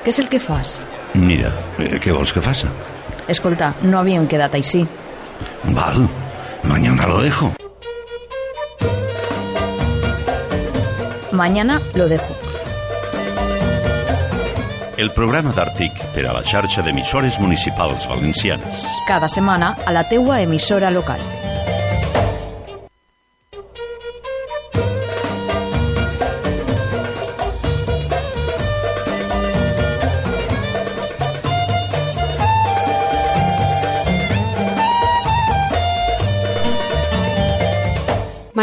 Què 0.00 0.08
és 0.08 0.18
el 0.22 0.30
que 0.32 0.40
fas? 0.40 0.78
Mira, 1.14 1.50
eh, 1.78 1.98
què 2.00 2.12
vols 2.16 2.32
que 2.32 2.40
faça? 2.40 2.70
Escolta, 3.28 3.74
no 3.82 3.98
havíem 4.00 4.26
quedat 4.26 4.54
així. 4.56 4.86
Val, 5.76 6.06
mañana 6.64 7.06
lo 7.06 7.20
dejo. 7.20 7.52
Mañana 11.32 11.80
lo 11.94 12.08
dejo. 12.08 12.34
El 14.96 15.10
programa 15.16 15.52
d'Àrtic 15.56 15.92
per 16.14 16.26
a 16.28 16.32
la 16.36 16.42
xarxa 16.44 16.82
d'emissores 16.84 17.38
municipals 17.40 18.08
valencianes. 18.08 18.82
Cada 19.08 19.28
setmana 19.28 19.74
a 19.86 19.92
la 19.96 20.04
teua 20.08 20.40
emissora 20.42 20.90
local. 20.90 21.20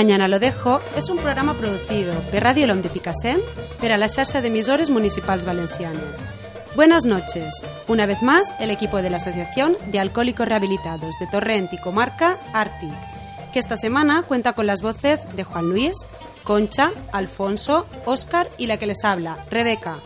Mañana 0.07 0.29
lo 0.29 0.39
dejo 0.39 0.79
és 0.95 1.09
un 1.09 1.17
programa 1.17 1.53
producido 1.53 2.13
per 2.31 2.41
Radio 2.41 2.65
Lom 2.65 2.79
de 2.79 2.87
Picassent 2.87 3.41
per 3.81 3.89
a 3.91 3.97
la 3.99 4.07
xarxa 4.07 4.39
d'emissores 4.39 4.87
municipals 4.89 5.43
valencianes. 5.43 6.23
Buenas 6.77 7.03
noches. 7.03 7.59
Una 7.89 8.05
vez 8.05 8.21
más, 8.23 8.53
el 8.61 8.71
equipo 8.71 9.01
de 9.01 9.09
la 9.09 9.17
Asociación 9.17 9.75
de 9.91 9.99
Alcohólicos 9.99 10.47
Rehabilitados 10.47 11.13
de 11.19 11.27
Torrent 11.27 11.73
y 11.73 11.77
Comarca, 11.77 12.37
Artic, 12.53 12.95
que 13.51 13.59
esta 13.59 13.75
semana 13.75 14.23
cuenta 14.23 14.53
con 14.53 14.65
las 14.65 14.81
voces 14.81 15.27
de 15.35 15.43
Juan 15.43 15.67
Luis, 15.67 16.07
Concha, 16.45 16.91
Alfonso, 17.11 17.85
Óscar 18.05 18.47
y 18.57 18.67
la 18.67 18.77
que 18.77 18.87
les 18.87 19.03
habla, 19.03 19.45
Rebeca, 19.51 19.97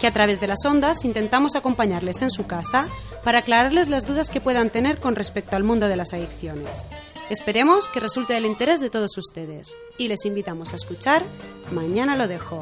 que 0.00 0.08
a 0.08 0.12
través 0.12 0.40
de 0.40 0.48
las 0.48 0.64
ondas 0.64 1.04
intentamos 1.04 1.54
acompañarles 1.54 2.22
en 2.22 2.32
su 2.32 2.48
casa 2.48 2.88
para 3.22 3.38
aclararles 3.38 3.86
las 3.86 4.04
dudas 4.04 4.30
que 4.30 4.40
puedan 4.40 4.70
tener 4.70 4.98
con 4.98 5.14
respecto 5.14 5.54
al 5.54 5.62
mundo 5.62 5.86
de 5.86 5.96
las 5.96 6.12
adicciones. 6.12 6.86
Esperemos 7.30 7.88
que 7.88 8.00
resulte 8.00 8.34
del 8.34 8.44
interés 8.44 8.80
de 8.80 8.90
todos 8.90 9.16
ustedes 9.16 9.78
y 9.96 10.08
les 10.08 10.26
invitamos 10.26 10.72
a 10.72 10.76
escuchar 10.76 11.22
Mañana 11.72 12.16
lo 12.16 12.28
dejo. 12.28 12.60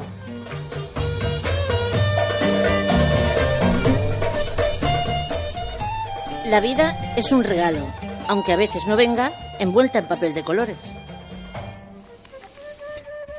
La 6.49 6.61
vida 6.61 6.95
es 7.17 7.31
un 7.31 7.43
regalo, 7.43 7.85
aunque 8.27 8.53
a 8.53 8.57
veces 8.57 8.83
no 8.87 8.95
venga 8.95 9.31
envuelta 9.59 9.99
en 9.99 10.05
papel 10.05 10.33
de 10.33 10.43
colores. 10.43 10.77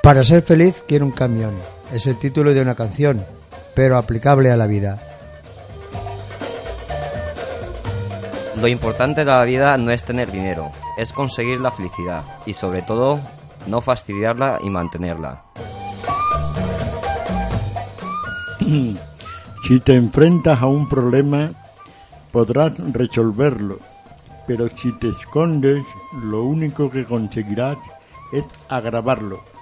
Para 0.03 0.25
ser 0.25 0.43
feliz 0.43 0.75
quiero 0.87 1.07
un 1.07 1.13
camión. 1.13 1.57
Es 1.91 2.07
el 2.07 2.19
título 2.19 2.53
de 2.53 2.61
una 2.61 2.75
canción, 2.75 3.25
pero 3.75 3.97
aplicable 3.97 4.51
a 4.51 4.57
la 4.57 4.67
vida. 4.67 5.01
Lo 8.61 8.69
importante 8.69 9.21
de 9.21 9.27
la 9.27 9.45
vida 9.45 9.77
no 9.79 9.91
es 9.91 10.05
tener 10.05 10.31
dinero, 10.31 10.71
es 10.97 11.13
conseguir 11.13 11.61
la 11.61 11.71
felicidad 11.71 12.23
y 12.47 12.55
sobre 12.55 12.83
todo 12.83 13.21
no 13.67 13.81
fastidiarla 13.81 14.59
y 14.63 14.71
mantenerla. 14.71 15.45
Si 19.67 19.81
te 19.81 19.95
enfrentas 19.95 20.61
a 20.61 20.67
un 20.67 20.91
problema, 20.91 21.51
podrás 22.31 22.75
resolverlo, 22.93 23.79
pero 24.47 24.69
si 24.69 24.93
te 24.99 25.09
escondes, 25.09 25.83
lo 26.23 26.43
único 26.45 26.91
que 26.91 27.07
conseguirás 27.07 27.79
es 28.31 28.45
agravarlo. 28.69 29.54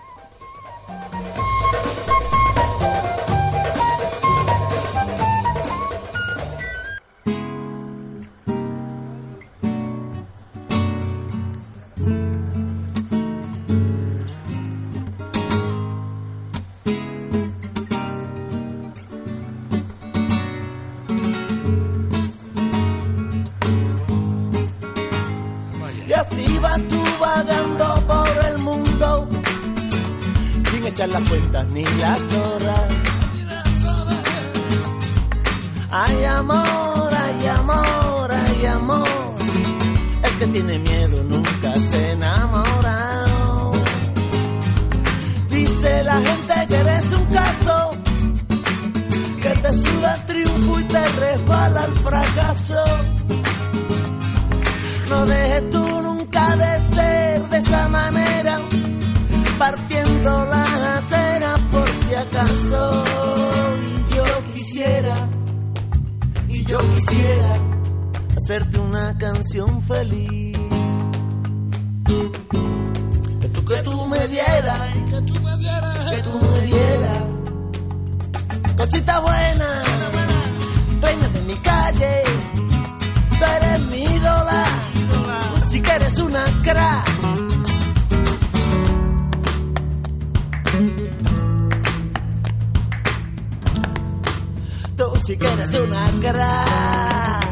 Sí 95.32 95.38
que 95.38 95.46
eres 95.46 95.74
una 95.76 96.10
crack. 96.20 97.46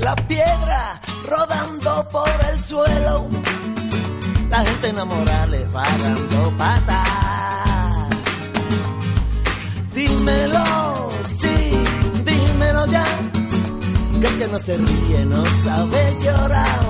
La 0.00 0.14
piedra 0.28 1.00
rodando 1.24 2.08
por 2.10 2.28
el 2.52 2.62
suelo. 2.62 3.26
La 4.50 4.66
gente 4.66 4.88
enamorada 4.88 5.46
le 5.46 5.66
va 5.68 5.84
dando 6.02 6.58
patas. 6.58 8.10
Dímelo, 9.94 11.08
sí, 11.34 11.56
dímelo 12.22 12.86
ya. 12.88 13.06
Que 14.20 14.26
el 14.26 14.38
que 14.38 14.48
no 14.48 14.58
se 14.58 14.76
ríe 14.76 15.24
no 15.24 15.42
sabe 15.64 16.18
llorar. 16.22 16.80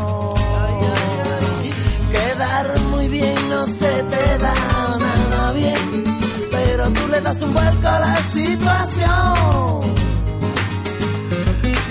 Quedar 2.10 2.80
muy 2.90 3.06
bien 3.06 3.48
no 3.48 3.64
se 3.66 4.02
te 4.02 4.38
da 4.38 4.71
das 7.22 7.42
un 7.42 7.52
vuelco 7.52 7.88
a 7.88 7.98
la 8.00 8.16
situación. 8.32 9.80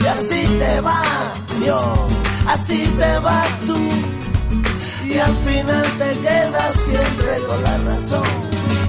Y 0.02 0.06
así 0.08 0.48
te 0.60 0.82
va 0.82 1.02
yo, 1.66 2.08
así 2.48 2.84
te 2.98 3.20
vas 3.20 3.60
tú. 3.66 3.78
Y 5.08 5.18
al 5.18 5.36
final 5.38 5.84
te 5.98 6.20
quedas 6.22 6.76
siempre 6.76 7.38
con 7.48 7.64
la 7.64 7.78
razón. 7.80 8.24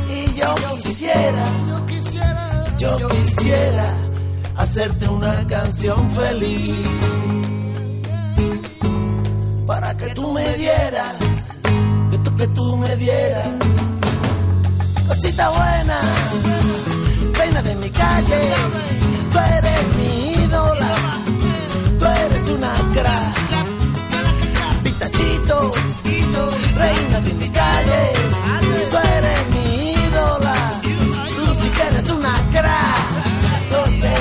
Y 0.08 0.38
yo 0.38 0.54
quisiera, 0.76 1.46
yo 2.78 3.08
quisiera 3.08 3.96
hacerte 4.56 5.08
una 5.08 5.46
canción 5.46 6.10
feliz. 6.12 6.76
Para 9.66 9.96
que 9.96 10.06
tú 10.08 10.32
me 10.32 10.54
dieras, 10.56 11.16
que 12.10 12.18
tú, 12.18 12.36
que 12.36 12.46
tú 12.48 12.76
me 12.76 12.96
dieras. 12.96 13.91
Cosita 15.14 15.50
buena, 15.50 16.00
reina 17.38 17.60
de 17.60 17.74
mi 17.76 17.90
calle, 17.90 18.40
tú 19.30 19.38
eres 19.38 19.96
mi 19.96 20.32
ídola, 20.42 21.20
tú 21.98 22.04
eres 22.06 22.48
una 22.48 22.72
crack. 22.94 23.36
Pitachito, 24.82 25.72
reina 26.76 27.20
de 27.20 27.34
mi 27.34 27.50
calle, 27.50 28.12
tú 28.90 28.96
eres 29.16 29.48
mi 29.54 29.90
ídola, 29.90 30.80
tú 31.36 31.44
sí 31.60 31.68
que 31.68 31.82
eres 31.82 32.08
una 32.10 32.34
crack. 32.50 33.26
Entonces, 33.64 34.20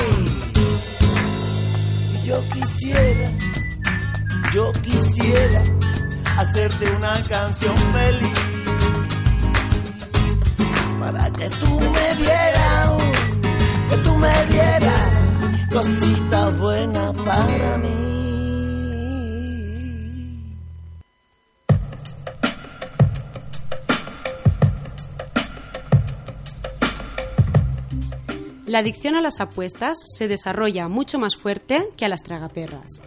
yo 2.22 2.36
quisiera, 2.52 3.30
yo 4.52 4.72
quisiera 4.82 5.62
hacerte 6.36 6.90
una 6.90 7.22
canción 7.22 7.76
feliz 7.94 8.51
para 11.12 11.30
que 11.30 11.48
tú 11.50 11.78
me 11.78 12.14
dieras, 12.16 13.02
que 13.90 13.96
tú 13.98 14.16
me 14.16 14.46
dieras 14.46 15.68
cositas 15.70 16.58
buenas 16.58 17.12
para 17.24 17.78
mí. 17.78 18.12
La 28.66 28.78
adicción 28.78 29.16
a 29.16 29.20
las 29.20 29.38
apuestas 29.40 29.98
se 30.16 30.28
desarrolla 30.28 30.88
mucho 30.88 31.18
más 31.18 31.36
fuerte 31.36 31.90
que 31.94 32.06
a 32.06 32.08
las 32.08 32.22
tragaperras. 32.22 33.02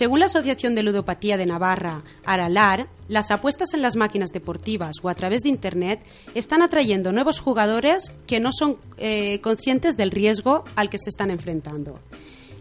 Según 0.00 0.20
la 0.20 0.24
Asociación 0.24 0.74
de 0.74 0.82
Ludopatía 0.82 1.36
de 1.36 1.44
Navarra, 1.44 2.04
Aralar, 2.24 2.88
las 3.06 3.30
apuestas 3.30 3.74
en 3.74 3.82
las 3.82 3.96
máquinas 3.96 4.30
deportivas 4.30 4.96
o 5.02 5.10
a 5.10 5.14
través 5.14 5.42
de 5.42 5.50
Internet 5.50 6.02
están 6.34 6.62
atrayendo 6.62 7.12
nuevos 7.12 7.38
jugadores 7.38 8.14
que 8.26 8.40
no 8.40 8.48
son 8.50 8.78
eh, 8.96 9.42
conscientes 9.42 9.98
del 9.98 10.10
riesgo 10.10 10.64
al 10.74 10.88
que 10.88 10.96
se 10.96 11.10
están 11.10 11.30
enfrentando. 11.30 12.00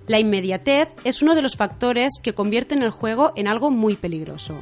La 0.06 0.20
inmediatez 0.20 0.90
es 1.06 1.22
uno 1.22 1.34
de 1.34 1.42
los 1.42 1.56
factores 1.56 2.12
que 2.22 2.34
convierten 2.34 2.84
el 2.84 2.90
juego 2.90 3.32
en 3.38 3.48
algo 3.48 3.72
muy 3.72 3.96
peligroso. 3.96 4.58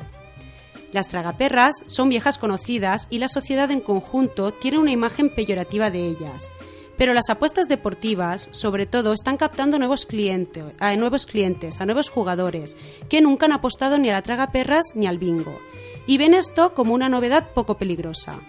Las 0.92 1.08
tragaperras 1.08 1.78
son 1.88 2.10
viejas 2.10 2.38
conocidas 2.38 3.08
y 3.10 3.18
la 3.18 3.28
sociedad 3.28 3.72
en 3.72 3.82
conjunto 3.82 4.54
tiene 4.54 4.78
una 4.78 4.92
imagen 4.92 5.34
peyorativa 5.34 5.90
de 5.90 6.06
ellas. 6.10 6.52
Pero 6.98 7.14
las 7.14 7.30
apuestas 7.30 7.68
deportivas, 7.68 8.50
sobre 8.52 8.88
todo, 8.88 9.14
están 9.14 9.38
captando 9.38 9.78
nuevos, 9.78 10.06
clientes, 10.06 10.66
a 10.80 10.96
nuevos 10.96 11.26
clientes, 11.28 11.80
a 11.80 11.86
nuevos 11.86 12.10
jugadores, 12.10 12.76
que 13.08 13.22
nunca 13.22 13.46
han 13.46 13.52
apostado 13.52 13.98
ni 13.98 14.10
a 14.10 14.14
la 14.14 14.24
tragaperras 14.24 14.96
ni 14.96 15.06
al 15.06 15.20
bingo, 15.20 15.60
y 16.08 16.18
ven 16.18 16.34
esto 16.34 16.74
como 16.74 16.94
una 16.94 17.10
novedad 17.10 17.50
poco 17.54 17.78
peligrosa. 17.78 18.40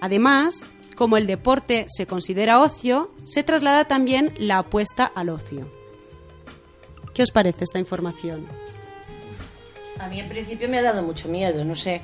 Además, 0.00 0.64
como 0.94 1.16
el 1.16 1.26
deporte 1.26 1.86
se 1.88 2.06
considera 2.06 2.60
ocio, 2.60 3.10
se 3.24 3.42
traslada 3.42 3.86
también 3.86 4.32
la 4.38 4.58
apuesta 4.58 5.04
al 5.04 5.30
ocio. 5.30 5.68
¿Qué 7.14 7.22
os 7.22 7.30
parece 7.30 7.64
esta 7.64 7.78
información? 7.78 8.46
A 9.98 10.08
mí 10.08 10.20
en 10.20 10.28
principio 10.28 10.68
me 10.68 10.78
ha 10.78 10.82
dado 10.82 11.02
mucho 11.02 11.28
miedo, 11.28 11.64
no 11.64 11.74
sé, 11.74 12.00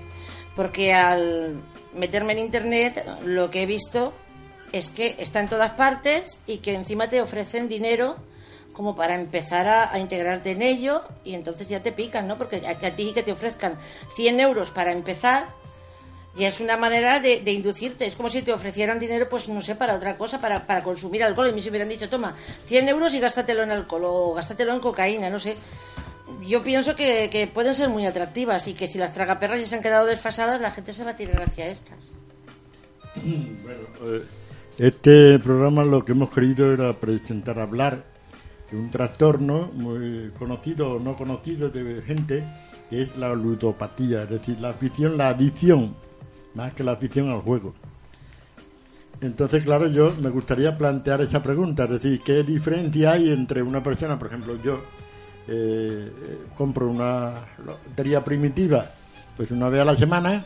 porque 0.54 0.92
al 0.92 1.60
meterme 1.94 2.32
en 2.32 2.38
internet 2.40 3.04
lo 3.24 3.50
que 3.50 3.62
he 3.62 3.66
visto 3.66 4.12
es 4.72 4.88
que 4.88 5.16
está 5.18 5.40
en 5.40 5.48
todas 5.48 5.72
partes 5.72 6.40
y 6.46 6.58
que 6.58 6.74
encima 6.74 7.08
te 7.08 7.20
ofrecen 7.20 7.68
dinero 7.68 8.16
como 8.72 8.94
para 8.94 9.16
empezar 9.16 9.66
a, 9.66 9.98
integrarte 9.98 10.52
en 10.52 10.62
ello 10.62 11.02
y 11.24 11.34
entonces 11.34 11.68
ya 11.68 11.82
te 11.82 11.90
pican, 11.90 12.28
¿no? 12.28 12.38
Porque 12.38 12.62
a, 12.64 12.86
a 12.86 12.90
ti 12.92 13.12
que 13.12 13.24
te 13.24 13.32
ofrezcan 13.32 13.76
100 14.14 14.40
euros 14.40 14.70
para 14.70 14.92
empezar 14.92 15.46
ya 16.36 16.48
es 16.48 16.60
una 16.60 16.76
manera 16.76 17.18
de, 17.18 17.42
inducirte. 17.50 18.06
Es 18.06 18.14
como 18.14 18.30
si 18.30 18.42
te 18.42 18.52
ofrecieran 18.52 19.00
dinero, 19.00 19.28
pues 19.28 19.48
no 19.48 19.60
sé, 19.60 19.74
para 19.74 19.94
otra 19.94 20.16
cosa, 20.16 20.40
para, 20.40 20.64
para 20.66 20.84
consumir 20.84 21.24
alcohol. 21.24 21.48
Y 21.48 21.52
me 21.52 21.68
hubieran 21.68 21.88
dicho, 21.88 22.08
toma, 22.08 22.36
100 22.66 22.88
euros 22.88 23.12
y 23.14 23.20
gástatelo 23.20 23.64
en 23.64 23.72
alcohol 23.72 24.02
o 24.04 24.34
gástatelo 24.34 24.72
en 24.72 24.80
cocaína, 24.80 25.30
no 25.30 25.40
sé 25.40 25.56
yo 26.42 26.62
pienso 26.62 26.94
que, 26.94 27.30
que, 27.30 27.46
pueden 27.46 27.74
ser 27.74 27.88
muy 27.88 28.06
atractivas 28.06 28.68
y 28.68 28.74
que 28.74 28.86
si 28.86 28.98
las 28.98 29.12
tragaperras 29.12 29.60
ya 29.60 29.66
se 29.66 29.76
han 29.76 29.82
quedado 29.82 30.06
desfasadas, 30.06 30.60
la 30.60 30.70
gente 30.70 30.92
se 30.92 31.04
va 31.04 31.12
a 31.12 31.16
tirar 31.16 31.42
hacia 31.42 31.68
estas. 31.68 31.98
Bueno, 33.16 33.88
eh, 34.06 34.24
este 34.78 35.40
programa 35.40 35.84
lo 35.84 36.04
que 36.04 36.12
hemos 36.12 36.30
querido 36.30 36.72
era 36.72 36.92
presentar, 36.92 37.58
hablar 37.58 38.04
de 38.70 38.78
un 38.78 38.90
trastorno 38.90 39.70
muy 39.74 40.30
conocido 40.38 40.92
o 40.92 41.00
no 41.00 41.16
conocido 41.16 41.68
de 41.68 42.00
gente, 42.02 42.44
que 42.88 43.02
es 43.02 43.16
la 43.16 43.34
ludopatía, 43.34 44.22
es 44.22 44.30
decir, 44.30 44.60
la 44.60 44.70
afición, 44.70 45.16
la 45.16 45.30
adicción, 45.30 45.96
más 46.54 46.72
que 46.74 46.84
la 46.84 46.92
afición 46.92 47.28
al 47.28 47.40
juego. 47.40 47.74
Entonces, 49.20 49.64
claro, 49.64 49.88
yo 49.88 50.14
me 50.20 50.30
gustaría 50.30 50.78
plantear 50.78 51.22
esa 51.22 51.42
pregunta, 51.42 51.84
es 51.84 51.90
decir, 51.90 52.20
¿qué 52.24 52.44
diferencia 52.44 53.12
hay 53.12 53.32
entre 53.32 53.62
una 53.62 53.82
persona, 53.82 54.16
por 54.16 54.28
ejemplo, 54.28 54.62
yo 54.62 54.80
eh, 55.48 56.08
compro 56.56 56.88
una 56.88 57.32
lotería 57.66 58.22
primitiva, 58.22 58.86
pues 59.36 59.50
una 59.50 59.68
vez 59.70 59.80
a 59.80 59.86
la 59.86 59.96
semana, 59.96 60.44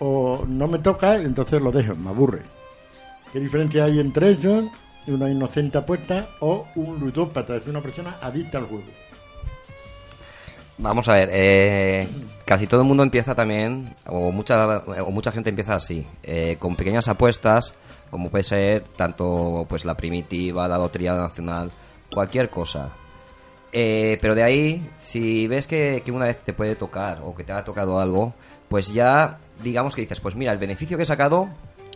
o 0.00 0.44
no 0.48 0.66
me 0.66 0.80
toca, 0.80 1.20
entonces 1.20 1.62
lo 1.62 1.70
dejo, 1.70 1.94
me 1.94 2.08
aburre 2.08 2.57
¿Qué 3.32 3.40
diferencia 3.40 3.84
hay 3.84 4.00
entre 4.00 4.30
ellos, 4.30 4.64
una 5.06 5.30
inocente 5.30 5.78
apuesta 5.78 6.30
o 6.40 6.66
un 6.76 6.98
ludópata, 6.98 7.56
es 7.56 7.66
una 7.66 7.82
persona 7.82 8.16
adicta 8.22 8.58
al 8.58 8.66
juego? 8.66 8.86
Vamos 10.78 11.08
a 11.08 11.14
ver, 11.14 11.28
eh, 11.32 12.08
casi 12.44 12.66
todo 12.66 12.82
el 12.82 12.86
mundo 12.86 13.02
empieza 13.02 13.34
también, 13.34 13.94
o 14.06 14.30
mucha, 14.30 14.78
o 14.78 15.10
mucha 15.10 15.32
gente 15.32 15.50
empieza 15.50 15.74
así, 15.74 16.06
eh, 16.22 16.56
con 16.58 16.76
pequeñas 16.76 17.08
apuestas, 17.08 17.74
como 18.10 18.30
puede 18.30 18.44
ser 18.44 18.84
tanto 18.96 19.66
pues 19.68 19.84
la 19.84 19.96
primitiva, 19.96 20.68
la 20.68 20.78
lotería 20.78 21.14
nacional, 21.14 21.70
cualquier 22.10 22.48
cosa. 22.48 22.90
Eh, 23.72 24.16
pero 24.20 24.34
de 24.34 24.44
ahí, 24.44 24.90
si 24.96 25.46
ves 25.48 25.66
que, 25.66 26.00
que, 26.02 26.12
una 26.12 26.26
vez 26.26 26.38
te 26.38 26.54
puede 26.54 26.76
tocar 26.76 27.20
o 27.24 27.34
que 27.34 27.44
te 27.44 27.52
ha 27.52 27.64
tocado 27.64 28.00
algo, 28.00 28.32
pues 28.68 28.94
ya 28.94 29.38
digamos 29.62 29.94
que 29.94 30.02
dices, 30.02 30.20
pues 30.20 30.36
mira, 30.36 30.52
el 30.52 30.58
beneficio 30.58 30.96
que 30.96 31.02
he 31.02 31.06
sacado 31.06 31.50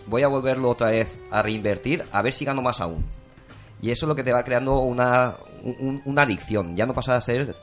voy 0.06 0.22
a 0.22 0.28
volverlo 0.28 0.70
otra 0.70 0.90
vez 0.90 1.20
a 1.30 1.42
reinvertir 1.42 2.04
a 2.12 2.22
ver 2.22 2.32
si 2.32 2.44
gano 2.44 2.62
más 2.62 2.80
aún. 2.80 3.04
Y 3.80 3.90
eso 3.90 4.06
es 4.06 4.08
lo 4.08 4.14
que 4.14 4.22
te 4.22 4.32
va 4.32 4.44
creando 4.44 4.78
una, 4.78 5.34
una 6.04 6.22
adicción. 6.22 6.76
Ya 6.76 6.86
no 6.86 6.94
pasa 6.94 7.16
a 7.16 7.20
ser 7.20 7.54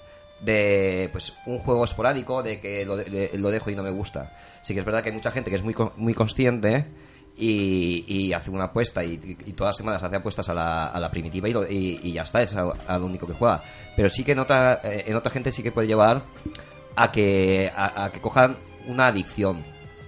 de 0.42 1.10
pues 1.12 1.34
un 1.46 1.60
juego 1.60 1.84
esporádico 1.84 2.44
de 2.44 2.60
que 2.60 2.86
lo, 2.86 2.98
lo, 2.98 3.52
dejo 3.52 3.70
y 3.70 3.76
no 3.76 3.84
me 3.84 3.92
gusta. 3.92 4.38
Sí 4.62 4.74
que 4.74 4.82
es 4.82 4.86
verdad 4.86 5.02
que 5.02 5.10
hay 5.10 5.16
mucha 5.16 5.32
gente 5.32 5.50
que 5.50 5.56
es 5.56 5.64
muy, 5.64 5.76
muy 5.96 6.14
consciente 6.14 6.88
y, 7.38 8.34
hace 8.34 8.52
una 8.52 8.66
apuesta 8.66 9.04
y, 9.04 9.18
todas 9.56 9.70
las 9.70 9.78
semanas 9.78 10.04
hace 10.04 10.18
apuestas 10.18 10.50
a 10.50 10.54
la, 10.54 10.88
a 10.88 11.00
la 11.00 11.10
primitiva 11.10 11.48
y, 11.48 12.00
y, 12.04 12.12
ya 12.12 12.24
está, 12.24 12.42
es 12.42 12.54
a, 12.54 13.00
lo 13.00 13.06
único 13.06 13.26
que 13.26 13.34
juega. 13.34 13.64
Pero 13.96 14.10
sí 14.10 14.26
que 14.26 14.34
en 14.34 14.40
otra, 14.40 14.82
eh, 14.84 15.06
en 15.08 15.16
otra 15.16 15.32
gente 15.32 15.54
sí 15.54 15.64
que 15.64 15.72
puede 15.72 15.88
llevar 15.88 16.24
a 16.98 17.12
que, 17.14 17.72
a 17.74 18.10
que 18.12 18.20
cojan 18.20 18.58
una 18.88 19.08
adicción 19.08 19.64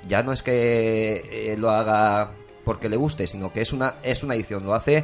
ya 0.08 0.24
no 0.24 0.34
es 0.34 0.44
que 0.44 1.52
eh, 1.52 1.58
lo 1.58 1.72
haga 1.72 2.32
porque 2.64 2.90
le 2.90 2.98
guste, 2.98 3.28
sino 3.28 3.52
que 3.52 3.62
es 3.62 3.74
una, 3.74 3.96
es 4.04 4.24
una 4.24 4.34
adicción, 4.34 4.66
lo 4.66 4.74
hace 4.74 5.04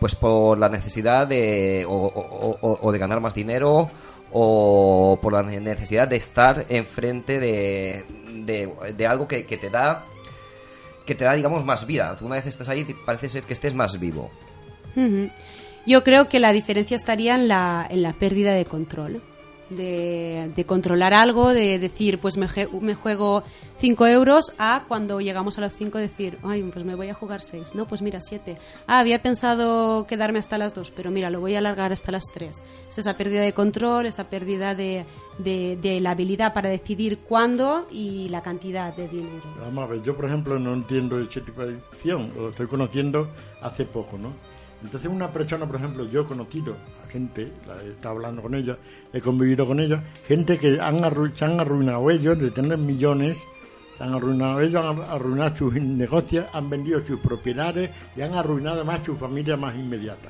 pues 0.00 0.14
por 0.14 0.58
la 0.58 0.68
necesidad 0.68 1.26
de 1.26 1.86
o, 1.88 2.92
de 2.92 2.98
ganar 2.98 3.20
más 3.20 3.34
dinero 3.34 3.88
o 4.32 5.18
por 5.22 5.32
la 5.32 5.42
necesidad 5.42 6.08
de 6.08 6.16
estar 6.16 6.66
enfrente 6.68 7.38
de, 7.38 8.04
de, 8.44 9.06
algo 9.06 9.28
que, 9.28 9.44
te 9.44 9.70
da 9.70 10.04
que 11.06 11.14
te 11.14 11.24
da 11.24 11.34
digamos 11.34 11.64
más 11.64 11.86
vida. 11.86 12.16
Una 12.20 12.34
vez 12.34 12.46
estás 12.46 12.68
ahí 12.68 12.84
parece 13.06 13.28
ser 13.28 13.44
que 13.44 13.52
estés 13.52 13.74
más 13.74 13.98
vivo. 14.00 14.30
Yo 15.86 16.02
creo 16.02 16.28
que 16.28 16.40
la 16.40 16.52
diferencia 16.52 16.96
estaría 16.96 17.36
en 17.36 17.48
la, 17.48 17.86
en 17.88 18.02
la 18.02 18.12
pérdida 18.12 18.52
de 18.52 18.64
control 18.64 19.22
de, 19.74 20.64
controlar 20.66 21.14
algo, 21.14 21.50
de 21.50 21.78
decir, 21.78 22.18
pues 22.18 22.36
me, 22.36 22.48
me 22.80 22.94
juego 22.94 23.42
5 23.76 24.06
euros, 24.06 24.52
a 24.58 24.84
cuando 24.86 25.20
llegamos 25.20 25.58
a 25.58 25.60
los 25.60 25.72
5 25.74 25.98
decir, 25.98 26.38
ay, 26.42 26.62
pues 26.62 26.84
me 26.84 26.94
voy 26.94 27.08
a 27.08 27.14
jugar 27.14 27.42
6, 27.42 27.74
no, 27.74 27.86
pues 27.86 28.02
mira, 28.02 28.20
7. 28.20 28.56
Ah, 28.86 28.98
había 28.98 29.20
pensado 29.20 30.06
quedarme 30.06 30.38
hasta 30.38 30.58
las 30.58 30.74
2, 30.74 30.92
pero 30.92 31.10
mira, 31.10 31.30
lo 31.30 31.40
voy 31.40 31.54
a 31.54 31.58
alargar 31.58 31.92
hasta 31.92 32.12
las 32.12 32.24
3. 32.32 32.62
Es 32.88 32.98
esa 32.98 33.16
pérdida 33.16 33.42
de 33.42 33.52
control, 33.52 34.06
esa 34.06 34.24
pérdida 34.24 34.74
de, 34.74 35.04
de, 35.38 36.00
la 36.00 36.12
habilidad 36.12 36.52
para 36.52 36.68
decidir 36.68 37.18
cuándo 37.18 37.86
y 37.90 38.28
la 38.28 38.42
cantidad 38.42 38.94
de 38.94 39.08
dinero. 39.08 39.42
Vamos 39.60 39.84
a 39.84 39.86
ver, 39.88 40.02
yo 40.02 40.14
por 40.16 40.26
ejemplo 40.26 40.58
no 40.58 40.72
entiendo 40.72 41.20
ese 41.20 41.40
tipo 41.40 41.62
de 41.62 41.74
adicción, 41.74 42.32
lo 42.36 42.50
estoy 42.50 42.66
conociendo 42.66 43.28
hace 43.60 43.84
poco, 43.84 44.18
¿no? 44.18 44.32
Entonces 44.84 45.10
una 45.10 45.32
persona, 45.32 45.66
por 45.66 45.76
ejemplo, 45.76 46.04
yo 46.10 46.20
he 46.20 46.24
conocido 46.26 46.76
a 47.02 47.10
gente, 47.10 47.50
he 47.84 47.90
estado 47.92 48.16
hablando 48.16 48.42
con 48.42 48.54
ellos, 48.54 48.76
he 49.14 49.20
convivido 49.20 49.66
con 49.66 49.80
ellos, 49.80 49.98
gente 50.28 50.58
que 50.58 50.78
han 50.78 51.00
se 51.34 51.44
han 51.46 51.58
arruinado 51.58 52.10
ellos 52.10 52.38
de 52.38 52.50
tener 52.50 52.76
millones, 52.76 53.38
se 53.96 54.04
han 54.04 54.12
arruinado 54.12 54.60
ellos, 54.60 54.84
han 54.84 55.00
arruinado 55.00 55.56
sus 55.56 55.72
negocios, 55.72 56.44
han 56.52 56.68
vendido 56.68 57.00
sus 57.06 57.18
propiedades 57.18 57.90
y 58.14 58.20
han 58.20 58.34
arruinado 58.34 58.76
además 58.76 59.00
su 59.02 59.16
familia 59.16 59.56
más 59.56 59.74
inmediata. 59.74 60.28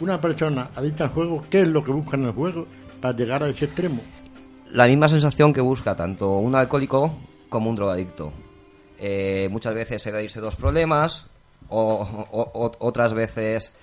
Una 0.00 0.20
persona 0.20 0.70
adicta 0.74 1.04
al 1.04 1.10
juego, 1.10 1.44
¿qué 1.48 1.62
es 1.62 1.68
lo 1.68 1.84
que 1.84 1.92
busca 1.92 2.16
en 2.16 2.24
el 2.24 2.32
juego 2.32 2.66
para 3.00 3.16
llegar 3.16 3.44
a 3.44 3.48
ese 3.48 3.66
extremo? 3.66 4.02
La 4.72 4.88
misma 4.88 5.06
sensación 5.06 5.52
que 5.52 5.60
busca 5.60 5.94
tanto 5.94 6.38
un 6.38 6.56
alcohólico 6.56 7.12
como 7.48 7.70
un 7.70 7.76
drogadicto. 7.76 8.32
Eh, 8.98 9.48
muchas 9.52 9.74
veces 9.74 10.04
irse 10.04 10.40
dos 10.40 10.56
problemas, 10.56 11.30
o, 11.68 12.72
otras 12.78 13.14
veces 13.14 13.76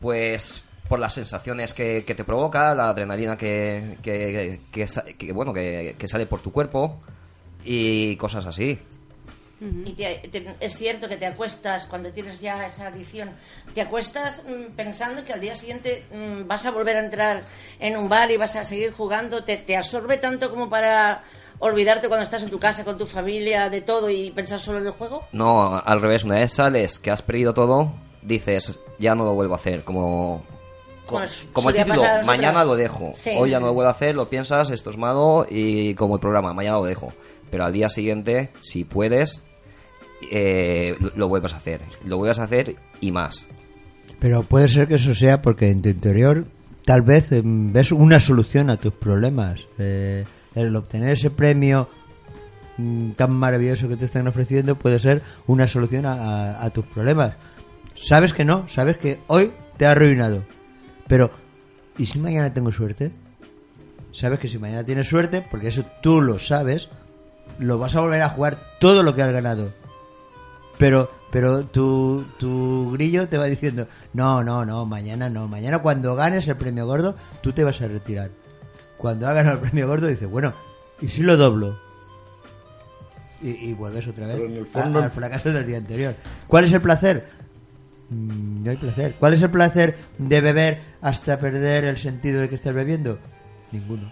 pues 0.00 0.64
por 0.88 0.98
las 0.98 1.14
sensaciones 1.14 1.72
que, 1.72 2.02
te 2.02 2.24
provoca, 2.24 2.74
la 2.74 2.90
adrenalina 2.90 3.36
que, 3.36 3.98
que, 4.02 5.32
bueno 5.32 5.52
que, 5.52 5.96
sale 6.06 6.26
por 6.26 6.40
tu 6.40 6.52
cuerpo 6.52 7.00
y 7.64 8.16
cosas 8.16 8.46
así. 8.46 8.78
Y 9.60 9.96
es 10.60 10.76
cierto 10.76 11.08
que 11.08 11.16
te 11.16 11.26
acuestas, 11.26 11.86
cuando 11.86 12.12
tienes 12.12 12.40
ya 12.40 12.66
esa 12.66 12.88
adicción, 12.88 13.30
te 13.72 13.80
acuestas 13.80 14.42
mm, 14.46 14.72
pensando 14.74 15.24
que 15.24 15.32
al 15.32 15.40
día 15.40 15.54
siguiente 15.54 16.04
mm, 16.12 16.46
vas 16.46 16.66
a 16.66 16.70
volver 16.70 16.96
a 16.96 17.04
entrar 17.04 17.44
en 17.78 17.96
un 17.96 18.08
bar 18.08 18.30
y 18.30 18.36
vas 18.36 18.56
a 18.56 18.64
seguir 18.64 18.92
jugando, 18.92 19.44
te, 19.44 19.56
te 19.56 19.76
absorbe 19.76 20.18
tanto 20.18 20.50
como 20.50 20.68
para 20.68 21.22
olvidarte 21.60 22.08
cuando 22.08 22.24
estás 22.24 22.42
en 22.42 22.50
tu 22.50 22.58
casa 22.58 22.84
con 22.84 22.98
tu 22.98 23.06
familia 23.06 23.70
de 23.70 23.80
todo 23.80 24.10
y 24.10 24.30
pensar 24.32 24.60
solo 24.60 24.78
en 24.78 24.86
el 24.86 24.92
juego? 24.92 25.24
No, 25.32 25.76
al 25.76 26.00
revés, 26.00 26.24
una 26.24 26.36
vez 26.36 26.52
sales 26.52 26.98
que 26.98 27.10
has 27.10 27.22
perdido 27.22 27.54
todo, 27.54 27.92
dices, 28.22 28.78
ya 28.98 29.14
no 29.14 29.24
lo 29.24 29.34
vuelvo 29.34 29.54
a 29.54 29.56
hacer, 29.56 29.84
como 29.84 30.42
como, 31.52 31.68
el 31.68 31.76
título, 31.76 32.02
mañana 32.24 32.64
lo 32.64 32.76
dejo. 32.76 33.12
Hoy 33.36 33.50
ya 33.50 33.60
no 33.60 33.66
lo 33.66 33.74
vuelvo 33.74 33.88
a 33.88 33.92
hacer, 33.92 34.14
lo 34.14 34.28
piensas, 34.28 34.70
esto 34.70 34.90
es 34.90 34.96
malo 34.96 35.46
y 35.48 35.94
como 35.94 36.14
el 36.14 36.20
programa, 36.20 36.54
mañana 36.54 36.78
lo 36.78 36.84
dejo. 36.84 37.12
Pero 37.54 37.66
al 37.66 37.72
día 37.72 37.88
siguiente, 37.88 38.50
si 38.62 38.82
puedes, 38.82 39.40
eh, 40.32 40.96
lo, 41.14 41.28
vuelvas 41.28 41.54
a 41.54 41.58
hacer. 41.58 41.80
Lo 42.04 42.18
vuelvas 42.18 42.40
a 42.40 42.44
hacer 42.44 42.74
y 43.00 43.12
más. 43.12 43.46
Pero 44.18 44.42
puede 44.42 44.66
ser 44.66 44.88
que 44.88 44.96
eso 44.96 45.14
sea 45.14 45.40
porque 45.40 45.70
en 45.70 45.80
tu 45.80 45.88
interior 45.88 46.46
tal 46.84 47.02
vez 47.02 47.30
em, 47.30 47.72
ves 47.72 47.92
una 47.92 48.18
solución 48.18 48.70
a 48.70 48.76
tus 48.76 48.92
problemas. 48.92 49.60
Eh, 49.78 50.24
el 50.56 50.74
obtener 50.74 51.10
ese 51.10 51.30
premio 51.30 51.88
mm, 52.76 53.10
tan 53.12 53.32
maravilloso 53.36 53.88
que 53.88 53.96
te 53.96 54.06
están 54.06 54.26
ofreciendo 54.26 54.74
puede 54.74 54.98
ser 54.98 55.22
una 55.46 55.68
solución 55.68 56.06
a, 56.06 56.14
a- 56.14 56.64
a 56.64 56.70
tus 56.70 56.84
problemas. 56.86 57.36
Sabes 57.94 58.32
que 58.32 58.44
no, 58.44 58.66
sabes 58.66 58.96
que 58.96 59.20
hoy 59.28 59.52
te 59.76 59.86
ha 59.86 59.92
arruinado. 59.92 60.42
Pero, 61.06 61.30
¿y 61.98 62.06
si 62.06 62.18
mañana 62.18 62.52
tengo 62.52 62.72
suerte? 62.72 63.12
Sabes 64.10 64.40
que 64.40 64.48
si 64.48 64.58
mañana 64.58 64.82
tienes 64.82 65.06
suerte, 65.06 65.44
porque 65.48 65.68
eso 65.68 65.84
tú 66.02 66.20
lo 66.20 66.40
sabes, 66.40 66.88
lo 67.58 67.78
vas 67.78 67.94
a 67.96 68.00
volver 68.00 68.22
a 68.22 68.28
jugar 68.28 68.58
todo 68.80 69.02
lo 69.02 69.14
que 69.14 69.22
has 69.22 69.32
ganado. 69.32 69.72
Pero, 70.78 71.10
pero 71.30 71.64
tu, 71.64 72.24
tu 72.38 72.90
grillo 72.92 73.28
te 73.28 73.38
va 73.38 73.44
diciendo, 73.46 73.86
no, 74.12 74.42
no, 74.42 74.64
no, 74.64 74.84
mañana 74.86 75.30
no, 75.30 75.46
mañana 75.48 75.78
cuando 75.78 76.16
ganes 76.16 76.48
el 76.48 76.56
premio 76.56 76.86
gordo, 76.86 77.14
tú 77.42 77.52
te 77.52 77.62
vas 77.64 77.80
a 77.80 77.86
retirar. 77.88 78.30
Cuando 78.98 79.28
hagas 79.28 79.46
el 79.46 79.58
premio 79.58 79.86
gordo, 79.86 80.06
dices, 80.08 80.28
bueno, 80.28 80.52
¿y 81.00 81.08
si 81.08 81.22
lo 81.22 81.36
doblo? 81.36 81.78
Y, 83.42 83.50
y 83.70 83.74
vuelves 83.74 84.06
otra 84.08 84.26
vez 84.26 84.36
a- 84.74 84.82
fondo- 84.82 85.02
al 85.02 85.10
fracaso 85.10 85.52
del 85.52 85.66
día 85.66 85.76
anterior. 85.76 86.14
¿Cuál 86.48 86.64
es 86.64 86.72
el 86.72 86.80
placer? 86.80 87.28
Mm, 88.10 88.64
No 88.64 88.70
hay 88.70 88.76
placer. 88.76 89.14
¿Cuál 89.18 89.34
es 89.34 89.42
el 89.42 89.50
placer 89.50 89.96
de 90.18 90.40
beber 90.40 90.80
hasta 91.02 91.38
perder 91.38 91.84
el 91.84 91.98
sentido 91.98 92.40
de 92.40 92.48
que 92.48 92.54
estás 92.54 92.74
bebiendo? 92.74 93.18
Ninguno. 93.72 94.10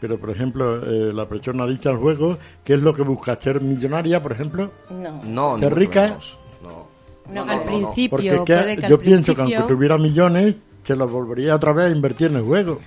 Pero, 0.00 0.18
por 0.18 0.30
ejemplo, 0.30 0.82
eh, 0.84 1.12
la 1.12 1.26
persona 1.26 1.64
adicta 1.64 1.90
al 1.90 1.96
juego, 1.96 2.38
¿qué 2.64 2.74
es 2.74 2.80
lo 2.82 2.92
que 2.94 3.02
busca? 3.02 3.36
¿Ser 3.36 3.60
millonaria, 3.62 4.22
por 4.22 4.32
ejemplo? 4.32 4.70
No. 4.90 5.22
No, 5.24 5.58
¿Ser 5.58 5.74
rica? 5.74 6.18
No. 6.62 6.86
No, 7.32 7.42
al 7.50 7.58
no, 7.58 7.64
principio, 7.64 8.10
Porque 8.10 8.28
es 8.28 8.32
que 8.42 8.54
puede 8.54 8.76
que 8.76 8.88
yo 8.88 8.94
al 8.96 9.00
pienso 9.00 9.34
que 9.34 9.40
aunque 9.42 9.62
tuviera 9.66 9.98
millones, 9.98 10.56
se 10.84 10.94
los 10.94 11.10
volvería 11.10 11.54
otra 11.56 11.72
vez 11.72 11.92
a 11.92 11.96
invertir 11.96 12.28
en 12.28 12.36
el 12.36 12.42
juego. 12.42 12.78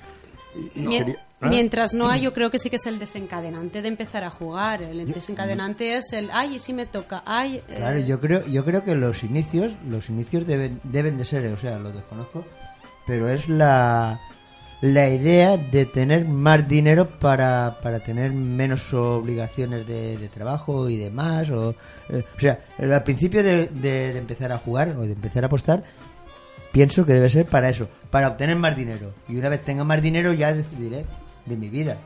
Y- 0.55 0.79
y 0.79 0.87
Mien- 0.87 0.97
sería- 1.05 1.15
¿eh? 1.15 1.47
Mientras 1.49 1.93
no 1.93 2.09
hay, 2.09 2.21
yo 2.21 2.31
creo 2.33 2.49
que 2.51 2.57
sí 2.59 2.69
que 2.69 2.75
es 2.77 2.85
el 2.85 2.99
desencadenante 2.99 3.81
de 3.81 3.87
empezar 3.87 4.23
a 4.23 4.29
jugar. 4.29 4.81
El 4.81 5.11
desencadenante 5.11 5.95
es 5.97 6.11
el, 6.13 6.29
ay, 6.31 6.55
y 6.55 6.59
si 6.59 6.73
me 6.73 6.85
toca, 6.85 7.23
ay... 7.25 7.61
eh, 7.69 7.75
Claro, 7.77 7.99
yo 7.99 8.19
creo, 8.19 8.45
yo 8.45 8.63
creo 8.65 8.83
que 8.83 8.95
los 8.95 9.23
inicios, 9.23 9.71
los 9.89 10.09
inicios 10.09 10.45
deben, 10.47 10.79
deben 10.83 11.17
de 11.17 11.25
ser, 11.25 11.51
o 11.53 11.57
sea, 11.57 11.79
lo 11.79 11.91
desconozco, 11.91 12.43
pero 13.07 13.29
es 13.29 13.47
la, 13.49 14.19
la 14.81 15.09
idea 15.09 15.57
de 15.57 15.85
tener 15.85 16.25
más 16.25 16.67
dinero 16.67 17.09
para, 17.19 17.79
para 17.81 17.99
tener 17.99 18.31
menos 18.31 18.93
obligaciones 18.93 19.85
de, 19.85 20.29
trabajo 20.33 20.89
y 20.89 20.97
demás, 20.97 21.49
o, 21.49 21.75
eh, 22.09 22.23
o 22.37 22.39
sea, 22.39 22.59
al 22.77 23.03
principio 23.03 23.43
de, 23.43 24.17
empezar 24.17 24.51
a 24.51 24.57
jugar 24.57 24.89
o 24.89 25.01
de 25.01 25.13
empezar 25.13 25.43
a 25.43 25.47
apostar, 25.47 25.83
pienso 26.71 27.05
que 27.05 27.13
debe 27.13 27.29
ser 27.29 27.45
para 27.45 27.69
eso, 27.69 27.89
para 28.09 28.29
obtener 28.29 28.55
más 28.55 28.75
dinero. 28.75 29.13
Y 29.27 29.37
una 29.37 29.49
vez 29.49 29.63
tenga 29.63 29.83
más 29.83 30.01
dinero 30.01 30.33
ya 30.33 30.53
decidiré 30.53 31.05
de 31.45 31.57
mi 31.57 31.69
vida. 31.69 31.97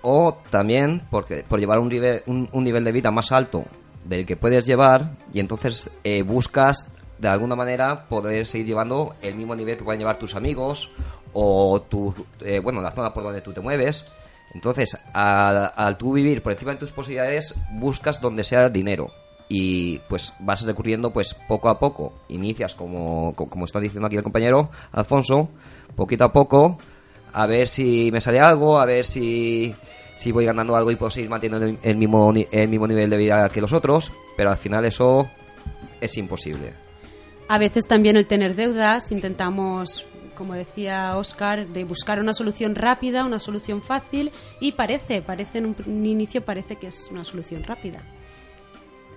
O 0.00 0.38
también 0.50 1.02
porque 1.10 1.44
por 1.46 1.60
llevar 1.60 1.78
un 1.78 1.88
nivel, 1.88 2.22
un, 2.26 2.48
un 2.52 2.64
nivel 2.64 2.84
de 2.84 2.92
vida 2.92 3.10
más 3.10 3.32
alto 3.32 3.64
del 4.04 4.26
que 4.26 4.36
puedes 4.36 4.64
llevar 4.66 5.12
y 5.32 5.40
entonces 5.40 5.90
eh, 6.02 6.22
buscas 6.22 6.90
de 7.18 7.28
alguna 7.28 7.54
manera 7.54 8.08
poder 8.08 8.46
seguir 8.46 8.66
llevando 8.66 9.14
el 9.22 9.36
mismo 9.36 9.54
nivel 9.54 9.78
que 9.78 9.84
pueden 9.84 10.00
llevar 10.00 10.18
tus 10.18 10.34
amigos 10.34 10.90
o 11.32 11.80
tu, 11.82 12.14
eh, 12.40 12.58
bueno, 12.60 12.80
la 12.80 12.90
zona 12.92 13.12
por 13.12 13.22
donde 13.22 13.40
tú 13.40 13.52
te 13.52 13.60
mueves. 13.60 14.04
Entonces, 14.54 14.98
al, 15.14 15.96
tú 15.98 16.12
vivir 16.12 16.42
por 16.42 16.52
encima 16.52 16.72
de 16.72 16.78
tus 16.78 16.92
posibilidades, 16.92 17.54
buscas 17.72 18.20
donde 18.20 18.44
sea 18.44 18.68
dinero 18.68 19.08
y 19.48 19.98
pues 20.08 20.34
vas 20.40 20.62
recurriendo 20.64 21.10
pues 21.12 21.34
poco 21.48 21.68
a 21.70 21.78
poco. 21.78 22.12
Inicias 22.28 22.74
como, 22.74 23.32
co- 23.34 23.48
como 23.48 23.64
está 23.64 23.80
diciendo 23.80 24.06
aquí 24.06 24.16
el 24.16 24.22
compañero 24.22 24.70
Alfonso, 24.92 25.48
poquito 25.96 26.24
a 26.24 26.32
poco, 26.32 26.76
a 27.32 27.46
ver 27.46 27.66
si 27.66 28.10
me 28.12 28.20
sale 28.20 28.40
algo, 28.40 28.78
a 28.78 28.84
ver 28.84 29.04
si, 29.06 29.74
si 30.16 30.32
voy 30.32 30.44
ganando 30.44 30.76
algo 30.76 30.90
y 30.90 30.96
puedo 30.96 31.10
seguir 31.10 31.30
manteniendo 31.30 31.66
el, 31.66 31.78
el 31.82 31.96
mismo, 31.96 32.32
el 32.50 32.68
mismo 32.68 32.86
nivel 32.86 33.08
de 33.08 33.16
vida 33.16 33.48
que 33.48 33.60
los 33.62 33.72
otros, 33.72 34.12
pero 34.36 34.50
al 34.50 34.58
final 34.58 34.84
eso 34.84 35.28
es 36.00 36.16
imposible. 36.18 36.74
A 37.48 37.56
veces 37.58 37.86
también 37.86 38.16
el 38.16 38.26
tener 38.26 38.54
deudas, 38.54 39.12
intentamos, 39.12 40.06
como 40.34 40.54
decía 40.54 41.16
Oscar, 41.16 41.66
de 41.68 41.84
buscar 41.84 42.20
una 42.20 42.32
solución 42.32 42.74
rápida, 42.74 43.24
una 43.24 43.38
solución 43.38 43.82
fácil, 43.82 44.30
y 44.60 44.72
parece, 44.72 45.22
parece 45.22 45.58
en 45.58 45.66
un, 45.86 46.06
inicio 46.06 46.44
parece 46.44 46.76
que 46.76 46.88
es 46.88 47.08
una 47.10 47.24
solución 47.24 47.62
rápida. 47.64 48.00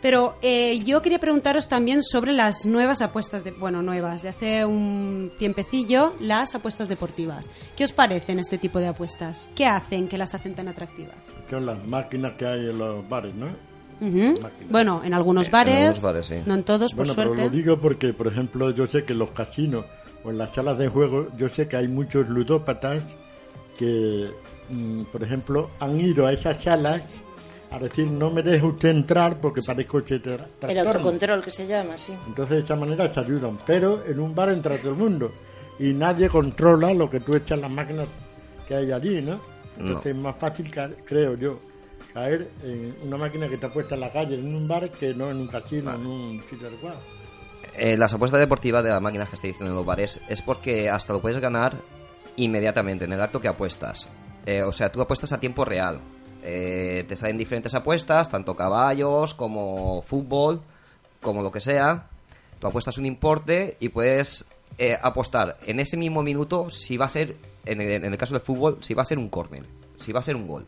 Pero 0.01 0.36
eh, 0.43 0.84
yo 0.86 1.01
quería 1.01 1.17
preguntaros 1.19 1.67
también 1.67 2.03
sobre 2.03 2.31
las 2.31 2.65
nuevas 2.67 3.01
apuestas, 3.01 3.43
de, 3.43 3.51
bueno, 3.51 3.81
nuevas, 3.81 4.22
de 4.22 4.29
hace 4.29 4.63
un 4.65 5.31
tiempecillo, 5.39 6.13
las 6.19 6.53
apuestas 6.53 6.88
deportivas. 6.89 7.50
¿Qué 7.75 7.86
os 7.86 7.91
parecen 7.91 8.38
este 8.38 8.60
tipo 8.60 8.77
de 8.79 8.88
apuestas? 8.88 9.50
¿Qué 9.55 9.65
hacen 9.65 10.07
que 10.07 10.17
las 10.19 10.36
hacen 10.36 10.53
tan 10.53 10.67
atractivas? 10.67 11.15
Son 11.50 11.65
las 11.65 11.84
máquinas 11.88 12.34
que 12.34 12.45
hay 12.45 12.60
en 12.69 12.77
los 12.77 13.07
bares, 13.10 13.34
¿no? 13.34 13.48
Bueno, 14.69 15.01
en 15.03 15.13
algunos 15.13 15.48
En 15.48 15.51
bares, 15.53 15.75
algunos 15.75 16.01
bares, 16.01 16.25
sí. 16.25 16.36
no 16.45 16.53
en 16.53 16.63
todos, 16.63 16.93
por 16.93 17.05
Bueno, 17.05 17.13
pero 17.15 17.29
suerte. 17.29 17.45
lo 17.45 17.50
digo 17.50 17.79
porque, 17.79 18.13
por 18.13 18.27
ejemplo, 18.27 18.69
yo 18.72 18.88
sé 18.88 19.05
que 19.05 19.13
los 19.13 19.29
casinos 19.31 19.86
o 20.25 20.29
en 20.32 20.38
las 20.38 20.53
salas 20.55 20.77
de 20.77 20.88
juego, 20.88 21.27
yo 21.38 21.48
sé 21.50 21.67
que 21.67 21.77
hay 21.77 21.88
muchos 21.88 22.27
ludópatas 22.29 23.03
que, 23.77 24.29
mm, 24.70 25.01
por 25.12 25.24
ejemplo, 25.24 25.70
han 25.79 26.00
ido 26.00 26.25
a 26.25 26.34
esas 26.34 26.62
salas 26.63 27.22
a 27.72 27.79
decir, 27.79 28.08
no 28.08 28.32
me 28.32 28.41
deje 28.41 28.65
usted 28.65 28.89
entrar 28.89 29.39
porque 29.41 29.62
parezco 29.65 30.00
este 30.00 30.22
tra- 30.22 30.46
El 30.46 30.60
trastorno". 30.60 30.91
autocontrol 30.91 31.41
que 31.41 31.51
se 31.51 31.67
llama, 31.67 31.98
sí. 31.98 32.13
Entonces, 32.27 32.55
de 32.58 32.62
esta 32.62 32.75
manera 32.75 33.12
te 33.12 33.20
ayudan. 33.20 33.58
Pero 33.65 34.03
en 34.05 34.20
un 34.20 34.34
bar 34.34 34.50
entra 34.50 34.77
todo 34.77 34.91
el 34.91 34.98
mundo 34.98 35.32
y 35.77 35.94
nadie 35.94 36.29
controla 36.29 36.94
lo 36.94 37.10
que 37.10 37.20
tú 37.20 37.36
echas 37.36 37.51
en 37.58 37.62
las 37.62 37.72
máquinas 37.72 38.08
que 38.67 38.75
hay 38.75 38.91
allí, 38.91 39.22
¿no? 39.22 39.39
Entonces 39.77 40.15
es 40.15 40.17
más 40.17 40.36
fácil, 40.38 40.72
ca- 40.72 40.89
creo 41.05 41.36
yo, 41.36 41.60
caer 42.13 42.50
en 42.63 42.96
una 43.05 43.17
máquina 43.17 43.50
que 43.50 43.58
te 43.58 43.65
ha 43.65 43.74
puesto 43.74 43.94
en 43.96 44.00
la 44.00 44.10
calle, 44.12 44.36
en 44.36 44.55
un 44.55 44.67
bar, 44.70 44.89
que 44.91 45.13
no 45.13 45.29
en 45.29 45.38
un 45.38 45.48
casino, 45.48 45.94
en 45.94 46.05
un 46.05 46.41
sitio 46.50 46.67
adecuado. 46.70 46.98
Eh, 47.77 47.98
las 47.98 48.13
apuestas 48.13 48.39
deportivas 48.39 48.84
de 48.84 48.89
las 48.89 49.01
máquinas 49.01 49.29
que 49.29 49.36
estoy 49.36 49.50
diciendo 49.51 49.72
en 49.72 49.77
los 49.77 49.86
bares 49.86 50.22
es 50.29 50.41
porque 50.41 50.89
hasta 50.89 51.13
lo 51.13 51.22
puedes 51.22 51.39
ganar 51.41 51.75
inmediatamente 52.38 53.05
en 53.05 53.13
el 53.13 53.22
acto 53.22 53.39
que 53.41 53.48
apuestas. 53.48 54.08
Eh, 54.46 54.63
o 54.63 54.72
sea, 54.72 54.91
tú 54.91 55.01
apuestas 55.01 55.34
a 55.34 55.39
tiempo 55.39 55.65
real. 55.65 56.00
Eh, 56.44 57.05
te 57.08 57.15
salen 57.15 57.38
diferentes 57.38 57.74
apuestas, 57.74 58.29
tanto 58.29 58.55
caballos 58.55 59.34
como 59.34 60.01
fútbol, 60.03 60.62
como 61.22 61.41
lo 61.41 61.51
que 61.51 61.60
sea. 61.60 62.08
Tú 62.60 62.67
apuestas 62.67 62.98
un 62.98 63.05
importe 63.05 63.77
y 63.79 63.89
puedes 63.89 64.46
eh, 64.77 64.98
apostar 65.01 65.58
en 65.65 65.79
ese 65.79 65.98
mismo 65.98 66.22
minuto 66.22 66.70
si 66.70 66.98
va 66.98 67.05
a 67.05 67.10
ser, 67.10 67.36
en 67.65 67.82
el, 67.82 67.91
en 68.03 68.05
el 68.12 68.17
caso 68.17 68.34
del 68.36 68.44
fútbol, 68.44 68.77
si 68.82 68.94
va 68.94 69.01
a 69.01 69.05
ser 69.05 69.17
un 69.17 69.29
córner, 69.29 69.63
si 70.00 70.12
va 70.12 70.20
a 70.20 70.24
ser 70.24 70.36
un 70.36 70.48
gol. 70.48 70.65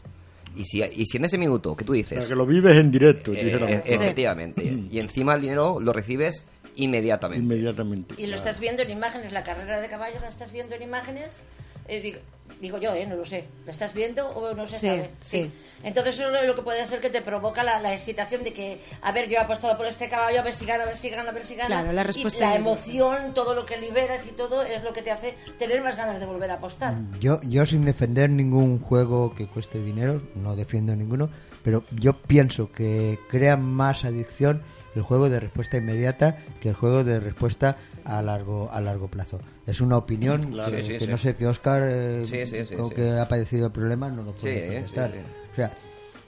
Y 0.55 0.65
si, 0.65 0.81
y 0.81 1.05
si 1.05 1.17
en 1.17 1.25
ese 1.25 1.37
minuto 1.37 1.75
que 1.75 1.85
tú 1.85 1.91
O 1.91 1.95
dices... 1.95 2.17
sea, 2.19 2.27
que 2.29 2.35
lo 2.35 2.47
vives 2.47 2.75
en 2.75 2.89
directo, 2.89 3.31
Eh, 3.33 3.83
efectivamente. 3.85 4.63
Y 4.89 4.97
encima 4.97 5.35
el 5.35 5.41
dinero 5.41 5.79
lo 5.79 5.93
recibes 5.93 6.45
inmediatamente. 6.77 7.43
Inmediatamente. 7.43 8.15
Y 8.17 8.27
lo 8.27 8.35
estás 8.35 8.59
viendo 8.59 8.81
en 8.83 8.91
imágenes, 8.91 9.31
la 9.33 9.43
carrera 9.43 9.81
de 9.81 9.87
caballos 9.89 10.21
la 10.21 10.29
estás 10.29 10.51
viendo 10.53 10.75
en 10.75 10.81
imágenes. 10.83 11.41
Eh, 11.89 12.01
digo, 12.01 12.19
digo 12.59 12.77
yo, 12.79 12.93
¿eh? 12.93 13.05
No 13.07 13.15
lo 13.15 13.25
sé. 13.25 13.45
¿La 13.65 13.71
estás 13.71 13.93
viendo 13.93 14.27
o 14.29 14.53
no 14.53 14.67
se 14.67 14.77
Sí, 14.77 14.87
sabe? 14.87 15.09
sí. 15.21 15.49
Entonces 15.83 16.15
eso 16.15 16.29
es 16.35 16.45
lo 16.45 16.53
que 16.53 16.61
puede 16.61 16.85
ser 16.85 16.99
que 16.99 17.09
te 17.09 17.21
provoca 17.21 17.63
la, 17.63 17.79
la 17.79 17.93
excitación 17.93 18.43
de 18.43 18.51
que, 18.51 18.81
a 19.01 19.13
ver, 19.13 19.29
yo 19.29 19.35
he 19.35 19.39
apostado 19.39 19.77
por 19.77 19.85
este 19.85 20.09
caballo, 20.09 20.39
a 20.41 20.43
ver 20.43 20.53
si 20.53 20.65
gana, 20.65 20.83
a 20.83 20.87
ver 20.87 20.97
si 20.97 21.09
gana, 21.09 21.29
a 21.29 21.33
ver 21.33 21.45
si 21.45 21.55
gana. 21.55 21.67
Claro, 21.67 21.93
la 21.93 22.03
respuesta 22.03 22.39
y 22.39 22.41
la 22.41 22.53
es- 22.55 22.59
emoción, 22.59 23.33
todo 23.33 23.53
lo 23.55 23.65
que 23.65 23.77
liberas 23.77 24.25
y 24.27 24.31
todo 24.33 24.63
es 24.63 24.83
lo 24.83 24.91
que 24.91 25.01
te 25.01 25.11
hace 25.11 25.33
tener 25.57 25.81
más 25.81 25.95
ganas 25.95 26.19
de 26.19 26.25
volver 26.25 26.51
a 26.51 26.55
apostar. 26.55 26.95
Yo, 27.21 27.39
yo 27.43 27.65
sin 27.65 27.85
defender 27.85 28.29
ningún 28.29 28.79
juego 28.79 29.33
que 29.33 29.47
cueste 29.47 29.79
dinero, 29.81 30.21
no 30.35 30.57
defiendo 30.57 30.93
ninguno, 30.93 31.29
pero 31.63 31.85
yo 31.91 32.21
pienso 32.21 32.69
que 32.69 33.17
crea 33.29 33.55
más 33.55 34.03
adicción 34.03 34.61
el 34.97 35.03
juego 35.03 35.29
de 35.29 35.39
respuesta 35.39 35.77
inmediata 35.77 36.37
que 36.59 36.69
el 36.69 36.75
juego 36.75 37.03
de 37.03 37.19
respuesta 37.19 37.77
a 38.05 38.21
largo 38.21 38.69
a 38.73 38.81
largo 38.81 39.07
plazo. 39.07 39.39
Es 39.65 39.79
una 39.81 39.97
opinión 39.97 40.51
Claro. 40.51 40.71
que, 40.71 40.83
Sí, 40.83 40.87
sí, 40.93 40.97
que 40.99 41.05
sí. 41.05 41.11
no 41.11 41.17
sé 41.17 41.35
que 41.35 41.47
Oscar, 41.47 41.83
eh, 41.85 42.23
Sí, 42.25 42.45
sí, 42.45 42.65
sí, 42.65 42.75
con 42.75 42.89
sí. 42.89 42.95
que 42.95 43.11
ha 43.11 43.27
padecido 43.27 43.67
el 43.67 43.71
problema, 43.71 44.09
no 44.09 44.23
lo 44.23 44.31
puede 44.33 44.67
Sí, 44.67 44.73
contestar. 44.75 45.11
sí, 45.11 45.17
sí. 45.17 45.49
O 45.51 45.55
sea, 45.55 45.71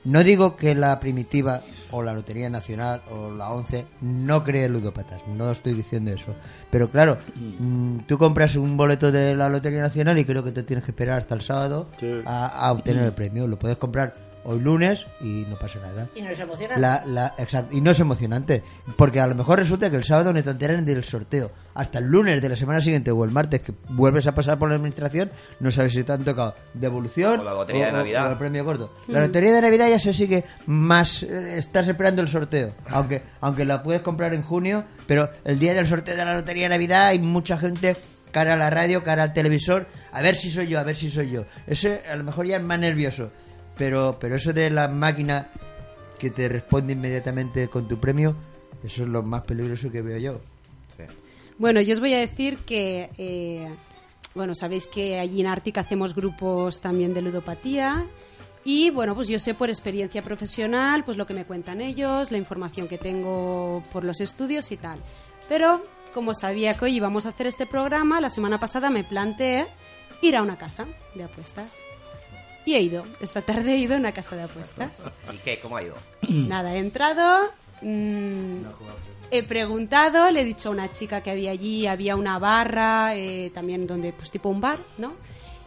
no 0.06 0.24
digo 0.24 0.56
que 0.56 0.76
la 0.76 0.98
primitiva 1.00 1.62
o 1.92 2.02
la 2.04 2.14
Lotería 2.14 2.50
Nacional 2.50 3.02
o 3.12 3.32
la 3.32 3.50
11 3.52 3.86
no 4.02 4.44
cree 4.46 4.70
ludópatas, 4.70 5.22
no 5.28 5.52
estoy 5.52 5.74
diciendo 5.74 6.12
eso. 6.12 6.36
Pero 6.72 6.90
claro, 6.90 7.18
mm, 7.36 8.00
tú 8.08 8.18
compras 8.18 8.56
un 8.56 8.78
boleto 8.78 9.12
de 9.12 9.36
la 9.36 9.50
Lotería 9.50 9.82
Nacional 9.82 10.18
y 10.18 10.24
creo 10.26 10.44
que 10.44 10.52
te 10.52 10.64
tienes 10.64 10.86
que 10.86 10.92
esperar 10.92 11.20
hasta 11.20 11.36
el 11.36 11.42
sábado 11.42 11.88
Sí. 12.00 12.22
a, 12.26 12.48
a 12.48 12.72
obtener 12.72 13.04
el 13.04 13.12
premio. 13.14 13.46
Lo 13.48 13.60
puedes 13.60 13.78
comprar 13.78 14.14
hoy 14.50 14.60
lunes 14.62 15.06
y 15.22 15.46
no 15.48 15.56
pasa 15.58 15.78
nada. 15.80 16.08
Y 16.16 16.24
no 16.24 16.30
es 16.32 16.40
emocionante. 16.40 16.82
La, 16.82 17.04
la, 17.06 17.34
exacto, 17.38 17.76
y 17.76 17.82
no 17.82 17.92
es 17.92 18.00
emocionante, 18.00 18.64
porque 18.98 19.20
a 19.20 19.28
lo 19.28 19.36
mejor 19.36 19.60
resulta 19.60 19.92
que 19.92 19.96
el 19.96 20.04
sábado 20.04 20.34
no 20.34 20.44
te 20.44 20.50
enteran 20.50 20.86
del 20.86 21.04
sorteo. 21.04 21.52
Hasta 21.76 22.00
el 22.00 22.06
lunes 22.06 22.42
de 22.42 22.50
la 22.50 22.56
semana 22.56 22.82
siguiente 22.82 23.12
o 23.12 23.24
el 23.24 23.30
martes 23.30 23.62
que 23.62 23.74
vuelves 23.90 24.26
a 24.26 24.34
pasar 24.34 24.58
por 24.58 24.70
la 24.70 24.76
administración, 24.76 25.30
no 25.60 25.70
sabes 25.70 25.94
si 25.94 26.04
te 26.04 26.12
han 26.12 26.24
tocado 26.24 26.56
devolución 26.74 27.42
O 27.42 27.44
la 27.44 27.54
lotería 27.54 27.86
de 27.86 27.92
Navidad. 27.92 28.28
o 28.28 28.32
el 28.32 28.38
premio 28.38 28.66
corto. 28.66 28.92
La 29.08 29.22
lotería 29.22 29.54
de 29.54 29.62
Navidad 29.62 29.88
ya 29.88 30.00
se 30.00 30.12
sigue 30.12 30.44
más, 30.66 31.22
eh, 31.24 31.58
estás 31.58 31.88
esperando 31.88 32.24
el 32.24 32.28
sorteo, 32.28 32.74
aunque 32.90 33.22
aunque 33.42 33.66
la 33.66 33.84
puedes 33.84 34.02
comprar 34.02 34.34
en 34.34 34.42
junio, 34.42 34.84
pero 35.06 35.30
el 35.46 35.60
día 35.60 35.76
del 35.76 35.86
sorteo 35.88 36.16
de 36.18 36.26
la 36.26 36.34
lotería 36.34 36.64
de 36.64 36.70
Navidad 36.70 37.06
hay 37.06 37.20
mucha 37.20 37.56
gente 37.58 37.96
cara 38.32 38.54
a 38.54 38.58
la 38.58 38.70
radio, 38.72 39.04
cara 39.04 39.24
al 39.24 39.34
televisor, 39.34 39.86
a 40.12 40.22
ver 40.22 40.36
si 40.36 40.52
soy 40.52 40.68
yo, 40.68 40.80
a 40.80 40.84
ver 40.84 40.96
si 40.96 41.10
soy 41.10 41.30
yo. 41.30 41.46
Eso 41.68 41.90
a 42.12 42.16
lo 42.16 42.24
mejor 42.24 42.46
ya 42.48 42.58
es 42.58 42.64
más 42.64 42.80
nervioso, 42.80 43.32
pero 43.80 44.18
pero 44.20 44.36
eso 44.36 44.54
de 44.54 44.70
la 44.70 44.88
máquina 44.90 45.48
que 46.20 46.30
te 46.30 46.48
responde 46.50 46.94
inmediatamente 46.94 47.70
con 47.70 47.88
tu 47.88 47.98
premio, 47.98 48.36
eso 48.84 49.04
es 49.04 49.10
lo 49.10 49.24
más 49.24 49.44
peligroso 49.44 49.90
que 49.90 50.02
veo 50.02 50.20
yo. 50.20 50.42
Sí. 50.96 51.04
Bueno, 51.58 51.82
yo 51.82 51.94
os 51.94 52.00
voy 52.00 52.14
a 52.14 52.20
decir 52.20 52.58
que, 52.60 53.10
eh, 53.18 53.70
bueno, 54.36 54.54
sabéis 54.54 54.86
que 54.86 55.18
allí 55.18 55.42
en 55.42 55.48
Ártica 55.48 55.82
hacemos 55.82 56.14
grupos 56.14 56.82
también 56.82 57.14
de 57.14 57.22
ludopatía 57.22 58.06
y, 58.66 58.90
bueno, 58.90 59.16
pues 59.16 59.30
yo 59.30 59.40
sé 59.40 59.54
por 59.54 59.70
experiencia 59.70 60.22
profesional, 60.22 61.06
pues 61.06 61.16
lo 61.16 61.26
que 61.26 61.34
me 61.34 61.46
cuentan 61.46 61.80
ellos, 61.80 62.32
la 62.32 62.38
información 62.38 62.90
que 62.90 62.98
tengo 62.98 63.82
por 63.94 64.04
los 64.04 64.20
estudios 64.20 64.72
y 64.72 64.78
tal. 64.78 65.00
Pero, 65.48 65.86
como 66.14 66.34
sabía 66.34 66.74
que 66.74 66.86
hoy 66.86 66.98
íbamos 66.98 67.26
a 67.26 67.30
hacer 67.30 67.48
este 67.48 67.66
programa, 67.66 68.20
la 68.20 68.30
semana 68.30 68.60
pasada 68.60 68.90
me 68.90 69.06
planteé 69.06 69.68
ir 70.22 70.36
a 70.36 70.42
una 70.42 70.58
casa 70.58 70.86
de 71.16 71.24
apuestas. 71.24 71.82
Y 72.70 72.76
he 72.76 72.82
ido, 72.82 73.04
esta 73.20 73.42
tarde 73.42 73.74
he 73.74 73.78
ido 73.80 73.96
a 73.96 73.98
una 73.98 74.12
casa 74.12 74.36
de 74.36 74.44
apuestas. 74.44 75.02
¿Y 75.34 75.38
qué? 75.38 75.58
¿Cómo 75.58 75.78
ha 75.78 75.82
ido? 75.82 75.96
Nada, 76.30 76.76
he 76.76 76.78
entrado, 76.78 77.50
mm, 77.82 78.62
he 79.32 79.42
preguntado, 79.42 80.30
le 80.30 80.42
he 80.42 80.46
dicho 80.46 80.70
a 80.70 80.72
una 80.74 80.92
chica 80.92 81.22
que 81.22 81.32
había 81.32 81.50
allí, 81.50 81.88
había 81.88 82.16
una 82.16 82.38
barra, 82.38 83.16
eh, 83.16 83.50
también 83.56 83.88
donde, 83.88 84.14
pues 84.14 84.30
tipo 84.30 84.50
un 84.50 84.62
bar, 84.62 84.78
¿no? 85.00 85.14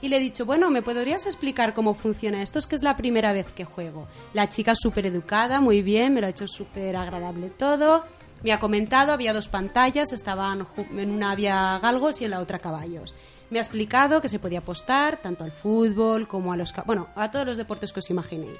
Y 0.00 0.10
le 0.10 0.18
he 0.18 0.20
dicho, 0.20 0.46
bueno, 0.46 0.70
¿me 0.70 0.80
podrías 0.80 1.26
explicar 1.26 1.74
cómo 1.74 1.94
funciona 1.94 2.40
esto? 2.40 2.60
Es 2.60 2.68
que 2.68 2.76
es 2.76 2.84
la 2.84 2.96
primera 2.96 3.32
vez 3.32 3.46
que 3.50 3.64
juego. 3.64 4.06
La 4.32 4.48
chica 4.48 4.72
súper 4.76 5.06
educada, 5.06 5.60
muy 5.60 5.82
bien, 5.82 6.14
me 6.14 6.20
lo 6.20 6.28
ha 6.28 6.30
hecho 6.30 6.46
súper 6.46 6.94
agradable 6.94 7.50
todo. 7.50 8.04
Me 8.44 8.52
ha 8.52 8.60
comentado, 8.60 9.12
había 9.12 9.32
dos 9.32 9.48
pantallas, 9.48 10.12
estaban 10.12 10.68
en 10.96 11.10
una 11.10 11.32
había 11.32 11.80
galgos 11.80 12.20
y 12.20 12.26
en 12.26 12.30
la 12.30 12.38
otra 12.38 12.60
caballos. 12.60 13.12
Me 13.52 13.58
ha 13.58 13.62
explicado 13.62 14.22
que 14.22 14.30
se 14.30 14.38
podía 14.38 14.60
apostar 14.60 15.18
tanto 15.18 15.44
al 15.44 15.52
fútbol 15.52 16.26
como 16.26 16.54
a 16.54 16.56
los... 16.56 16.72
Bueno, 16.86 17.08
a 17.14 17.30
todos 17.30 17.44
los 17.44 17.58
deportes 17.58 17.92
que 17.92 17.98
os 17.98 18.08
imaginéis. 18.08 18.56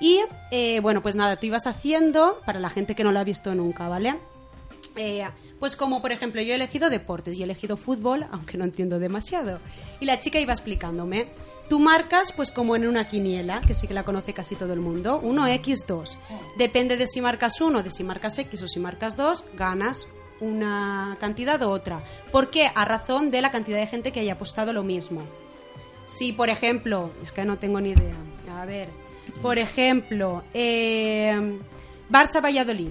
Y 0.00 0.20
eh, 0.50 0.80
bueno, 0.80 1.00
pues 1.00 1.16
nada, 1.16 1.36
tú 1.36 1.46
ibas 1.46 1.66
haciendo, 1.66 2.38
para 2.44 2.60
la 2.60 2.68
gente 2.68 2.94
que 2.94 3.04
no 3.04 3.10
lo 3.10 3.20
ha 3.20 3.24
visto 3.24 3.54
nunca, 3.54 3.88
¿vale? 3.88 4.16
Eh, 4.96 5.26
pues 5.58 5.76
como 5.76 6.02
por 6.02 6.12
ejemplo 6.12 6.42
yo 6.42 6.52
he 6.52 6.56
elegido 6.56 6.90
deportes 6.90 7.38
y 7.38 7.40
he 7.40 7.44
elegido 7.44 7.78
fútbol, 7.78 8.26
aunque 8.30 8.58
no 8.58 8.64
entiendo 8.64 8.98
demasiado. 8.98 9.60
Y 9.98 10.04
la 10.04 10.18
chica 10.18 10.38
iba 10.38 10.52
explicándome. 10.52 11.28
Tú 11.70 11.80
marcas 11.80 12.32
pues 12.32 12.50
como 12.50 12.76
en 12.76 12.86
una 12.86 13.08
quiniela, 13.08 13.62
que 13.62 13.72
sí 13.72 13.88
que 13.88 13.94
la 13.94 14.04
conoce 14.04 14.34
casi 14.34 14.56
todo 14.56 14.74
el 14.74 14.80
mundo, 14.80 15.22
1x2. 15.22 16.18
Depende 16.58 16.98
de 16.98 17.06
si 17.06 17.22
marcas 17.22 17.62
1, 17.62 17.82
de 17.82 17.90
si 17.90 18.04
marcas 18.04 18.36
x 18.36 18.62
o 18.62 18.68
si 18.68 18.78
marcas 18.78 19.16
2, 19.16 19.44
ganas 19.56 20.06
una 20.40 21.16
cantidad 21.20 21.62
o 21.62 21.70
otra. 21.70 22.02
¿Por 22.30 22.50
qué? 22.50 22.70
A 22.74 22.84
razón 22.84 23.30
de 23.30 23.42
la 23.42 23.50
cantidad 23.50 23.78
de 23.78 23.86
gente 23.86 24.12
que 24.12 24.20
haya 24.20 24.34
apostado 24.34 24.72
lo 24.72 24.82
mismo. 24.82 25.22
Si, 26.06 26.32
por 26.32 26.48
ejemplo, 26.48 27.10
es 27.22 27.32
que 27.32 27.44
no 27.44 27.58
tengo 27.58 27.80
ni 27.80 27.90
idea. 27.90 28.14
A 28.58 28.64
ver, 28.64 28.88
por 29.42 29.58
ejemplo, 29.58 30.42
eh, 30.54 31.58
Barça 32.10 32.42
Valladolid. 32.42 32.90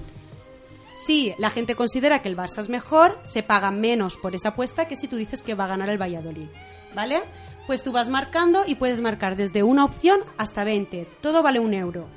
Si 0.96 1.34
la 1.38 1.50
gente 1.50 1.76
considera 1.76 2.22
que 2.22 2.30
el 2.30 2.38
Barça 2.38 2.60
es 2.60 2.70
mejor, 2.70 3.20
se 3.24 3.44
paga 3.44 3.72
menos 3.72 4.18
por 4.18 4.36
esa 4.36 4.50
apuesta 4.50 4.88
que 4.88 4.96
si 4.96 5.08
tú 5.08 5.16
dices 5.16 5.42
que 5.42 5.56
va 5.56 5.66
a 5.66 5.68
ganar 5.68 5.90
el 5.90 6.02
Valladolid. 6.02 6.48
¿Vale? 6.96 7.22
Pues 7.68 7.84
tú 7.84 7.92
vas 7.92 8.10
marcando 8.10 8.64
y 8.66 8.76
puedes 8.76 9.02
marcar 9.02 9.36
desde 9.36 9.62
una 9.62 9.86
opción 9.86 10.22
hasta 10.38 10.64
20. 10.64 11.08
Todo 11.22 11.44
vale 11.44 11.60
un 11.60 11.74
euro. 11.74 12.08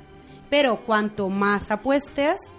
Pero 0.49 0.77
cuanto 0.85 1.29
más 1.29 1.71
apuestes, 1.71 2.49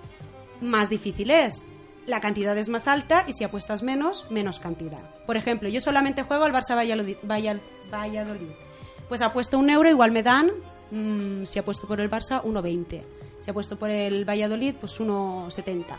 más 0.61 0.91
difícil 0.91 1.31
es. 1.31 1.65
La 2.13 2.21
cantidad 2.21 2.55
es 2.59 2.69
más 2.69 2.89
alta 2.89 3.25
y 3.27 3.33
si 3.33 3.43
apuestas 3.43 3.83
menos, 3.83 4.31
menos 4.31 4.61
cantidad. 4.61 5.01
Por 5.25 5.39
ejemplo, 5.39 5.71
yo 5.71 5.81
solamente 5.81 6.25
juego 6.25 6.45
al 6.45 6.53
Barça 6.53 6.77
Valladolid. 6.77 7.17
Pues 9.09 9.23
apuesto 9.23 9.59
un 9.59 9.71
euro, 9.71 9.89
igual 9.89 10.11
me 10.11 10.23
dan, 10.23 10.51
mm, 10.91 11.47
si 11.47 11.59
apuesto 11.59 11.89
por 11.89 12.03
el 12.03 12.11
Barça, 12.11 12.43
1,20. 12.45 13.03
Si 13.41 13.51
apuesto 13.51 13.79
por 13.79 13.89
el 13.89 14.29
Valladolid, 14.29 14.75
pues 14.79 15.01
1,70. 15.01 15.97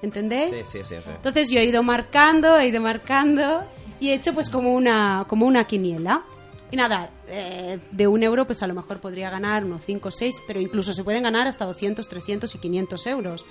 ¿Entendéis? 0.00 0.66
Sí, 0.66 0.78
sí, 0.78 0.84
sí. 0.84 1.02
sí. 1.04 1.10
Entonces 1.14 1.50
yo 1.50 1.60
he 1.60 1.66
ido 1.66 1.82
marcando, 1.82 2.58
he 2.58 2.68
ido 2.68 2.80
marcando 2.80 3.62
y 4.00 4.08
he 4.08 4.14
hecho 4.14 4.32
pues 4.32 4.48
como 4.48 4.72
una, 4.72 5.26
como 5.28 5.44
una 5.44 5.66
quiniela. 5.66 6.22
Y 6.70 6.76
nada, 6.76 7.10
eh, 7.28 7.78
de 7.90 8.06
un 8.06 8.22
euro 8.22 8.46
pues 8.46 8.62
a 8.62 8.66
lo 8.66 8.72
mejor 8.72 9.00
podría 9.00 9.28
ganar 9.28 9.66
unos 9.66 9.82
5 9.82 10.08
o 10.08 10.10
6, 10.10 10.36
pero 10.46 10.62
incluso 10.62 10.94
se 10.94 11.04
pueden 11.04 11.24
ganar 11.24 11.46
hasta 11.46 11.66
200, 11.66 12.08
300 12.08 12.54
y 12.54 12.58
500 12.58 13.06
euros. 13.06 13.44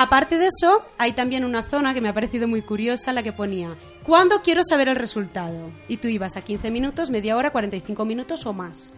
Aparte 0.00 0.38
de 0.38 0.46
eso, 0.46 0.84
hay 0.96 1.12
también 1.12 1.44
una 1.44 1.64
zona 1.64 1.92
que 1.92 2.00
me 2.00 2.08
ha 2.08 2.14
parecido 2.14 2.46
muy 2.46 2.62
curiosa, 2.62 3.12
la 3.12 3.24
que 3.24 3.32
ponía, 3.32 3.74
¿cuándo 4.04 4.42
quiero 4.42 4.62
saber 4.62 4.86
el 4.86 4.94
resultado? 4.94 5.72
Y 5.88 5.96
tú 5.96 6.06
ibas 6.06 6.36
a 6.36 6.42
15 6.42 6.70
minutos, 6.70 7.10
media 7.10 7.36
hora, 7.36 7.50
45 7.50 8.04
minutos 8.04 8.46
o 8.46 8.52
más. 8.52 8.94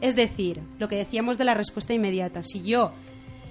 Es 0.00 0.14
decir, 0.14 0.62
lo 0.78 0.88
que 0.88 0.98
decíamos 0.98 1.36
de 1.36 1.46
la 1.46 1.54
respuesta 1.54 1.94
inmediata. 1.94 2.42
Si 2.42 2.62
yo 2.62 2.92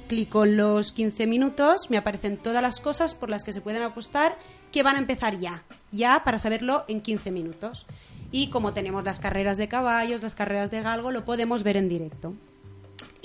clico 0.07 0.45
en 0.45 0.55
los 0.55 0.93
15 0.93 1.27
minutos, 1.27 1.89
me 1.89 1.97
aparecen 1.97 2.37
todas 2.37 2.61
las 2.61 2.79
cosas 2.79 3.13
por 3.13 3.29
las 3.29 3.43
que 3.43 3.51
se 3.51 3.59
pueden 3.59 3.81
apostar 3.81 4.37
que 4.71 4.81
van 4.81 4.95
a 4.95 4.99
empezar 4.99 5.37
ya, 5.37 5.63
ya 5.91 6.23
para 6.23 6.37
saberlo 6.37 6.85
en 6.87 7.01
15 7.01 7.29
minutos. 7.29 7.85
Y 8.31 8.49
como 8.51 8.71
tenemos 8.71 9.03
las 9.03 9.19
carreras 9.19 9.57
de 9.57 9.67
caballos, 9.67 10.23
las 10.23 10.33
carreras 10.33 10.71
de 10.71 10.81
galgo, 10.81 11.11
lo 11.11 11.25
podemos 11.25 11.63
ver 11.63 11.75
en 11.75 11.89
directo. 11.89 12.35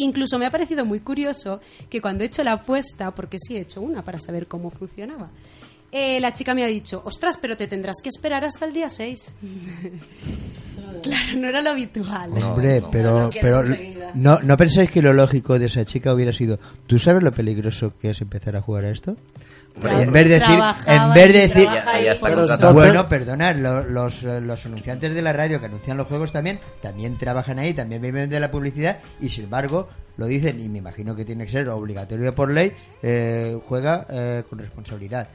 Incluso 0.02 0.38
me 0.38 0.46
ha 0.46 0.50
parecido 0.50 0.84
muy 0.86 1.00
curioso 1.00 1.60
que 1.90 2.00
cuando 2.00 2.24
he 2.24 2.28
hecho 2.28 2.42
la 2.42 2.52
apuesta, 2.52 3.10
porque 3.14 3.38
sí 3.38 3.56
he 3.56 3.60
hecho 3.60 3.82
una 3.82 4.02
para 4.02 4.18
saber 4.18 4.46
cómo 4.46 4.70
funcionaba, 4.70 5.30
eh, 5.92 6.20
la 6.20 6.32
chica 6.32 6.54
me 6.54 6.64
ha 6.64 6.68
dicho, 6.68 7.02
ostras, 7.04 7.36
pero 7.40 7.56
te 7.56 7.66
tendrás 7.66 7.96
que 8.02 8.08
esperar 8.08 8.44
hasta 8.44 8.64
el 8.64 8.72
día 8.72 8.88
6. 8.88 9.34
claro, 11.02 11.36
no 11.38 11.48
era 11.48 11.60
lo 11.60 11.70
habitual. 11.70 12.32
No, 12.32 12.52
Hombre, 12.52 12.80
no. 12.80 12.90
pero, 12.90 13.20
No 13.24 13.30
pero 13.30 14.42
¿no 14.42 14.56
pensáis 14.56 14.90
que 14.90 15.02
lo 15.02 15.12
lógico 15.12 15.58
de 15.58 15.66
esa 15.66 15.84
chica 15.84 16.14
hubiera 16.14 16.32
sido, 16.32 16.58
¿tú 16.86 16.98
sabes 16.98 17.22
lo 17.22 17.32
peligroso 17.32 17.92
que 18.00 18.10
es 18.10 18.20
empezar 18.20 18.56
a 18.56 18.62
jugar 18.62 18.84
a 18.86 18.90
esto? 18.90 19.16
Hombre, 19.88 20.02
en 20.02 20.12
vez 20.12 20.28
de 20.28 20.38
decir, 20.40 20.58
en 20.86 21.14
vez 21.14 21.32
de 21.32 21.38
decir, 21.40 21.62
trabaja 21.64 21.84
Ya- 21.84 21.92
ya 21.92 21.96
ahí 21.98 22.06
está 22.08 22.26
por- 22.28 22.36
contratado. 22.38 22.72
bueno, 22.74 23.08
perdonad, 23.08 23.56
lo- 23.56 23.84
los, 23.84 24.22
eh, 24.22 24.40
los 24.40 24.66
anunciantes 24.66 25.14
de 25.14 25.22
la 25.22 25.32
radio 25.32 25.60
que 25.60 25.66
anuncian 25.66 25.96
los 25.96 26.06
juegos 26.06 26.32
también, 26.32 26.58
también 26.82 27.16
trabajan 27.18 27.58
ahí, 27.58 27.74
también 27.74 28.02
viven 28.02 28.28
de 28.30 28.40
la 28.40 28.50
publicidad 28.50 28.98
y 29.20 29.28
sin 29.28 29.44
embargo 29.44 29.88
lo 30.16 30.26
dicen 30.26 30.60
y 30.60 30.68
me 30.68 30.78
imagino 30.78 31.16
que 31.16 31.24
tiene 31.24 31.46
que 31.46 31.52
ser 31.52 31.68
obligatorio 31.70 32.34
por 32.34 32.50
ley, 32.50 32.72
eh, 33.02 33.58
juega 33.66 34.06
eh, 34.10 34.42
con 34.50 34.58
responsabilidad. 34.58 35.28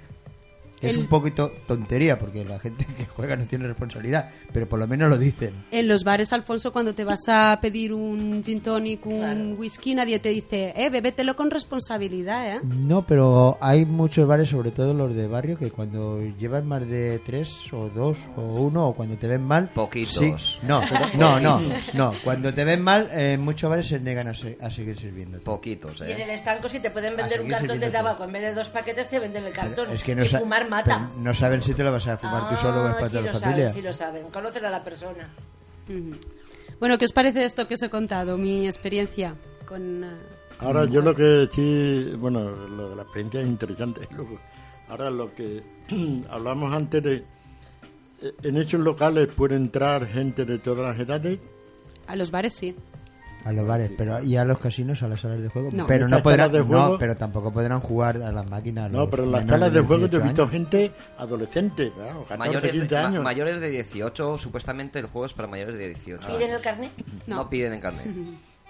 Es 0.82 0.92
El- 0.92 0.98
un 1.00 1.08
poquito 1.08 1.52
tontería 1.66 2.20
porque 2.20 2.44
la 2.44 2.60
gente 2.60 2.86
que 2.98 3.06
juega 3.06 3.36
no 3.38 3.46
tiene 3.46 3.66
responsabilidad, 3.66 4.30
pero 4.52 4.68
por 4.68 4.78
lo 4.78 4.88
menos 4.88 5.10
lo 5.10 5.18
dicen. 5.18 5.66
En 5.72 5.88
los 5.88 6.04
bares, 6.04 6.34
Alfonso, 6.34 6.72
cuando 6.74 6.94
te 6.94 7.04
vas 7.06 7.22
a 7.28 7.58
pedir 7.62 7.94
un 7.94 8.44
gin 8.44 8.62
tonic, 8.62 9.06
un 9.06 9.20
Claro. 9.20 9.40
whisky, 9.58 9.96
nadie 9.96 10.20
te 10.20 10.30
dice, 10.30 10.74
eh, 10.76 10.90
bébetelo 10.90 11.36
con 11.36 11.50
responsabilidad, 11.50 12.58
¿eh? 12.58 12.60
No, 12.64 13.06
pero 13.06 13.58
hay 13.62 13.86
muchos 13.86 14.28
bares, 14.28 14.50
sobre 14.50 14.72
todo 14.72 14.94
los 14.94 15.16
de 15.16 15.28
barrio, 15.28 15.58
que 15.58 15.72
cuando 15.72 16.22
llevan 16.38 16.68
más 16.68 16.88
de 16.88 17.20
tres 17.20 17.52
o 17.72 17.90
dos 17.90 18.18
o 18.36 18.42
uno 18.42 18.88
o 18.90 18.94
cuando 18.96 19.16
te 19.18 19.28
ven 19.28 19.44
mal... 19.44 19.70
Poquitos. 19.70 20.16
sí, 20.60 20.68
no, 20.68 20.82
no, 21.18 21.40
no, 21.40 21.62
no. 21.94 22.14
Cuando 22.24 22.54
te 22.54 22.66
ven 22.66 22.82
mal, 22.82 23.10
en 23.12 23.40
muchos 23.42 23.70
bares 23.70 23.88
se 23.88 24.00
negan 24.00 24.28
a, 24.28 24.34
se- 24.34 24.58
a 24.62 24.70
seguir 24.70 24.98
sirviendo. 24.98 25.40
Poquitos, 25.40 26.02
Y 26.02 26.12
en 26.12 26.22
el 26.22 26.30
¿eh? 26.30 26.34
estanco, 26.34 26.68
si 26.70 26.80
te 26.80 26.92
pueden 26.92 27.16
vender 27.16 27.42
un 27.42 27.48
cartón 27.50 27.80
de 27.80 27.90
tabaco 27.90 28.24
en 28.26 28.32
vez 28.34 28.42
de 28.42 28.54
dos 28.54 28.70
paquetes, 28.70 29.08
te 29.10 29.20
venden 29.20 29.46
el 29.46 29.54
cartón. 29.54 29.92
Es 29.92 30.04
que 30.04 30.16
no, 30.16 30.24
y 30.26 30.30
mata. 30.70 31.10
pero 31.12 31.24
no 31.24 31.34
saben 31.34 31.62
si 31.62 31.74
te 31.74 31.84
lo 31.84 31.92
vas 31.92 32.08
a 32.08 32.18
fumar 32.18 32.50
tú 32.50 32.56
solo 32.62 32.84
o 32.84 32.88
es 32.90 32.92
Ah, 32.92 32.96
para 32.96 33.08
sí 33.10 33.16
la 33.16 33.22
lo 33.22 33.40
familia. 33.40 33.68
saben, 33.68 33.74
sí 33.74 33.82
lo 33.82 33.94
saben. 33.94 34.24
Conocen 34.30 34.66
a 34.66 34.70
la 34.70 34.84
persona. 34.84 35.28
Bueno, 36.80 36.98
¿qué 36.98 37.06
os 37.06 37.12
parece 37.14 37.46
esto 37.46 37.68
que 37.68 37.76
os 37.76 37.84
he 37.84 37.90
contado? 37.90 38.38
Mi 38.38 38.66
experiencia 38.66 39.36
con... 39.68 40.04
eh, 40.04 40.08
Ahora 40.60 40.86
yo 40.86 41.02
lo 41.02 41.14
que 41.16 41.48
sí, 41.52 42.14
bueno, 42.18 42.50
lo 42.52 42.90
de 42.92 42.96
la 42.96 43.02
experiencia 43.04 43.42
es 43.42 43.48
interesante. 43.48 44.08
Luego, 44.16 44.40
ahora 44.90 45.10
lo 45.10 45.34
que 45.34 45.62
hablamos 46.30 46.74
antes 46.74 47.04
de, 47.04 47.16
eh, 48.22 48.34
en 48.44 48.58
esos 48.58 48.80
locales 48.80 49.28
puede 49.28 49.56
entrar 49.56 50.06
gente 50.08 50.46
de 50.46 50.60
todas 50.60 50.86
las 50.86 51.00
edades. 51.00 51.40
a 52.08 52.16
los 52.16 52.32
bares 52.32 52.54
sí. 52.56 52.76
A 53.46 53.52
los 53.54 53.66
bares, 53.68 53.92
pero 53.96 54.22
y 54.24 54.36
a 54.38 54.44
los 54.44 54.58
casinos, 54.58 55.02
a 55.04 55.08
las 55.08 55.20
salas 55.22 55.40
de 55.40 55.50
juego. 55.50 55.70
No. 55.72 55.86
Pero 55.86 56.06
¿En 56.06 56.12
no 56.12 56.24
podrán, 56.24 56.48
salas 56.50 56.52
de 56.54 56.62
juego? 56.62 56.88
no, 56.94 56.98
pero 56.98 57.16
tampoco 57.16 57.52
podrán 57.54 57.80
jugar 57.80 58.18
a 58.24 58.32
las 58.32 58.50
máquinas. 58.50 58.90
No, 58.92 59.08
pero 59.08 59.24
en 59.24 59.32
las 59.34 59.46
salas 59.48 59.72
de 59.72 59.82
juego 59.82 60.08
yo 60.08 60.18
he 60.18 60.22
18 60.22 60.24
visto 60.28 60.42
años. 60.42 60.52
gente 60.52 60.92
adolescente, 61.20 61.92
14, 61.96 62.38
Mayores 62.38 62.72
15 62.72 62.88
de, 62.88 62.96
ma- 63.02 63.08
años. 63.08 63.24
mayores 63.24 63.60
de 63.60 63.70
18, 63.70 64.38
supuestamente 64.40 64.98
el 64.98 65.06
juego 65.06 65.28
es 65.28 65.34
para 65.34 65.48
mayores 65.48 65.78
de 65.78 65.88
18. 65.90 66.28
¿Piden 66.28 66.52
el 66.52 66.62
carnet? 66.62 66.92
No, 67.28 67.36
No. 67.36 67.50
piden 67.50 67.74
en 67.74 67.80
carnet. 67.82 68.08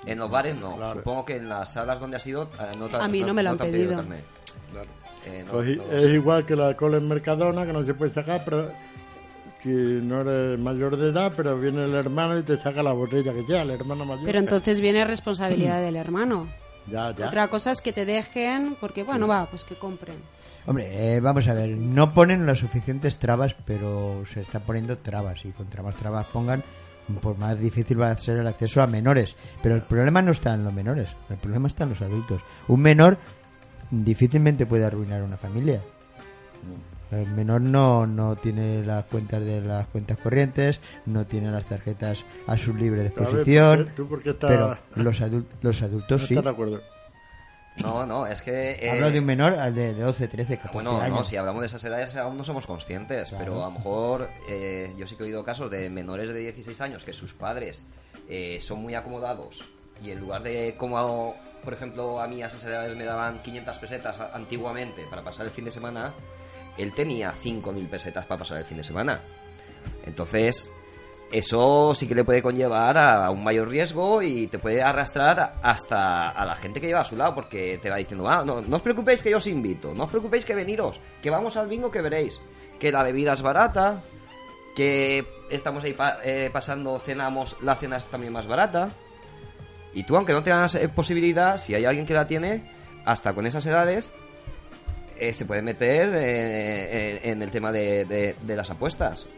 En 0.05 0.19
los 0.19 0.29
bares 0.29 0.55
no. 0.59 0.75
Claro. 0.75 0.99
Supongo 0.99 1.25
que 1.25 1.38
en 1.38 1.49
las 1.49 1.71
salas 1.73 1.99
donde 1.99 2.17
has 2.17 2.27
ido 2.27 2.43
eh, 2.59 2.75
no 2.77 2.88
te, 2.89 2.97
A 2.97 3.07
mí 3.07 3.23
no 3.23 3.33
me 3.33 3.41
lo 3.41 3.51
han 3.51 3.57
pedido. 3.57 3.91
el 3.93 3.97
carnet. 3.99 4.23
Eh, 5.25 5.43
no- 5.45 5.51
Pues 5.53 5.77
no 5.77 5.83
es 5.91 6.05
igual 6.09 6.45
que 6.45 6.55
la 6.55 6.75
cola 6.75 6.97
en 6.97 7.07
Mercadona, 7.07 7.65
que 7.65 7.73
no 7.73 7.83
se 7.83 7.93
puede 7.95 8.11
sacar, 8.13 8.43
pero 8.45 8.69
si 9.65 9.71
no 9.71 10.21
eres 10.21 10.60
mayor 10.60 10.95
de 10.95 11.10
edad, 11.10 11.34
pero 11.36 11.60
viene 11.60 11.86
el 11.86 11.95
hermano 11.95 12.38
y 12.38 12.43
te 12.43 12.56
saca 12.56 12.84
la 12.84 12.93
botella 12.93 13.34
que 13.34 13.43
sea, 13.43 13.63
el 13.63 13.71
hermano 13.71 14.06
mayor. 14.06 14.23
Pero 14.23 14.38
entonces 14.38 14.80
viene 14.80 15.04
responsabilidad 15.04 15.82
del 15.82 15.95
hermano. 15.95 16.47
Ya, 16.88 17.15
ya. 17.15 17.25
Otra 17.25 17.47
cosa 17.47 17.71
es 17.71 17.82
que 17.82 17.91
te 17.91 18.06
dejen, 18.06 18.78
porque 18.80 19.01
bueno, 19.01 19.28
va, 19.28 19.47
pues 19.47 19.63
que 19.63 19.73
compren. 19.73 20.17
Hombre, 20.67 21.15
eh, 21.15 21.19
vamos 21.19 21.47
a 21.47 21.56
ver, 21.56 21.75
no 21.75 22.13
ponen 22.13 22.45
las 22.45 22.60
suficientes 22.60 23.17
trabas, 23.17 23.56
pero 23.65 24.23
se 24.32 24.41
está 24.41 24.60
poniendo 24.60 24.95
trabas 24.99 25.43
y 25.45 25.51
contra 25.51 25.82
más 25.82 25.95
trabas 25.95 26.28
pongan, 26.28 26.63
pues 27.21 27.39
más 27.39 27.60
difícil 27.60 27.99
va 27.99 28.12
a 28.12 28.17
ser 28.17 28.38
el 28.38 28.45
acceso 28.45 28.84
a 28.84 28.86
menores. 28.86 29.36
Pero 29.63 29.73
el 29.73 29.82
problema 29.82 30.21
no 30.21 30.32
está 30.32 30.54
en 30.54 30.63
los 30.63 30.75
menores, 30.75 31.10
el 31.32 31.38
problema 31.38 31.67
está 31.67 31.86
en 31.86 31.89
los 31.89 32.01
adultos. 32.04 32.39
Un 32.67 32.82
menor 32.82 33.17
difícilmente 33.89 34.67
puede 34.67 34.86
arruinar 34.86 35.23
una 35.23 35.38
familia. 35.38 35.82
El 37.12 37.28
menor 37.28 37.62
no, 37.62 38.06
no 38.08 38.36
tiene 38.36 38.84
las 38.84 39.06
cuentas 39.06 39.44
de 39.44 39.62
las 39.62 39.88
cuentas 39.88 40.18
corrientes, 40.18 40.80
no 41.06 41.26
tiene 41.26 41.52
las 41.52 41.65
tarjetas 41.68 42.24
a 42.48 42.58
su 42.58 42.74
libre 42.74 43.04
ver, 43.04 43.13
disposición, 43.13 43.78
¿por 43.78 43.86
qué- 43.88 43.91
tú 43.94 44.08
por 44.10 44.24
qué 44.24 44.30
estás- 44.32 44.50
pero 44.52 44.78
los, 44.96 45.22
adul- 45.22 45.46
los 45.62 45.82
No 45.82 45.88
adultos 45.88 46.22
sí. 46.26 46.34
estás 46.34 46.44
de 46.46 46.50
acuerdo. 46.50 46.82
No, 47.78 48.06
no, 48.06 48.26
es 48.26 48.41
que... 48.41 48.72
eh, 48.82 48.89
Hablo 48.91 49.12
de 49.12 49.20
un 49.20 49.26
menor 49.26 49.56
de, 49.74 49.94
de 49.94 50.02
12, 50.02 50.30
13, 50.30 50.58
14 50.58 50.74
Bueno, 50.74 51.02
años. 51.02 51.20
no, 51.20 51.26
si 51.26 51.36
hablamos 51.36 51.62
de 51.62 51.68
esas 51.68 51.84
edades 51.84 52.15
aún 52.15 52.38
no 52.38 52.44
somos 52.46 52.65
conscientes, 52.65 53.30
Claro. 53.30 53.44
pero 53.44 53.63
a 53.63 53.65
lo 53.68 53.72
mejor 53.72 54.30
eh, 54.50 54.94
yo 54.98 55.06
sí 55.08 55.15
que 55.18 55.24
he 55.24 55.26
oído 55.26 55.44
casos 55.44 55.70
de 55.70 55.89
menores 55.89 56.30
de 56.30 56.36
16 56.39 56.80
años 56.80 57.04
que 57.04 57.12
sus 57.12 57.34
padres 57.34 57.86
eh, 58.30 58.60
son 58.62 58.80
muy 58.82 58.96
acomodados 58.96 59.63
y 60.02 60.12
en 60.12 60.20
lugar 60.22 60.41
de 60.44 60.76
como, 60.78 61.36
por 61.65 61.74
ejemplo, 61.74 62.22
a 62.22 62.28
mí 62.30 62.41
a 62.41 62.48
esas 62.48 62.63
edades 62.63 62.96
me 62.96 63.04
daban 63.04 63.41
500 63.41 63.78
pesetas 63.78 64.20
antiguamente 64.34 65.06
para 65.10 65.22
pasar 65.22 65.46
el 65.46 65.52
fin 65.52 65.65
de 65.65 65.72
semana, 65.72 66.13
él 66.77 66.93
tenía 66.93 67.33
5.000 67.33 67.88
pesetas 67.89 68.25
para 68.25 68.39
pasar 68.39 68.57
el 68.59 68.65
fin 68.65 68.77
de 68.77 68.83
semana. 68.83 69.21
Entonces, 70.05 70.71
eso 71.31 71.93
sí 71.95 72.07
que 72.07 72.15
le 72.15 72.23
puede 72.23 72.41
conllevar 72.41 72.97
a 72.97 73.29
un 73.31 73.43
mayor 73.43 73.67
riesgo 73.69 74.21
y 74.21 74.47
te 74.47 74.59
puede 74.59 74.81
arrastrar 74.83 75.55
hasta 75.61 76.29
a 76.29 76.45
la 76.45 76.55
gente 76.55 76.79
que 76.79 76.88
lleva 76.88 77.01
a 77.01 77.05
su 77.05 77.15
lado 77.15 77.33
porque 77.35 77.79
te 77.81 77.89
va 77.89 77.97
diciendo, 77.97 78.27
ah, 78.29 78.43
no, 78.45 78.61
no 78.61 78.75
os 78.77 78.81
preocupéis 78.81 79.21
que 79.23 79.31
yo 79.31 79.38
os 79.38 79.47
invito, 79.47 79.93
no 79.93 80.03
os 80.05 80.09
preocupéis 80.09 80.45
que 80.45 80.55
veniros, 80.55 80.99
que 81.21 81.29
vamos 81.29 81.57
al 81.57 81.67
bingo 81.67 81.89
que 81.91 82.01
veréis, 82.01 82.39
que 82.79 82.91
la 82.91 83.03
bebida 83.03 83.33
es 83.33 83.41
barata, 83.41 84.01
que 84.75 85.25
estamos 85.49 85.83
ahí 85.83 85.93
pa- 85.93 86.19
eh, 86.23 86.49
pasando, 86.53 86.99
cenamos, 86.99 87.55
la 87.63 87.75
cena 87.75 87.97
es 87.97 88.05
también 88.05 88.33
más 88.33 88.45
barata. 88.47 88.89
Y 89.93 90.03
tú, 90.03 90.15
aunque 90.17 90.33
no 90.33 90.43
tengas 90.43 90.75
eh, 90.75 90.89
posibilidad, 90.89 91.57
si 91.57 91.73
hay 91.73 91.85
alguien 91.85 92.05
que 92.05 92.13
la 92.13 92.27
tiene, 92.27 92.69
hasta 93.05 93.33
con 93.33 93.45
esas 93.45 93.65
edades, 93.65 94.13
eh, 95.19 95.34
se 95.34 95.45
puede 95.45 95.62
meter 95.62 96.10
eh, 96.15 96.19
eh, 96.23 97.19
en 97.23 97.41
el 97.41 97.51
tema 97.51 97.71
de, 97.71 98.06
de- 98.06 98.36
de 98.41 98.56
las 98.56 98.69
apuestas. 98.69 99.30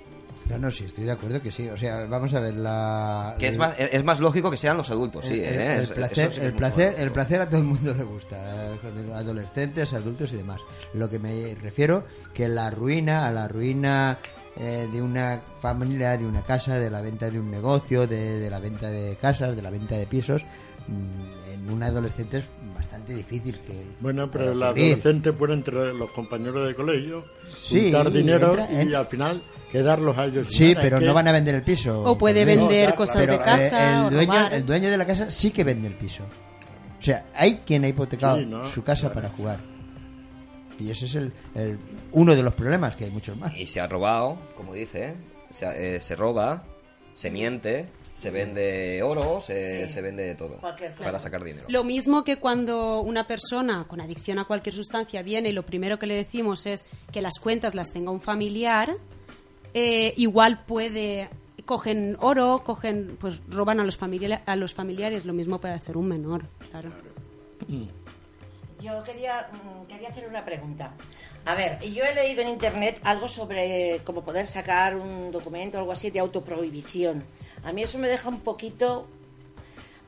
No, 0.49 0.57
no, 0.57 0.71
sí, 0.71 0.85
estoy 0.85 1.03
de 1.03 1.11
acuerdo 1.11 1.41
que 1.41 1.51
sí. 1.51 1.67
O 1.67 1.75
sea, 1.77 2.05
vamos 2.05 2.33
a 2.33 2.39
ver 2.39 2.53
la... 2.53 3.35
Que 3.37 3.49
es 3.49 3.57
más, 3.57 3.73
es 3.77 4.01
más 4.05 4.21
lógico 4.21 4.49
que 4.49 4.55
sean 4.55 4.77
los 4.77 4.89
adultos, 4.89 5.25
sí. 5.25 5.33
el, 5.33 5.39
el- 5.43 5.59
eh, 5.59 5.75
el 5.81 5.87
placer, 5.89 6.31
sí 6.31 6.39
el, 6.41 6.53
placer, 6.53 6.95
el 6.97 7.41
a 7.41 7.49
todo 7.49 7.59
el 7.59 7.65
mundo 7.65 7.93
le 7.93 8.03
gusta, 8.03 8.37
adolescentes, 9.15 9.91
adultos 9.93 10.31
y 10.33 10.37
demás. 10.37 10.61
Lo 10.93 11.09
que 11.09 11.19
me 11.19 11.55
refiero 11.61 12.05
que 12.33 12.47
la 12.47 12.69
ruina, 12.69 13.27
a 13.27 13.31
la 13.31 13.47
ruina 13.49 14.19
eh, 14.55 14.87
de 14.91 15.01
una 15.01 15.41
familia, 15.61 16.17
de 16.17 16.25
una 16.25 16.43
casa, 16.43 16.79
de 16.79 16.89
la 16.89 17.01
venta 17.01 17.29
de 17.29 17.39
un 17.39 17.51
negocio, 17.51 18.07
de, 18.07 18.39
de 18.39 18.49
la 18.49 18.59
venta 18.59 18.89
de 18.89 19.17
casas, 19.17 19.55
de 19.55 19.61
la 19.61 19.69
venta 19.69 19.95
de 19.95 20.07
pisos, 20.07 20.43
mm, 20.87 21.51
en 21.53 21.69
un 21.71 21.83
adolescente 21.83 22.37
es 22.37 22.45
bastante 22.77 23.13
difícil 23.13 23.59
que... 23.59 23.83
Bueno, 23.99 24.29
pero 24.31 24.51
el 24.53 24.63
adolescente 24.63 25.33
puede 25.33 25.53
entre 25.53 25.93
los 25.93 26.09
compañeros 26.11 26.67
de 26.67 26.75
colegio 26.75 27.25
Sí, 27.55 27.83
juntar 27.91 28.11
dinero 28.11 28.55
entra- 28.57 28.83
y 28.83 28.93
al 28.93 29.07
final 29.07 29.43
quedarlos 29.71 30.17
a 30.17 30.25
ellos. 30.25 30.47
Sí, 30.53 30.69
Nada, 30.69 30.81
pero 30.81 30.95
es 30.97 30.99
que- 31.01 31.07
no 31.07 31.13
van 31.13 31.27
a 31.27 31.31
vender 31.31 31.55
el 31.55 31.63
piso. 31.63 32.01
O 32.03 32.17
puede 32.17 32.45
vender 32.45 32.95
cosas 32.95 33.17
claro. 33.25 33.31
de 33.33 33.39
casa 33.39 33.91
eh, 33.91 34.03
o 34.03 34.07
el, 34.07 34.13
dueño, 34.13 34.31
robar. 34.33 34.53
el 34.53 34.65
dueño 34.65 34.89
de 34.89 34.97
la 34.97 35.05
casa 35.05 35.29
sí 35.29 35.51
que 35.51 35.63
vende 35.63 35.87
el 35.87 35.95
piso. 35.95 36.23
O 36.99 37.03
sea, 37.03 37.25
hay 37.35 37.57
quien 37.65 37.83
ha 37.83 37.87
hipotecado 37.89 38.37
Sí, 38.37 38.45
¿no? 38.45 38.63
su 38.65 38.83
casa 38.83 39.01
Claro. 39.11 39.13
para 39.15 39.29
jugar. 39.29 39.59
Y 40.79 40.91
ese 40.91 41.05
es 41.07 41.15
el, 41.15 41.33
el- 41.55 41.77
uno 42.11 42.35
de 42.35 42.43
los 42.43 42.53
problemas, 42.53 42.95
que 42.95 43.05
hay 43.05 43.11
muchos 43.11 43.35
más. 43.37 43.55
Y 43.57 43.65
se 43.65 43.79
ha 43.81 43.87
robado, 43.87 44.37
como 44.55 44.73
dice, 44.73 45.15
se, 45.49 45.95
eh, 45.95 45.99
se 45.99 46.15
roba, 46.15 46.63
se 47.13 47.31
miente, 47.31 47.87
se 48.17 48.31
vende 48.31 49.03
oro, 49.03 49.39
se, 49.39 49.87
Sí. 49.87 49.93
se 49.93 50.01
vende 50.01 50.23
de 50.25 50.33
todo 50.35 50.57
Cualquier 50.57 50.91
cosa. 50.93 51.03
para 51.03 51.19
sacar 51.19 51.43
dinero. 51.43 51.67
Lo 51.69 51.83
mismo 51.83 52.23
que 52.23 52.37
cuando 52.37 53.01
una 53.01 53.27
persona 53.27 53.85
con 53.87 54.01
adicción 54.01 54.39
a 54.39 54.45
cualquier 54.45 54.73
sustancia 54.73 55.21
viene 55.21 55.49
y 55.49 55.53
lo 55.53 55.63
primero 55.63 55.99
que 55.99 56.07
le 56.07 56.15
decimos 56.15 56.65
es 56.65 56.85
que 57.11 57.21
las 57.21 57.35
cuentas 57.39 57.75
las 57.75 57.91
tenga 57.93 58.09
un 58.11 58.19
familiar, 58.21 58.91
eh, 59.75 60.13
igual 60.17 60.63
puede 60.65 61.29
cogen 61.65 62.15
oro, 62.21 62.63
cogen 62.65 63.17
pues 63.19 63.39
roban 63.49 63.79
a 63.79 63.83
los 63.83 63.97
familia- 63.97 64.41
a 64.45 64.55
los 64.55 64.73
familiares, 64.73 65.25
lo 65.25 65.33
mismo 65.33 65.59
puede 65.59 65.73
hacer 65.75 65.97
un 65.97 66.07
menor, 66.07 66.45
claro. 66.71 66.89
Yo 68.81 69.03
quería, 69.03 69.49
mm, 69.51 69.87
quería 69.87 70.09
hacer 70.09 70.27
una 70.27 70.45
pregunta. 70.45 70.93
A 71.45 71.55
ver, 71.55 71.79
yo 71.81 72.03
he 72.05 72.13
leído 72.13 72.41
en 72.41 72.49
internet 72.49 72.99
algo 73.03 73.27
sobre 73.27 73.99
cómo 74.03 74.23
poder 74.23 74.45
sacar 74.47 74.95
un 74.95 75.31
documento 75.31 75.77
o 75.77 75.81
algo 75.81 75.91
así 75.91 76.09
de 76.11 76.19
autoprohibición. 76.19 77.23
A 77.67 77.73
mí 77.73 77.83
eso 77.83 77.97
me 77.99 78.07
deja 78.07 78.29
un 78.29 78.39
poquito... 78.39 79.07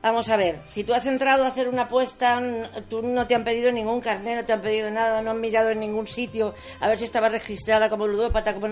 Vamos 0.02 0.30
a 0.30 0.38
ver, 0.38 0.60
si 0.66 0.86
tú 0.86 0.94
has 0.94 1.06
entrado 1.08 1.44
a 1.44 1.48
hacer 1.50 1.68
una 1.68 1.82
apuesta, 1.84 2.42
tú 2.90 3.02
no 3.02 3.28
te 3.28 3.36
han 3.36 3.44
pedido 3.44 3.70
ningún 3.70 4.00
carnet, 4.00 4.38
no 4.38 4.46
te 4.46 4.54
han 4.54 4.62
pedido 4.62 4.90
nada, 4.90 5.22
no 5.22 5.32
han 5.32 5.42
mirado 5.42 5.72
en 5.72 5.82
ningún 5.82 6.08
sitio 6.08 6.56
a 6.80 6.88
ver 6.88 6.98
si 6.98 7.04
estaba 7.04 7.28
registrada 7.28 7.90
como 7.90 8.08
ludópata, 8.08 8.54
como 8.54 8.70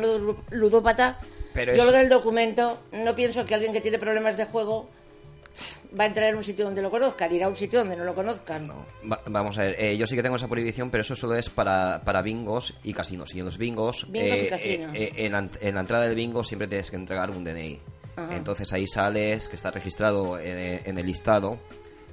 ludópata. 0.51 1.19
Pero 1.53 1.73
yo 1.75 1.81
es- 1.83 1.85
lo 1.85 1.91
del 1.91 2.07
documento, 2.07 2.79
no 2.93 3.13
pienso 3.13 3.45
que 3.45 3.55
alguien 3.55 3.73
que 3.73 3.81
tiene 3.81 3.99
problemas 3.99 4.37
de 4.37 4.45
juego 4.45 4.87
va 5.99 6.05
a 6.05 6.07
entrar 6.07 6.29
en 6.29 6.37
un 6.37 6.45
sitio 6.45 6.63
donde 6.63 6.81
lo 6.81 6.89
conozcan, 6.89 7.29
irá 7.33 7.47
a 7.47 7.49
un 7.49 7.57
sitio 7.57 7.79
donde 7.79 7.97
no 7.97 8.05
lo 8.05 8.15
conozcan. 8.15 8.71
Va- 9.11 9.21
vamos 9.25 9.57
a 9.57 9.63
ver, 9.63 9.75
eh, 9.79 9.97
yo 9.97 10.07
sí 10.07 10.15
que 10.15 10.23
tengo 10.23 10.37
esa 10.37 10.47
prohibición, 10.47 10.89
pero 10.89 11.01
eso 11.01 11.13
solo 11.13 11.35
es 11.35 11.49
para, 11.49 12.01
para 12.05 12.21
bingos 12.21 12.73
y 12.85 12.93
casinos. 12.93 13.35
Y 13.35 13.39
en 13.39 13.45
los 13.47 13.57
bingos, 13.57 14.09
Bingos 14.09 14.39
y 14.39 14.43
eh, 14.43 14.47
casinos. 14.47 14.91
eh, 14.95 15.11
en, 15.17 15.31
la, 15.33 15.49
en 15.59 15.75
la 15.75 15.81
entrada 15.81 16.05
del 16.05 16.15
bingo 16.15 16.41
siempre 16.45 16.69
tienes 16.69 16.89
que 16.89 16.95
entregar 16.95 17.29
un 17.31 17.43
DNI. 17.43 17.79
Ajá. 18.17 18.35
Entonces 18.35 18.73
ahí 18.73 18.85
sales, 18.87 19.47
que 19.47 19.55
está 19.55 19.71
registrado 19.71 20.37
en, 20.39 20.81
en 20.85 20.97
el 20.97 21.05
listado 21.05 21.59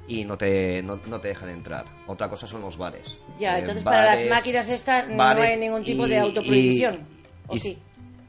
y 0.06 0.24
no 0.24 0.36
te, 0.36 0.82
no, 0.82 1.00
no 1.06 1.18
te 1.20 1.28
dejan 1.28 1.48
entrar. 1.48 1.86
Otra 2.06 2.28
cosa 2.28 2.46
son 2.46 2.60
los 2.60 2.76
bares. 2.76 3.18
Ya, 3.38 3.56
Eh, 3.56 3.60
entonces 3.60 3.82
para 3.84 4.14
las 4.14 4.28
máquinas 4.28 4.68
estas 4.68 5.08
no 5.08 5.22
hay 5.22 5.56
ningún 5.58 5.82
tipo 5.82 6.06
y- 6.06 6.10
de 6.10 6.18
autoprohibición. 6.18 6.94
y- 6.94 7.24
¿O 7.48 7.56
y- 7.56 7.60
sí? 7.60 7.78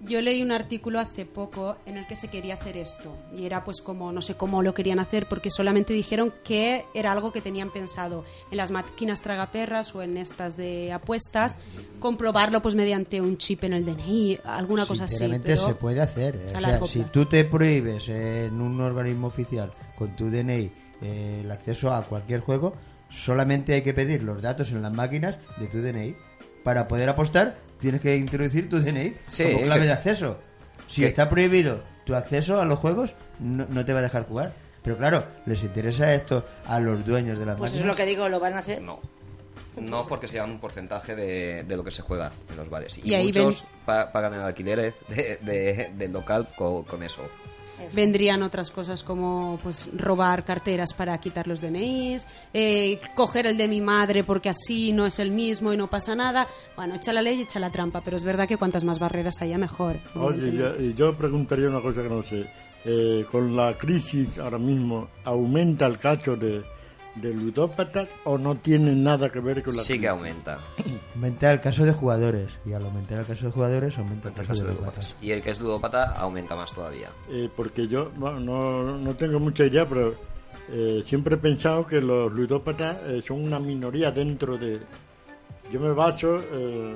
Yo 0.08 0.22
leí 0.22 0.42
un 0.44 0.52
artículo 0.52 1.00
hace 1.00 1.26
poco 1.26 1.78
en 1.86 1.98
el 1.98 2.06
que 2.08 2.16
se 2.16 2.28
quería 2.28 2.54
hacer 2.56 2.78
esto 2.78 3.16
y 3.36 3.46
era 3.46 3.64
pues 3.64 3.82
como 3.82 4.12
no 4.12 4.22
sé 4.22 4.36
cómo 4.36 4.62
lo 4.62 4.74
querían 4.74 5.00
hacer 5.00 5.28
porque 5.28 5.50
solamente 5.50 5.94
dijeron 5.94 6.32
que 6.44 6.86
era 6.94 7.12
algo 7.12 7.32
que 7.32 7.42
tenían 7.42 7.72
pensado 7.72 8.24
en 8.52 8.58
las 8.58 8.72
máquinas 8.72 9.22
tragaperras 9.22 9.96
o 9.96 10.02
en 10.04 10.18
estas 10.18 10.58
de 10.58 10.92
apuestas 10.94 11.58
comprobarlo 12.00 12.62
pues 12.62 12.76
mediante 12.76 13.22
un 13.22 13.38
chip 13.38 13.64
en 13.64 13.74
el 13.74 13.86
DNI, 13.86 14.40
alguna 14.44 14.86
cosa 14.86 15.06
así. 15.06 15.16
Sinceramente 15.16 15.58
se 15.58 15.74
puede 15.76 16.02
hacer. 16.02 16.36
eh. 16.36 16.54
O 16.56 16.60
sea, 16.60 16.88
si 16.88 17.04
tú 17.12 17.26
te 17.26 17.44
prohíbes 17.46 18.08
en 18.10 18.62
un 18.62 18.80
organismo 18.82 19.28
oficial 19.28 19.72
con 19.98 20.16
tu 20.16 20.30
DNI 20.30 20.72
eh, 21.02 21.42
el 21.44 21.52
acceso 21.52 21.92
a 21.94 22.04
cualquier 22.04 22.42
juego, 22.42 22.76
solamente 23.10 23.74
hay 23.74 23.82
que 23.82 23.94
pedir 23.94 24.24
los 24.24 24.42
datos 24.42 24.72
en 24.72 24.82
las 24.82 24.94
máquinas 24.94 25.38
de 25.58 25.68
tu 25.68 25.82
DNI. 25.82 26.16
Para 26.64 26.88
poder 26.88 27.10
apostar, 27.10 27.58
tienes 27.80 28.02
que 28.02 28.16
introducir 28.16 28.70
tu 28.70 28.80
DNI 28.80 29.16
Sí, 29.28 29.44
como 29.44 29.62
clave 29.64 29.82
que- 29.82 29.88
de 29.88 29.94
acceso. 29.94 30.38
Si 30.88 31.04
está 31.04 31.30
prohibido 31.30 31.82
tu 32.06 32.16
acceso 32.16 32.62
a 32.62 32.66
los 32.66 32.80
juegos, 32.80 33.14
no, 33.40 33.66
no 33.70 33.84
te 33.86 33.94
va 33.94 34.00
a 34.00 34.04
dejar 34.04 34.26
jugar. 34.28 34.54
Pero 34.84 34.98
claro, 34.98 35.24
les 35.48 35.64
interesa 35.64 36.14
esto 36.14 36.46
a 36.68 36.80
los 36.80 37.04
dueños 37.06 37.40
de 37.40 37.46
las 37.46 37.58
Pues 37.58 37.72
es 37.72 37.78
máquinas. 37.78 37.88
lo 37.88 37.96
que 37.96 38.06
digo, 38.06 38.30
lo 38.30 38.40
van 38.40 38.54
a 38.54 38.60
hacer. 38.60 38.82
No. 38.82 39.00
No, 39.82 40.08
porque 40.08 40.28
se 40.28 40.36
llevan 40.36 40.52
un 40.52 40.60
porcentaje 40.60 41.16
de, 41.16 41.64
de 41.64 41.76
lo 41.76 41.84
que 41.84 41.92
se 41.92 42.02
juega 42.02 42.32
en 42.50 42.56
los 42.56 42.70
bares. 42.70 42.98
Y, 43.00 43.10
Y 43.10 43.14
ahí 43.16 43.28
muchos 43.28 43.66
pa- 43.86 44.10
pagan 44.12 44.36
el 44.36 44.42
alquiler 44.42 44.94
de- 45.10 45.38
de- 45.42 45.92
del 45.98 46.12
local 46.14 46.48
co- 46.56 46.86
con, 46.86 47.02
eso. 47.04 47.24
Eso. 47.80 47.96
Vendrían 47.96 48.44
otras 48.44 48.72
cosas 48.72 49.04
como 49.04 49.60
pues 49.62 49.90
robar 49.96 50.44
carteras 50.46 50.94
para 50.94 51.18
quitar 51.18 51.48
los 51.48 51.62
DNIs, 51.62 52.28
eh, 52.54 53.00
coger 53.16 53.48
el 53.48 53.58
de 53.58 53.68
mi 53.68 53.82
madre 53.82 54.24
porque 54.24 54.50
así 54.50 54.92
no 54.92 55.06
es 55.06 55.20
el 55.20 55.32
mismo 55.32 55.74
y 55.74 55.78
no 55.78 55.90
pasa 55.90 56.16
nada. 56.16 56.48
Bueno, 56.76 56.96
echa 56.96 57.14
la 57.14 57.22
ley 57.22 57.40
y 57.40 57.42
echa 57.42 57.60
la 57.60 57.72
trampa, 57.72 58.02
pero 58.02 58.18
es 58.18 58.24
verdad 58.24 58.48
que 58.48 58.58
cuantas 58.58 58.84
más 58.84 59.00
barreras 59.00 59.42
haya 59.42 59.58
mejor. 59.58 60.00
Oye, 60.16 60.94
yo, 60.96 61.16
preguntaría 61.16 61.70
una 61.70 61.82
cosa 61.82 62.04
que 62.04 62.10
no 62.10 62.24
sé. 62.24 62.46
Eh, 62.88 63.26
con 63.32 63.56
la 63.56 63.76
crisis 63.78 64.38
ahora 64.38 64.60
mismo, 64.60 65.10
¿aumenta 65.24 65.88
el 65.88 65.98
caso 65.98 66.36
de, 66.36 66.64
de 67.16 67.34
ludópatas 67.34 68.08
o 68.26 68.38
no 68.38 68.56
tiene 68.56 68.94
nada 68.94 69.30
que 69.32 69.40
ver 69.40 69.64
con 69.64 69.76
la 69.76 69.84
Sí 69.84 70.00
que 70.00 70.08
aumenta. 70.08 70.60
Aumenta 71.16 71.50
el 71.52 71.62
caso 71.62 71.86
de 71.86 71.94
jugadores. 71.94 72.52
Y 72.66 72.74
al 72.74 72.84
aumentar 72.86 73.20
el 73.22 73.26
caso 73.26 73.46
de 73.46 73.52
jugadores, 73.54 73.98
aumenta 73.98 74.28
el 74.30 74.34
Aumenta 74.36 74.42
el 74.42 74.48
caso 74.48 74.64
de 74.64 74.68
de 74.70 74.76
ludópatas. 74.76 75.06
ludópatas. 75.06 75.24
Y 75.24 75.32
el 75.32 75.42
que 75.42 75.50
es 75.52 75.60
ludópata 75.62 76.04
aumenta 76.18 76.56
más 76.56 76.74
todavía. 76.74 77.10
Eh, 77.30 77.50
porque 77.56 77.88
yo 77.88 78.12
bueno, 78.18 78.40
no, 78.42 78.98
no 78.98 79.14
tengo 79.16 79.40
mucha 79.40 79.64
idea, 79.64 79.88
pero 79.88 80.14
eh, 80.72 81.04
siempre 81.06 81.36
he 81.36 81.38
pensado 81.38 81.88
que 81.88 82.02
los 82.02 82.32
ludópatas 82.34 82.98
eh, 83.06 83.24
son 83.26 83.42
una 83.44 83.60
minoría 83.60 84.12
dentro 84.12 84.58
de... 84.58 84.82
Yo 85.72 85.80
me 85.80 85.92
baso... 85.94 86.40
eh, 86.52 86.96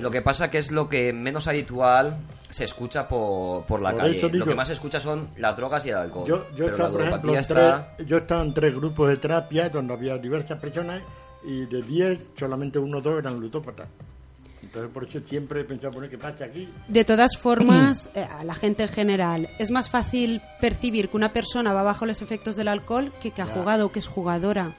Lo 0.00 0.10
que 0.10 0.20
pasa 0.22 0.50
que 0.50 0.58
es 0.58 0.70
lo 0.70 0.88
que 0.90 1.12
menos 1.14 1.46
habitual 1.48 2.18
se 2.50 2.64
escucha 2.64 3.08
por, 3.08 3.64
por 3.64 3.80
la 3.80 3.90
Por 3.92 4.00
calle. 4.00 4.18
eso 4.18 4.28
digo- 4.28 4.44
lo 4.44 4.50
que 4.50 4.54
más 4.56 4.68
se 4.68 4.74
escucha 4.74 5.00
son 5.00 5.28
las 5.38 5.56
drogas 5.56 5.86
y 5.86 5.90
el 5.90 5.96
alcohol. 5.96 6.26
Yo, 6.28 6.36
yo, 6.50 6.66
Pero 6.66 6.72
estaba, 6.72 6.88
la 6.88 6.92
por 6.92 7.00
ejemplo, 7.02 7.32
ludopatía 7.32 7.38
en 7.38 7.40
está... 7.40 7.94
tres- 7.96 8.06
yo 8.08 8.16
estaba 8.18 8.42
en 8.42 8.54
tres 8.54 8.74
grupos 8.74 9.08
de 9.08 9.16
terapia 9.16 9.68
donde 9.70 9.94
había 9.94 10.18
diversas 10.18 10.58
personas 10.58 11.02
y 11.44 11.64
de 11.66 11.80
10 11.82 12.18
solamente 12.38 12.78
uno 12.78 12.98
o 12.98 13.00
dos 13.00 13.18
eran 13.18 13.40
ludópatas. 13.40 13.88
Entonces 14.62 14.90
por 14.92 15.04
eso 15.04 15.18
siempre 15.24 15.60
he 15.62 15.64
pensado 15.64 15.94
poner 15.94 16.10
que 16.10 16.18
pasa 16.18 16.44
aquí. 16.44 16.68
De 16.86 17.04
todas 17.04 17.36
formas, 17.36 18.10
eh, 18.14 18.22
a 18.38 18.44
la 18.44 18.54
gente 18.54 18.82
en 18.84 18.88
general, 18.90 19.48
es 19.58 19.70
más 19.70 19.88
fácil 19.88 20.42
percibir 20.60 21.08
que 21.08 21.16
una 21.16 21.32
persona 21.32 21.72
va 21.72 21.82
bajo 21.82 22.04
los 22.06 22.20
efectos 22.22 22.56
del 22.56 22.68
alcohol 22.68 23.10
que 23.22 23.30
que 23.30 23.42
ha 23.42 23.46
Ya. 23.46 23.52
jugado 23.54 23.86
o 23.86 23.92
que 23.92 23.98
es 24.00 24.06
jugadora. 24.06 24.74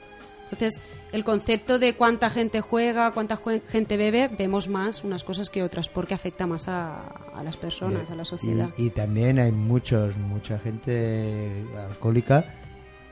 Entonces, 0.52 0.82
el 1.12 1.24
concepto 1.24 1.78
de 1.78 1.94
cuánta 1.94 2.28
gente 2.28 2.60
juega, 2.60 3.10
cuánta 3.12 3.38
gente 3.68 3.96
bebe, 3.96 4.28
vemos 4.28 4.68
más 4.68 5.02
unas 5.02 5.24
cosas 5.24 5.48
que 5.48 5.62
otras 5.62 5.88
porque 5.88 6.14
afecta 6.14 6.46
más 6.46 6.68
a, 6.68 7.06
a 7.34 7.42
las 7.42 7.56
personas, 7.56 8.10
a 8.10 8.14
la 8.14 8.24
sociedad. 8.24 8.68
Y, 8.76 8.86
y 8.86 8.90
también 8.90 9.38
hay 9.38 9.50
muchos, 9.50 10.16
mucha 10.18 10.58
gente 10.58 11.64
alcohólica 11.76 12.44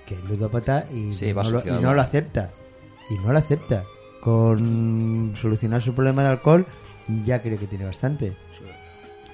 que 0.04 0.16
es 0.16 0.24
ludópata 0.24 0.86
y, 0.92 1.12
Sí, 1.12 1.32
no 1.32 1.42
lo, 1.50 1.60
y 1.60 1.82
no 1.82 1.94
lo 1.94 2.00
acepta. 2.00 2.50
Y 3.08 3.14
no 3.14 3.32
lo 3.32 3.38
acepta. 3.38 3.84
Con 4.20 5.34
solucionar 5.40 5.80
su 5.80 5.94
problema 5.94 6.22
de 6.22 6.28
alcohol 6.28 6.66
ya 7.24 7.40
cree 7.40 7.56
que 7.56 7.66
tiene 7.66 7.86
bastante. 7.86 8.34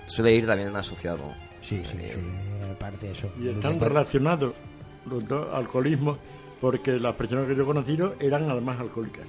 Suele 0.07 0.35
ir 0.35 0.47
también 0.47 0.75
asociado. 0.77 1.25
Sí, 1.61 1.83
sí, 1.83 1.99
sí, 1.99 2.71
aparte 2.71 3.07
de 3.07 3.13
eso. 3.13 3.29
Y 3.41 3.49
están 3.49 3.81
relacionados 3.81 4.55
los 5.05 5.27
dos 5.27 5.49
alcoholismos 5.53 6.19
porque 6.61 6.99
las 6.99 7.15
personas 7.17 7.47
que 7.47 7.55
yo 7.57 7.63
he 7.63 7.67
conocido 7.67 8.15
eran 8.21 8.49
además 8.51 8.81
alcohólicas. 8.81 9.27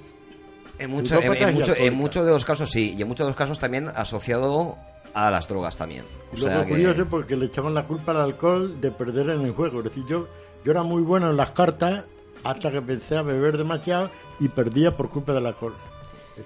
En, 0.78 0.90
mucho- 0.90 1.16
en- 1.16 1.22
en 1.22 1.28
Ludópatas 1.28 1.50
y 1.50 1.54
mucho- 1.54 1.64
en 1.64 1.70
alcohólicas. 1.72 1.98
muchos 2.00 2.24
de 2.26 2.30
los 2.32 2.44
casos 2.44 2.70
sí, 2.70 2.94
y 2.96 3.02
en 3.02 3.08
muchos 3.08 3.26
de 3.26 3.30
los 3.30 3.36
casos 3.36 3.58
también 3.58 3.88
asociado 3.88 4.76
a 5.14 5.30
las 5.30 5.48
drogas 5.48 5.76
también. 5.76 6.04
O 6.32 6.36
Y 6.36 6.38
sea 6.38 6.62
que- 6.64 6.70
curioso 6.70 7.06
porque 7.10 7.36
le 7.36 7.46
echaban 7.46 7.74
la 7.74 7.84
culpa 7.84 8.12
al 8.12 8.18
alcohol 8.20 8.80
de 8.80 8.90
perder 8.90 9.30
en 9.30 9.40
el 9.42 9.52
juego. 9.52 9.78
Es 9.78 9.84
decir, 9.84 10.04
yo, 10.08 10.26
yo 10.64 10.70
era 10.72 10.82
muy 10.82 11.02
bueno 11.02 11.30
en 11.30 11.36
las 11.36 11.50
cartas 11.52 12.04
hasta 12.44 12.70
que 12.70 12.76
empecé 12.76 13.16
a 13.16 13.22
beber 13.22 13.56
demasiado 13.58 14.10
y 14.38 14.48
perdía 14.48 14.96
por 14.96 15.10
culpa 15.10 15.32
del 15.34 15.46
alcohol. 15.46 15.74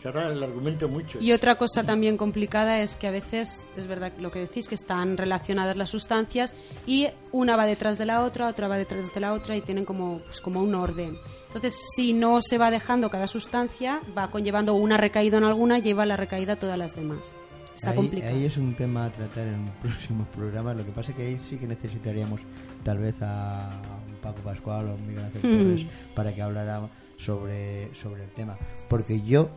Era 0.04 0.32
el 0.32 0.42
argumento 0.42 0.88
mucho. 0.88 1.18
Y 1.20 1.32
otra 1.32 1.56
cosa 1.56 1.84
también 1.84 2.16
complicada 2.16 2.80
es 2.80 2.96
que 2.96 3.06
a 3.06 3.10
veces, 3.10 3.66
es 3.76 3.86
verdad 3.86 4.12
lo 4.18 4.30
que 4.30 4.40
decís, 4.40 4.68
que 4.68 4.74
están 4.74 5.16
relacionadas 5.16 5.76
las 5.76 5.90
sustancias 5.90 6.54
y 6.86 7.08
una 7.30 7.56
va 7.56 7.66
detrás 7.66 7.98
de 7.98 8.06
la 8.06 8.24
otra, 8.24 8.48
otra 8.48 8.68
va 8.68 8.76
detrás 8.76 9.12
de 9.14 9.20
la 9.20 9.32
otra 9.32 9.56
y 9.56 9.60
tienen 9.60 9.84
como, 9.84 10.18
pues, 10.18 10.40
como 10.40 10.60
un 10.60 10.74
orden. 10.74 11.18
Entonces, 11.46 11.78
si 11.94 12.12
no 12.12 12.40
se 12.40 12.58
va 12.58 12.70
dejando 12.70 13.10
cada 13.10 13.26
sustancia, 13.26 14.00
va 14.16 14.30
conllevando 14.30 14.74
una 14.74 14.96
recaída 14.96 15.38
en 15.38 15.44
alguna, 15.44 15.78
lleva 15.78 16.06
la 16.06 16.16
recaída 16.16 16.54
a 16.54 16.56
todas 16.56 16.78
las 16.78 16.96
demás. 16.96 17.34
Está 17.76 17.90
ahí, 17.90 17.96
complicado. 17.96 18.34
ahí 18.34 18.44
es 18.44 18.56
un 18.56 18.74
tema 18.74 19.06
a 19.06 19.10
tratar 19.10 19.46
en 19.48 19.54
un 19.54 19.70
próximo 19.82 20.26
programa. 20.34 20.72
Lo 20.74 20.84
que 20.84 20.92
pasa 20.92 21.10
es 21.10 21.16
que 21.16 21.26
ahí 21.26 21.38
sí 21.38 21.56
que 21.56 21.66
necesitaríamos 21.66 22.40
tal 22.84 22.98
vez 22.98 23.16
a 23.20 23.70
un 24.08 24.14
Paco 24.16 24.40
Pascual 24.40 24.88
o 24.88 24.94
un 24.94 25.06
Miguel 25.06 25.24
Ángel. 25.24 25.42
Torres 25.42 25.86
para 26.14 26.34
que 26.34 26.42
hablara 26.42 26.88
sobre, 27.18 27.94
sobre 27.94 28.24
el 28.24 28.30
tema. 28.30 28.56
Porque 28.88 29.20
yo, 29.22 29.50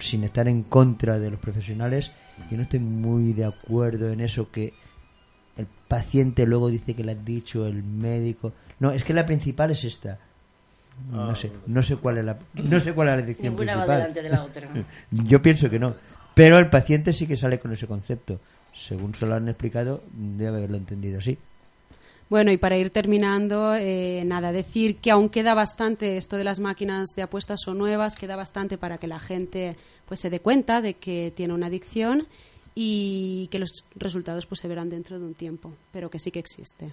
sin 0.00 0.24
estar 0.24 0.48
en 0.48 0.62
contra 0.62 1.18
de 1.18 1.30
los 1.30 1.40
profesionales, 1.40 2.10
yo 2.50 2.56
no 2.56 2.62
estoy 2.62 2.80
muy 2.80 3.32
de 3.32 3.44
acuerdo 3.44 4.10
en 4.10 4.20
eso 4.20 4.50
que 4.50 4.72
el 5.56 5.66
paciente 5.88 6.46
luego 6.46 6.68
dice 6.68 6.94
que 6.94 7.04
le 7.04 7.12
han 7.12 7.24
dicho 7.24 7.66
el 7.66 7.82
médico. 7.82 8.52
No, 8.78 8.90
es 8.92 9.04
que 9.04 9.12
la 9.14 9.26
principal 9.26 9.70
es 9.70 9.84
esta. 9.84 10.18
No 11.10 11.30
Ah, 11.30 11.34
sé, 11.36 11.50
no 11.66 11.82
sé 11.82 11.96
cuál 11.96 12.18
es 12.18 12.24
la, 12.24 12.36
no 12.54 12.80
sé 12.80 12.92
cuál 12.92 13.08
es 13.08 13.16
la 13.16 13.22
adicción 13.22 13.52
Ninguna 13.54 13.76
va 13.76 13.84
principal. 13.86 13.98
delante 13.98 14.22
de 14.22 14.28
la 14.28 14.42
otra. 14.44 14.68
Yo 15.10 15.40
pienso 15.42 15.70
que 15.70 15.78
no. 15.78 15.94
Pero 16.34 16.58
el 16.58 16.68
paciente 16.70 17.12
sí 17.12 17.26
que 17.26 17.36
sale 17.36 17.58
con 17.58 17.72
ese 17.72 17.86
concepto. 17.86 18.40
Según 18.72 19.14
se 19.14 19.26
lo 19.26 19.34
han 19.34 19.48
explicado, 19.48 20.02
debe 20.12 20.56
haberlo 20.58 20.76
entendido 20.76 21.18
así. 21.18 21.38
Bueno, 22.30 22.52
y 22.52 22.58
para 22.58 22.78
ir 22.78 22.90
terminando, 22.90 23.74
eh, 23.74 24.22
nada, 24.24 24.52
decir 24.52 24.98
que 24.98 25.10
aún 25.10 25.30
queda 25.30 25.52
bastante 25.52 26.16
esto 26.16 26.36
de 26.36 26.44
las 26.44 26.60
máquinas 26.60 27.08
de 27.16 27.22
apuestas 27.22 27.58
son 27.64 27.76
nuevas, 27.76 28.14
queda 28.14 28.36
bastante 28.36 28.78
para 28.78 28.98
que 28.98 29.08
la 29.08 29.18
gente 29.18 29.76
pues 30.06 30.20
se 30.20 30.30
dé 30.30 30.38
cuenta 30.38 30.80
de 30.80 30.94
que 30.94 31.32
tiene 31.34 31.54
una 31.54 31.66
adicción 31.66 32.28
y 32.72 33.48
que 33.50 33.58
los 33.58 33.84
resultados 33.96 34.46
pues 34.46 34.60
se 34.60 34.68
verán 34.68 34.90
dentro 34.90 35.18
de 35.18 35.26
un 35.26 35.34
tiempo, 35.34 35.72
pero 35.90 36.08
que 36.08 36.20
sí 36.20 36.30
que 36.30 36.38
existe. 36.38 36.92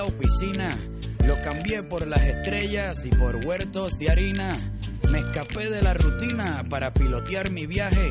la 0.00 0.06
oficina. 0.06 0.78
Lo 1.26 1.34
cambié 1.42 1.82
por 1.82 2.06
las 2.06 2.22
estrellas 2.22 3.04
y 3.04 3.10
por 3.10 3.36
huertos 3.44 3.98
de 3.98 4.10
harina. 4.10 4.56
Me 5.10 5.18
escapé 5.18 5.68
de 5.68 5.82
la 5.82 5.92
rutina 5.92 6.64
para 6.70 6.94
pilotear 6.94 7.50
mi 7.50 7.66
viaje, 7.66 8.10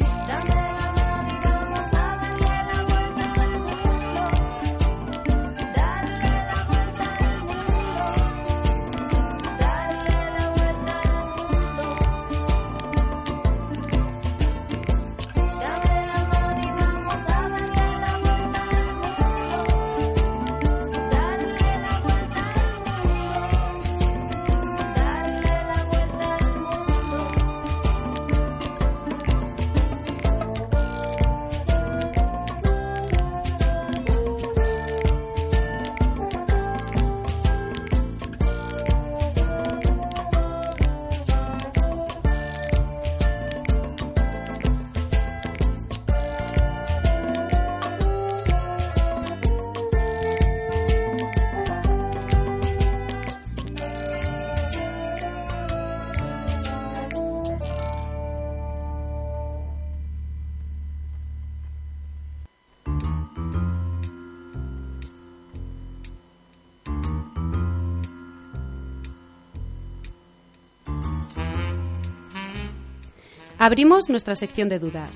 Abrimos 73.63 74.09
nuestra 74.09 74.33
sección 74.33 74.69
de 74.69 74.79
dudas. 74.79 75.15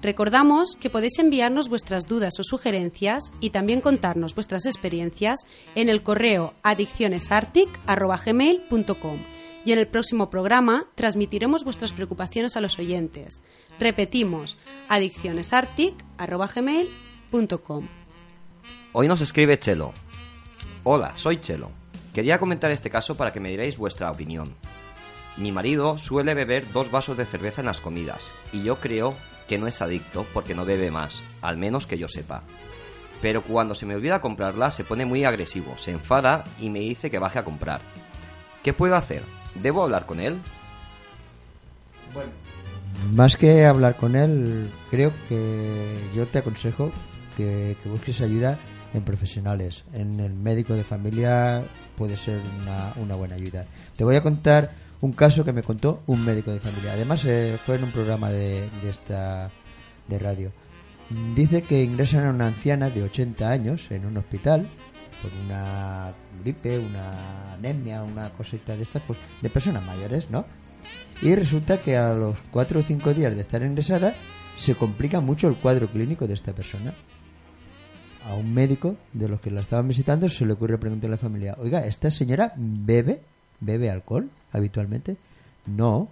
Recordamos 0.00 0.76
que 0.80 0.90
podéis 0.90 1.18
enviarnos 1.18 1.68
vuestras 1.68 2.06
dudas 2.06 2.34
o 2.38 2.44
sugerencias 2.44 3.32
y 3.40 3.50
también 3.50 3.80
contarnos 3.80 4.36
vuestras 4.36 4.64
experiencias 4.66 5.40
en 5.74 5.88
el 5.88 6.04
correo 6.04 6.54
adiccionesartic.gmail.com 6.62 9.18
y 9.64 9.72
en 9.72 9.78
el 9.80 9.88
próximo 9.88 10.30
programa 10.30 10.84
transmitiremos 10.94 11.64
vuestras 11.64 11.92
preocupaciones 11.92 12.56
a 12.56 12.60
los 12.60 12.78
oyentes. 12.78 13.42
Repetimos, 13.80 14.56
adiccionesartic.gmail.com 14.88 17.88
Hoy 18.92 19.08
nos 19.08 19.20
escribe 19.20 19.58
Chelo. 19.58 19.92
Hola, 20.84 21.16
soy 21.16 21.40
Chelo. 21.40 21.72
Quería 22.14 22.38
comentar 22.38 22.70
este 22.70 22.88
caso 22.88 23.16
para 23.16 23.32
que 23.32 23.40
me 23.40 23.50
diréis 23.50 23.76
vuestra 23.76 24.12
opinión. 24.12 24.54
Mi 25.40 25.52
marido 25.52 25.96
suele 25.96 26.34
beber 26.34 26.70
dos 26.70 26.90
vasos 26.90 27.16
de 27.16 27.24
cerveza 27.24 27.62
en 27.62 27.66
las 27.66 27.80
comidas 27.80 28.34
y 28.52 28.62
yo 28.62 28.76
creo 28.76 29.14
que 29.48 29.56
no 29.56 29.66
es 29.66 29.80
adicto 29.80 30.26
porque 30.34 30.54
no 30.54 30.66
bebe 30.66 30.90
más, 30.90 31.22
al 31.40 31.56
menos 31.56 31.86
que 31.86 31.96
yo 31.96 32.08
sepa. 32.08 32.42
Pero 33.22 33.42
cuando 33.42 33.74
se 33.74 33.86
me 33.86 33.94
olvida 33.94 34.20
comprarla 34.20 34.70
se 34.70 34.84
pone 34.84 35.06
muy 35.06 35.24
agresivo, 35.24 35.78
se 35.78 35.92
enfada 35.92 36.44
y 36.58 36.68
me 36.68 36.80
dice 36.80 37.10
que 37.10 37.18
baje 37.18 37.38
a 37.38 37.44
comprar. 37.44 37.80
¿Qué 38.62 38.74
puedo 38.74 38.96
hacer? 38.96 39.22
¿Debo 39.54 39.82
hablar 39.82 40.04
con 40.04 40.20
él? 40.20 40.36
Bueno, 42.12 42.32
más 43.14 43.38
que 43.38 43.64
hablar 43.64 43.96
con 43.96 44.16
él, 44.16 44.68
creo 44.90 45.10
que 45.30 45.96
yo 46.14 46.26
te 46.26 46.40
aconsejo 46.40 46.92
que, 47.38 47.78
que 47.82 47.88
busques 47.88 48.20
ayuda 48.20 48.58
en 48.92 49.02
profesionales. 49.04 49.84
En 49.94 50.20
el 50.20 50.34
médico 50.34 50.74
de 50.74 50.84
familia 50.84 51.62
puede 51.96 52.18
ser 52.18 52.40
una, 52.60 52.92
una 52.96 53.14
buena 53.14 53.36
ayuda. 53.36 53.64
Te 53.96 54.04
voy 54.04 54.16
a 54.16 54.22
contar 54.22 54.89
un 55.00 55.12
caso 55.12 55.44
que 55.44 55.52
me 55.52 55.62
contó 55.62 56.02
un 56.06 56.24
médico 56.24 56.50
de 56.50 56.60
familia. 56.60 56.92
Además, 56.92 57.24
eh, 57.24 57.58
fue 57.64 57.76
en 57.76 57.84
un 57.84 57.90
programa 57.90 58.30
de, 58.30 58.68
de 58.82 58.90
esta 58.90 59.50
de 60.08 60.18
radio. 60.18 60.52
Dice 61.34 61.62
que 61.62 61.82
ingresan 61.82 62.26
a 62.26 62.30
una 62.30 62.46
anciana 62.46 62.90
de 62.90 63.02
80 63.02 63.48
años 63.48 63.90
en 63.90 64.06
un 64.06 64.16
hospital 64.16 64.68
por 65.22 65.30
una 65.44 66.12
gripe, 66.42 66.78
una 66.78 67.54
anemia, 67.54 68.02
una 68.02 68.30
cosita 68.30 68.76
de 68.76 68.82
estas, 68.82 69.02
pues 69.02 69.18
de 69.40 69.50
personas 69.50 69.84
mayores, 69.84 70.30
¿no? 70.30 70.44
Y 71.22 71.34
resulta 71.34 71.78
que 71.78 71.96
a 71.96 72.14
los 72.14 72.36
4 72.52 72.80
o 72.80 72.82
5 72.82 73.14
días 73.14 73.34
de 73.34 73.40
estar 73.40 73.62
ingresada 73.62 74.14
se 74.56 74.74
complica 74.74 75.20
mucho 75.20 75.48
el 75.48 75.56
cuadro 75.56 75.88
clínico 75.88 76.26
de 76.26 76.34
esta 76.34 76.52
persona. 76.52 76.94
A 78.26 78.34
un 78.34 78.52
médico 78.52 78.96
de 79.12 79.28
los 79.28 79.40
que 79.40 79.50
la 79.50 79.62
estaban 79.62 79.88
visitando 79.88 80.28
se 80.28 80.46
le 80.46 80.52
ocurre 80.52 80.78
preguntarle 80.78 81.14
a 81.14 81.16
la 81.16 81.22
familia, 81.22 81.56
oiga, 81.58 81.86
¿esta 81.86 82.10
señora 82.10 82.52
bebe? 82.56 83.22
¿Bebe 83.60 83.90
alcohol 83.90 84.30
habitualmente? 84.52 85.16
No, 85.66 86.08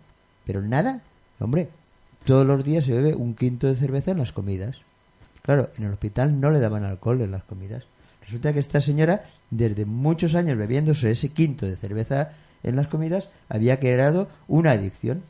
pero 0.46 0.62
nada. 0.62 1.00
Hombre, 1.40 1.68
todos 2.24 2.46
los 2.46 2.64
días 2.64 2.84
se 2.84 2.92
bebe 2.92 3.14
un 3.14 3.34
quinto 3.34 3.66
de 3.66 3.74
cerveza 3.76 4.10
en 4.10 4.18
las 4.18 4.32
comidas. 4.32 4.76
Claro, 5.42 5.70
en 5.78 5.84
el 5.84 5.92
hospital 5.92 6.40
no 6.40 6.50
le 6.50 6.60
daban 6.60 6.84
alcohol 6.84 7.20
en 7.22 7.30
las 7.30 7.44
comidas. 7.44 7.84
Resulta 8.24 8.52
que 8.52 8.58
esta 8.58 8.80
señora, 8.80 9.22
desde 9.50 9.86
muchos 9.86 10.34
años 10.34 10.58
bebiéndose 10.58 11.10
ese 11.10 11.30
quinto 11.30 11.64
de 11.64 11.76
cerveza 11.76 12.32
en 12.62 12.76
las 12.76 12.88
comidas, 12.88 13.28
había 13.48 13.80
creado 13.80 14.28
una 14.48 14.72
adicción. 14.72 15.22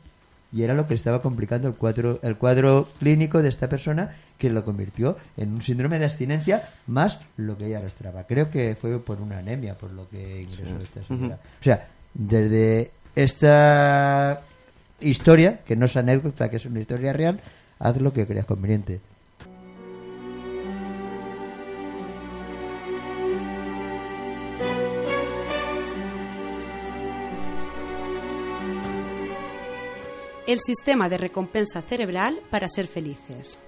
Y 0.51 0.63
era 0.63 0.73
lo 0.73 0.87
que 0.87 0.95
estaba 0.95 1.21
complicando 1.21 1.67
el 1.67 1.75
cuadro, 1.75 2.19
el 2.23 2.35
cuadro 2.35 2.89
clínico 2.99 3.41
de 3.43 3.49
esta 3.49 3.69
persona, 3.69 4.15
que 4.39 4.49
lo 4.49 4.65
convirtió 4.65 5.15
en 5.37 5.53
un 5.53 5.61
síndrome 5.61 5.99
de 5.99 6.05
abstinencia 6.05 6.67
más 6.87 7.19
lo 7.37 7.55
que 7.55 7.67
ella 7.67 7.77
arrastraba. 7.77 8.23
Creo 8.25 8.49
que 8.49 8.75
fue 8.75 8.99
por 8.99 9.21
una 9.21 9.37
anemia, 9.37 9.75
por 9.75 9.91
lo 9.91 10.09
que 10.09 10.41
ingresó 10.41 10.63
Sí. 10.79 10.83
esta 10.83 11.03
señora. 11.03 11.35
O 11.61 11.63
sea, 11.63 11.87
desde 12.19 12.91
esta 13.15 14.41
historia, 14.99 15.61
que 15.65 15.77
no 15.77 15.85
es 15.85 15.95
anécdota, 15.95 16.49
que 16.49 16.57
es 16.57 16.65
una 16.65 16.81
historia 16.81 17.13
real, 17.13 17.39
haz 17.79 17.99
lo 18.01 18.11
que 18.11 18.27
creas 18.27 18.45
conveniente. 18.45 18.99
El 30.45 30.59
sistema 30.59 31.07
de 31.07 31.19
recompensa 31.19 31.81
cerebral 31.83 32.39
para 32.49 32.67
ser 32.67 32.87
felices. 32.87 33.59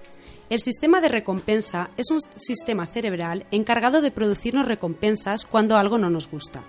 El 0.50 0.60
sistema 0.60 1.00
de 1.00 1.08
recompensa 1.08 1.90
es 1.96 2.10
un 2.10 2.20
sistema 2.36 2.86
cerebral 2.86 3.46
encargado 3.50 4.02
de 4.02 4.10
producirnos 4.10 4.66
recompensas 4.66 5.46
cuando 5.46 5.76
algo 5.76 5.96
no 5.96 6.10
nos 6.10 6.28
gusta. 6.28 6.62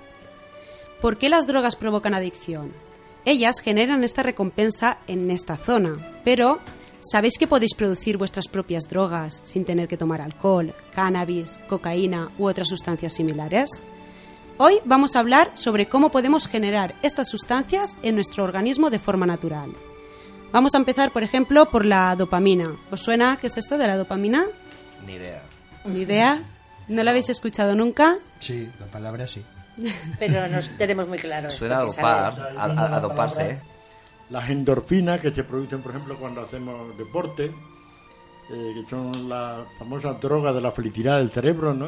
¿Por 1.04 1.18
qué 1.18 1.28
las 1.28 1.48
drogas 1.48 1.76
provocan 1.76 2.14
adicción? 2.14 2.72
Ellas 3.26 3.60
generan 3.60 4.06
esta 4.06 4.24
recompensa 4.24 5.00
en 5.06 5.32
esta 5.32 5.58
zona, 5.58 5.98
pero 6.24 6.60
¿sabéis 7.02 7.34
que 7.38 7.46
podéis 7.46 7.74
producir 7.74 8.18
vuestras 8.18 8.48
propias 8.48 8.88
drogas 8.88 9.42
sin 9.44 9.66
tener 9.66 9.90
que 9.90 9.98
tomar 9.98 10.22
alcohol, 10.22 10.74
cannabis, 10.94 11.60
cocaína 11.68 12.32
u 12.38 12.48
otras 12.48 12.70
sustancias 12.70 13.12
similares? 13.12 13.70
Hoy 14.58 14.80
vamos 14.86 15.18
a 15.18 15.20
hablar 15.20 15.52
sobre 15.56 15.90
cómo 15.90 16.10
podemos 16.10 16.48
generar 16.48 16.96
estas 17.04 17.28
sustancias 17.28 17.98
en 18.02 18.16
nuestro 18.16 18.46
organismo 18.46 18.90
de 18.90 19.00
forma 19.00 19.26
natural. 19.26 19.74
Vamos 20.54 20.74
a 20.74 20.78
empezar, 20.78 21.12
por 21.12 21.24
ejemplo, 21.24 21.70
por 21.70 21.84
la 21.84 22.16
dopamina. 22.16 22.78
¿Os 22.92 23.02
suena 23.02 23.36
qué 23.42 23.48
es 23.48 23.58
esto 23.58 23.78
de 23.78 23.88
la 23.88 23.98
dopamina? 23.98 24.46
Ni 25.06 25.16
idea. 25.16 25.44
¿Ni 25.84 26.00
idea? 26.00 26.42
¿No 26.88 27.04
la 27.04 27.12
habéis 27.12 27.28
escuchado 27.28 27.76
nunca? 27.76 28.20
Sí, 28.40 28.70
la 28.80 28.88
palabra 28.88 29.28
sí. 29.28 29.44
Pero 30.20 30.48
nos 30.48 30.70
tenemos 30.78 31.08
muy 31.08 31.18
claro. 31.18 31.48
esto 31.50 31.60
Suena 31.60 31.78
a 31.78 31.82
que 31.82 31.88
dopar, 31.88 32.54
a, 32.58 32.64
a- 32.64 32.96
a 32.96 33.00
doparse, 33.00 33.50
¿eh? 33.52 33.60
Las 34.30 34.50
endorfinas 34.50 35.20
que 35.20 35.34
se 35.34 35.44
producen, 35.44 35.82
por 35.82 35.92
ejemplo, 35.92 36.18
cuando 36.18 36.42
hacemos 36.42 36.98
deporte, 36.98 37.46
eh, 37.46 38.74
que 38.76 38.90
son 38.90 39.28
las 39.30 39.68
famosas 39.78 40.20
drogas 40.20 40.56
de 40.56 40.62
la 40.62 40.72
felicidad 40.72 41.18
del 41.18 41.32
cerebro, 41.32 41.74
¿no? 41.74 41.88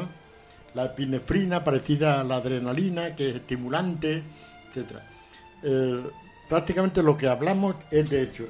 La 0.74 0.86
epinefrina, 0.86 1.64
parecida 1.64 2.20
a 2.20 2.24
la 2.24 2.36
adrenalina, 2.36 3.16
que 3.16 3.30
es 3.30 3.36
estimulante, 3.36 4.22
etcétera. 4.68 5.02
Eh, 5.62 6.02
prácticamente 6.48 7.02
lo 7.02 7.16
que 7.16 7.28
hablamos 7.28 7.76
es 7.90 8.10
de 8.10 8.22
hecho. 8.22 8.44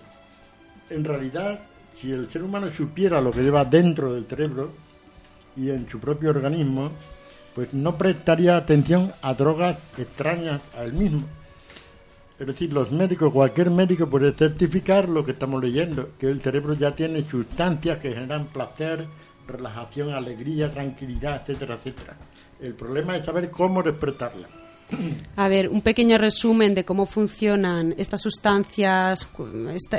En 0.91 1.05
realidad, 1.05 1.61
si 1.93 2.11
el 2.13 2.29
ser 2.29 2.43
humano 2.43 2.69
supiera 2.71 3.21
lo 3.21 3.31
que 3.31 3.43
lleva 3.43 3.65
dentro 3.65 4.13
del 4.13 4.27
cerebro 4.27 4.73
y 5.57 5.71
en 5.71 5.89
su 5.89 5.99
propio 6.01 6.31
organismo, 6.31 6.91
pues 7.57 7.73
no 7.73 7.97
prestaría 7.97 8.55
atención 8.55 9.15
a 9.23 9.33
drogas 9.33 9.79
extrañas 9.97 10.61
a 10.77 10.83
él 10.85 10.93
mismo. 10.93 11.25
Es 12.39 12.47
decir, 12.47 12.71
los 12.71 12.93
médicos, 12.93 13.33
cualquier 13.33 13.71
médico 13.71 14.11
puede 14.11 14.33
certificar 14.33 15.09
lo 15.09 15.25
que 15.25 15.33
estamos 15.33 15.65
leyendo, 15.65 16.11
que 16.19 16.31
el 16.31 16.43
cerebro 16.43 16.75
ya 16.75 16.95
tiene 16.95 17.23
sustancias 17.23 17.99
que 17.99 18.13
generan 18.13 18.45
placer, 18.49 19.07
relajación, 19.49 20.13
alegría, 20.13 20.71
tranquilidad, 20.71 21.41
etcétera, 21.41 21.77
etcétera. 21.77 22.17
El 22.61 22.75
problema 22.75 23.17
es 23.17 23.25
saber 23.25 23.51
cómo 23.51 23.83
despertarla. 23.83 24.49
A 25.35 25.49
ver, 25.49 25.69
un 25.69 25.83
pequeño 25.83 26.17
resumen 26.17 26.75
de 26.75 26.85
cómo 26.85 27.07
funcionan 27.07 27.95
estas 27.99 28.21
sustancias, 28.21 29.29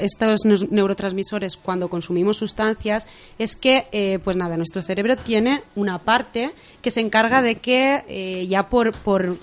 estos 0.02 0.46
neurotransmisores 0.46 1.58
cuando 1.58 1.90
consumimos 1.90 2.38
sustancias, 2.38 3.08
es 3.38 3.56
que, 3.56 3.86
eh, 3.92 4.20
pues 4.24 4.38
nada, 4.38 4.56
nuestro 4.56 4.82
cerebro 4.82 5.18
tiene 5.18 5.62
una 5.76 6.00
parte 6.00 6.52
que 6.82 6.90
se 6.90 7.02
encarga 7.02 7.42
de 7.42 7.56
que, 7.56 8.04
eh, 8.08 8.48
ya 8.48 8.70
por, 8.70 8.94
por, 8.94 9.38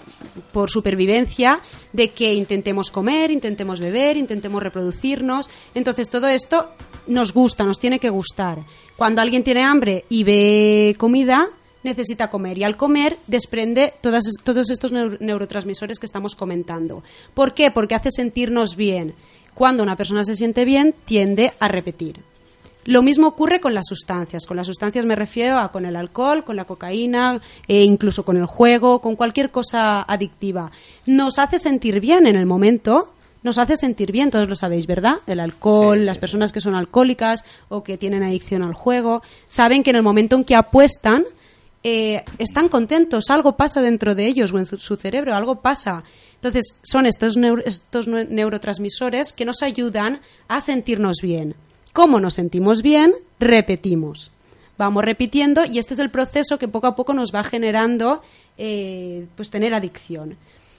por 0.53 0.71
supervivencia, 0.71 1.61
de 1.93 2.09
que 2.09 2.35
intentemos 2.35 2.91
comer, 2.91 3.31
intentemos 3.31 3.81
beber, 3.81 4.17
intentemos 4.17 4.63
reproducirnos. 4.63 5.51
Entonces, 5.75 6.09
todo 6.09 6.29
esto 6.29 6.71
nos 7.07 7.35
gusta, 7.35 7.65
nos 7.65 7.79
tiene 7.79 7.99
que 7.99 8.09
gustar. 8.09 8.61
Cuando 8.97 9.21
alguien 9.21 9.45
tiene 9.45 9.63
hambre 9.63 10.05
y 10.09 10.25
ve 10.25 10.97
comida, 10.99 11.49
necesita 11.85 12.31
comer 12.31 12.59
y 12.59 12.65
al 12.65 12.77
comer 12.77 13.17
desprende 13.29 13.95
todas, 14.01 14.25
todos 14.43 14.71
estos 14.71 14.93
neur- 14.93 15.19
neurotransmisores 15.21 16.01
que 16.01 16.07
estamos 16.07 16.35
comentando. 16.35 17.05
¿Por 17.35 17.55
qué? 17.55 17.71
Porque 17.71 17.95
hace 17.95 18.11
sentirnos 18.11 18.75
bien. 18.75 19.15
Cuando 19.55 19.85
una 19.85 19.97
persona 19.97 20.25
se 20.25 20.35
siente 20.35 20.65
bien, 20.65 20.95
tiende 21.05 21.53
a 21.61 21.69
repetir. 21.69 22.21
Lo 22.87 23.03
mismo 23.03 23.29
ocurre 23.29 23.61
con 23.61 23.73
las 23.73 23.87
sustancias. 23.87 24.45
Con 24.45 24.57
las 24.59 24.67
sustancias 24.67 25.07
me 25.07 25.17
refiero 25.17 25.59
a 25.59 25.71
con 25.73 25.87
el 25.87 25.97
alcohol, 25.97 26.45
con 26.45 26.57
la 26.57 26.67
cocaína, 26.67 27.41
e 27.67 27.83
incluso 27.83 28.25
con 28.25 28.37
el 28.37 28.47
juego, 28.47 29.01
con 29.01 29.17
cualquier 29.17 29.51
cosa 29.51 30.03
adictiva. 30.03 30.71
Nos 31.07 31.39
hace 31.39 31.59
sentir 31.59 32.01
bien 32.01 32.27
en 32.27 32.37
el 32.37 32.45
momento, 32.45 33.15
nos 33.43 33.57
hace 33.57 33.77
sentir 33.77 34.13
bien, 34.13 34.31
todos 34.31 34.49
lo 34.49 34.57
sabéis, 34.57 34.87
¿verdad? 34.87 35.17
El 35.27 35.41
alcohol, 35.41 36.05
las 36.05 36.19
personas 36.19 36.53
que 36.53 36.61
son 36.61 36.75
alcohólicas 36.75 37.45
o 37.71 37.83
que 37.83 37.97
tienen 37.97 38.23
adicción 38.23 38.63
al 38.63 38.75
juego, 38.75 39.23
saben 39.47 39.83
que 39.83 39.91
en 39.91 39.97
el 39.97 40.03
momento 40.03 40.37
en 40.37 40.45
que 40.45 40.55
apuestan, 40.57 41.25
eh, 41.87 42.25
están 42.39 42.71
contentos, 42.71 43.29
algo 43.29 43.59
pasa 43.59 43.83
dentro 43.83 44.15
de 44.15 44.27
ellos 44.27 44.53
o 44.53 44.59
en 44.59 44.65
su, 44.65 44.97
cerebro, 44.97 45.35
algo 45.35 45.61
pasa. 45.61 46.03
Entonces, 46.37 46.77
son 46.83 47.05
estos, 47.05 47.37
estos 47.67 48.09
neurotransmisores 48.09 49.35
que 49.35 49.45
nos 49.45 49.63
ayudan 49.63 50.21
a 50.49 50.63
sentirnos 50.63 51.19
bien. 51.23 51.55
¿Cómo 51.93 52.21
nos 52.21 52.35
sentimos 52.35 52.81
bien? 52.81 53.13
Repetimos. 53.39 54.33
Vamos 54.79 55.05
repitiendo 55.05 55.67
y 55.67 55.79
este 55.79 55.93
es 55.93 56.01
el 56.01 56.11
proceso 56.11 56.59
que 56.59 56.69
poco 56.69 56.87
a 56.87 56.97
poco 56.97 57.13
nos 57.13 57.35
va 57.35 57.45
generando 57.45 58.23
eh, 58.57 59.27
pues 59.37 59.51
tener 59.51 59.75
adicción. 59.75 60.37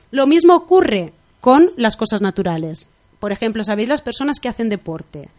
Lo 0.09 0.25
mismo 0.25 0.55
ocurre 0.55 1.13
con 1.39 1.71
las 1.77 1.95
cosas 1.95 2.21
naturales. 2.21 2.89
Por 3.19 3.31
ejemplo, 3.31 3.63
¿sabéis 3.63 3.89
las 3.89 4.01
personas 4.01 4.39
que 4.39 4.49
hacen 4.49 4.69
deporte? 4.69 5.29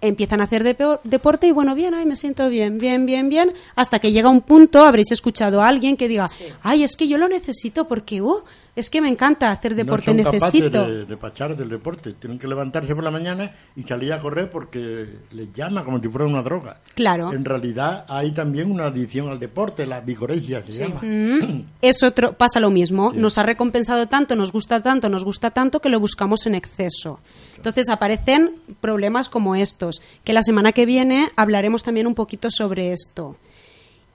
Empiezan 0.00 0.40
a 0.40 0.44
hacer 0.44 0.62
depo- 0.62 1.00
deporte 1.04 1.46
y 1.46 1.52
bueno, 1.52 1.74
bien, 1.74 1.94
ay, 1.94 2.06
me 2.06 2.16
siento 2.16 2.48
bien, 2.48 2.78
bien, 2.78 3.06
bien, 3.06 3.28
bien, 3.28 3.52
hasta 3.74 3.98
que 3.98 4.12
llega 4.12 4.28
un 4.28 4.42
punto, 4.42 4.82
habréis 4.84 5.10
escuchado 5.10 5.62
a 5.62 5.68
alguien 5.68 5.96
que 5.96 6.06
diga, 6.08 6.28
ay, 6.62 6.82
es 6.84 6.96
que 6.96 7.08
yo 7.08 7.18
lo 7.18 7.28
necesito 7.28 7.88
porque, 7.88 8.20
uh, 8.20 8.42
es 8.76 8.90
que 8.90 9.00
me 9.00 9.08
encanta 9.08 9.50
hacer 9.50 9.74
deporte, 9.74 10.12
no 10.12 10.22
son 10.22 10.32
necesito. 10.34 10.70
capaces 10.70 10.98
de, 10.98 11.04
de 11.06 11.16
pachar 11.16 11.56
del 11.56 11.70
deporte. 11.70 12.12
Tienen 12.12 12.38
que 12.38 12.46
levantarse 12.46 12.94
por 12.94 13.02
la 13.02 13.10
mañana 13.10 13.50
y 13.74 13.82
salir 13.84 14.12
a 14.12 14.20
correr 14.20 14.50
porque 14.50 15.06
les 15.32 15.50
llama 15.54 15.82
como 15.82 15.98
si 15.98 16.08
fuera 16.08 16.26
una 16.26 16.42
droga. 16.42 16.80
Claro. 16.94 17.32
En 17.32 17.46
realidad 17.46 18.04
hay 18.06 18.32
también 18.32 18.70
una 18.70 18.88
adicción 18.88 19.30
al 19.30 19.38
deporte, 19.40 19.86
la 19.86 20.02
vigoresia 20.02 20.60
se 20.62 20.74
llama. 20.74 21.00
Mm, 21.02 21.62
es 21.80 22.02
otro, 22.02 22.34
pasa 22.34 22.60
lo 22.60 22.68
mismo. 22.70 23.12
Nos 23.14 23.38
ha 23.38 23.44
recompensado 23.44 24.08
tanto, 24.08 24.36
nos 24.36 24.52
gusta 24.52 24.82
tanto, 24.82 25.08
nos 25.08 25.24
gusta 25.24 25.52
tanto 25.52 25.80
que 25.80 25.88
lo 25.88 25.98
buscamos 25.98 26.46
en 26.46 26.54
exceso. 26.54 27.20
Entonces 27.56 27.88
aparecen 27.88 28.56
problemas 28.80 29.28
como 29.28 29.56
estos, 29.56 30.02
que 30.24 30.32
la 30.32 30.42
semana 30.42 30.72
que 30.72 30.86
viene 30.86 31.28
hablaremos 31.36 31.82
también 31.82 32.06
un 32.06 32.14
poquito 32.14 32.50
sobre 32.50 32.92
esto. 32.92 33.36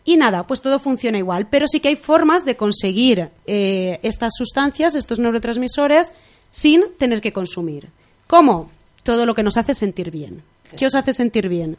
Y 0.03 0.17
nada, 0.17 0.47
pues 0.47 0.61
todo 0.61 0.79
funciona 0.79 1.17
igual, 1.17 1.47
pero 1.49 1.67
sí 1.67 1.79
que 1.79 1.89
hay 1.89 1.95
formas 1.95 2.43
de 2.45 2.55
conseguir 2.55 3.29
eh, 3.45 3.99
estas 4.03 4.33
sustancias, 4.35 4.95
estos 4.95 5.19
neurotransmisores, 5.19 6.13
sin 6.49 6.83
tener 6.97 7.21
que 7.21 7.33
consumir. 7.33 7.89
¿Cómo? 8.27 8.69
Todo 9.03 9.25
lo 9.25 9.35
que 9.35 9.43
nos 9.43 9.57
hace 9.57 9.73
sentir 9.73 10.11
bien. 10.11 10.43
¿Qué 10.77 10.85
os 10.85 10.95
hace 10.95 11.13
sentir 11.13 11.49
bien? 11.49 11.77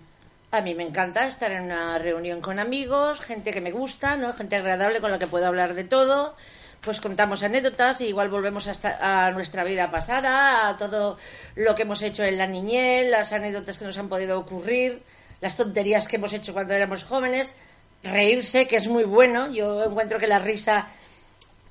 A 0.50 0.60
mí 0.60 0.74
me 0.74 0.82
encanta 0.82 1.26
estar 1.26 1.50
en 1.50 1.64
una 1.64 1.98
reunión 1.98 2.40
con 2.42 2.58
amigos, 2.58 3.20
gente 3.20 3.52
que 3.52 3.62
me 3.62 3.72
gusta, 3.72 4.16
¿no? 4.16 4.34
Gente 4.34 4.56
agradable 4.56 5.00
con 5.00 5.10
la 5.10 5.18
que 5.18 5.26
puedo 5.26 5.46
hablar 5.46 5.74
de 5.74 5.84
todo. 5.84 6.36
Pues 6.82 7.00
contamos 7.00 7.44
anécdotas 7.44 8.00
y 8.00 8.06
igual 8.06 8.28
volvemos 8.28 8.66
a, 8.66 9.30
nuestra 9.30 9.62
vida 9.62 9.88
pasada, 9.92 10.68
a 10.68 10.76
todo 10.76 11.16
lo 11.54 11.76
que 11.76 11.82
hemos 11.82 12.02
hecho 12.02 12.24
en 12.24 12.36
la 12.36 12.48
niñez, 12.48 13.08
las 13.08 13.32
anécdotas 13.32 13.78
que 13.78 13.84
nos 13.84 13.96
han 13.98 14.08
podido 14.08 14.36
ocurrir, 14.36 15.00
las 15.40 15.56
tonterías 15.56 16.08
que 16.08 16.16
hemos 16.16 16.32
hecho 16.32 16.52
cuando 16.52 16.74
éramos 16.74 17.04
jóvenes. 17.04 17.54
Reírse, 18.02 18.66
que 18.66 18.78
es 18.78 18.88
muy 18.88 19.04
bueno. 19.04 19.52
Yo 19.52 19.84
encuentro 19.84 20.18
que 20.18 20.26
la 20.26 20.40
risa 20.40 20.88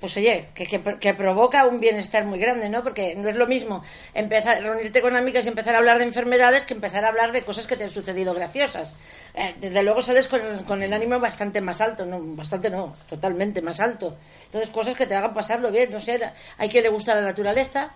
pues 0.02 0.18
oye, 0.18 0.50
que, 0.56 0.66
que, 0.66 1.14
provoca 1.14 1.68
un 1.68 1.80
bienestar 1.80 2.26
muy 2.26 2.40
grande, 2.40 2.70
¿no? 2.70 2.84
Porque 2.84 3.14
no 3.16 3.30
es 3.30 3.36
lo 3.36 3.46
mismo 3.46 3.84
empezar 4.16 4.62
reunirte 4.62 5.00
con 5.00 5.16
amigas 5.16 5.46
y 5.46 5.50
empezar 5.50 5.76
a 5.76 5.78
hablar 5.78 6.00
de 6.00 6.06
enfermedades 6.06 6.66
que 6.66 6.74
empezar 6.74 7.06
a 7.06 7.10
hablar 7.10 7.32
de 7.32 7.44
cosas 7.44 7.68
que 7.68 7.78
te 7.78 7.84
han 7.84 7.92
sucedido 7.92 8.34
graciosas. 8.34 8.94
Eh, 9.36 9.56
desde 9.60 9.84
luego 9.84 10.02
sales 10.02 10.28
con 10.28 10.42
con 10.66 10.82
el 10.82 10.92
ánimo 10.92 11.20
bastante 11.20 11.62
más 11.62 11.80
alto, 11.82 12.04
no, 12.04 12.20
bastante 12.36 12.72
no, 12.72 12.96
totalmente 13.08 13.62
más 13.62 13.80
alto. 13.80 14.18
Entonces 14.46 14.72
cosas 14.72 14.96
que 14.96 15.06
te 15.06 15.16
hagan 15.16 15.36
pasarlo 15.36 15.72
bien, 15.72 15.92
no 15.92 16.00
sé, 16.00 16.20
hay 16.58 16.70
quien 16.70 16.84
le 16.84 16.90
gusta 16.90 17.14
la 17.14 17.22
naturaleza, 17.22 17.92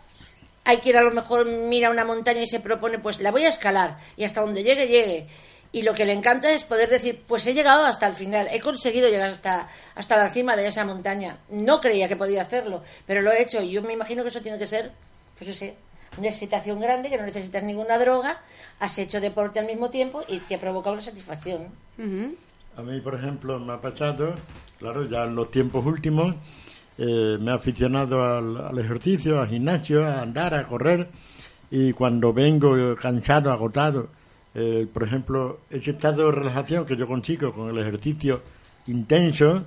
hay 0.64 0.78
quien 0.78 0.98
a 0.98 1.02
lo 1.02 1.12
mejor 1.12 1.46
mira 1.46 1.90
una 1.90 2.06
montaña 2.06 2.42
y 2.42 2.48
se 2.48 2.60
propone, 2.60 3.00
pues 3.00 3.20
la 3.20 3.32
voy 3.32 3.46
a 3.46 3.50
escalar 3.50 3.98
y 4.16 4.26
hasta 4.26 4.42
donde 4.42 4.62
llegue, 4.62 4.88
llegue. 4.88 5.28
Y 5.76 5.82
lo 5.82 5.94
que 5.94 6.06
le 6.06 6.14
encanta 6.14 6.50
es 6.54 6.64
poder 6.64 6.90
decir, 6.90 7.22
pues 7.28 7.46
he 7.48 7.54
llegado 7.54 7.86
hasta 7.86 8.08
el 8.08 8.14
final, 8.14 8.48
he 8.50 8.62
conseguido 8.62 9.10
llegar 9.10 9.30
hasta, 9.30 9.68
hasta 9.94 10.16
la 10.16 10.30
cima 10.30 10.56
de 10.56 10.66
esa 10.68 10.86
montaña. 10.86 11.40
No 11.50 11.82
creía 11.82 12.08
que 12.08 12.16
podía 12.16 12.44
hacerlo, 12.44 12.82
pero 13.06 13.22
lo 13.22 13.30
he 13.34 13.42
hecho. 13.42 13.62
Y 13.62 13.72
yo 13.72 13.82
me 13.82 13.92
imagino 13.92 14.24
que 14.24 14.30
eso 14.30 14.42
tiene 14.42 14.58
que 14.58 14.68
ser, 14.68 14.94
pues 15.38 15.50
yo 15.50 15.54
sé, 15.54 15.76
una 16.18 16.30
excitación 16.30 16.80
grande, 16.80 17.10
que 17.10 17.18
no 17.18 17.26
necesitas 17.26 17.62
ninguna 17.62 17.98
droga, 17.98 18.40
has 18.80 18.98
hecho 19.00 19.20
deporte 19.20 19.60
al 19.60 19.66
mismo 19.66 19.90
tiempo 19.90 20.24
y 20.30 20.38
te 20.38 20.56
ha 20.56 20.62
provocado 20.62 20.94
una 20.94 21.02
satisfacción. 21.04 21.68
A 22.78 22.82
mí, 22.82 23.02
por 23.02 23.16
ejemplo, 23.16 23.60
me 23.60 23.74
ha 23.74 23.82
pasado, 23.82 24.34
claro, 24.80 25.06
ya 25.10 25.26
en 25.26 25.36
los 25.36 25.52
tiempos 25.52 25.86
últimos, 25.86 26.36
eh, 26.98 27.38
me 27.38 27.52
he 27.52 27.54
aficionado 27.54 28.24
al, 28.24 28.80
ejercicio, 28.80 29.42
al 29.42 29.50
gimnasio, 29.50 30.06
a 30.06 30.22
andar, 30.22 30.54
a 30.54 30.66
correr, 30.66 31.10
y 31.70 31.92
cuando 31.92 32.32
vengo 32.32 32.96
cansado, 32.96 33.52
agotado, 33.52 34.08
eh, 34.56 34.88
por 34.92 35.04
ejemplo, 35.04 35.60
ese 35.70 35.92
estado 35.92 36.28
de 36.28 36.32
relajación 36.32 36.86
que 36.86 36.96
yo 36.96 37.08
consigo 37.08 37.54
con 37.54 37.70
el 37.70 37.78
ejercicio 37.78 38.42
intenso, 38.88 39.64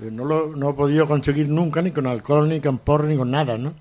eh, 0.00 0.10
no 0.12 0.26
lo 0.26 0.54
no 0.54 0.70
he 0.70 0.74
podido 0.74 1.08
conseguir 1.08 1.48
nunca, 1.48 1.80
ni 1.80 1.92
con 1.92 2.06
alcohol, 2.06 2.46
ni 2.46 2.60
con 2.60 2.78
porro, 2.78 3.06
ni 3.06 3.16
con 3.16 3.30
nada, 3.30 3.56
¿no? 3.56 3.72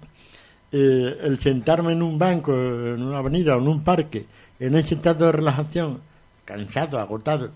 Eh, 0.71 1.17
el 1.21 1.37
sentarme 1.39 1.91
en 1.91 2.01
un 2.01 2.17
banco, 2.17 2.53
en 2.53 3.03
una 3.03 3.17
avenida 3.19 3.57
o 3.57 3.59
en 3.59 3.67
un 3.67 3.83
parque, 3.83 4.25
en 4.57 4.75
ese 4.75 4.95
estado 4.95 5.25
de 5.25 5.33
relajación, 5.33 5.99
cansado, 6.45 6.97
agotado, 6.97 7.51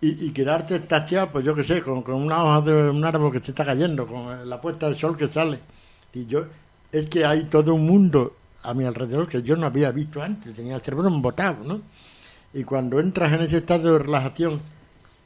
y, 0.00 0.30
quedarte 0.32 0.78
tacheado, 0.80 1.30
pues 1.32 1.44
yo 1.44 1.54
qué 1.54 1.62
sé, 1.62 1.80
con, 1.82 2.02
con 2.02 2.16
una 2.16 2.42
hoja 2.42 2.60
de 2.60 2.90
un 2.90 3.04
árbol 3.04 3.32
que 3.32 3.40
se 3.40 3.52
está 3.52 3.64
cayendo, 3.64 4.06
con 4.06 4.48
la 4.48 4.60
puesta 4.60 4.86
del 4.86 4.96
sol 4.96 5.16
que 5.16 5.26
sale. 5.28 5.58
Y 6.12 6.26
yo, 6.26 6.44
es 6.92 7.08
que 7.08 7.24
hay 7.24 7.44
todo 7.44 7.74
un 7.74 7.86
mundo 7.86 8.36
a 8.62 8.74
mi 8.74 8.84
alrededor 8.84 9.28
que 9.28 9.42
yo 9.42 9.56
no 9.56 9.66
había 9.66 9.90
visto 9.92 10.22
antes, 10.22 10.54
tenía 10.54 10.76
el 10.76 10.82
cerebro 10.82 11.08
embotado, 11.08 11.64
¿no? 11.64 11.80
Y 12.54 12.64
cuando 12.64 13.00
entras 13.00 13.32
en 13.32 13.40
ese 13.40 13.58
estado 13.58 13.92
de 13.92 13.98
relajación 13.98 14.60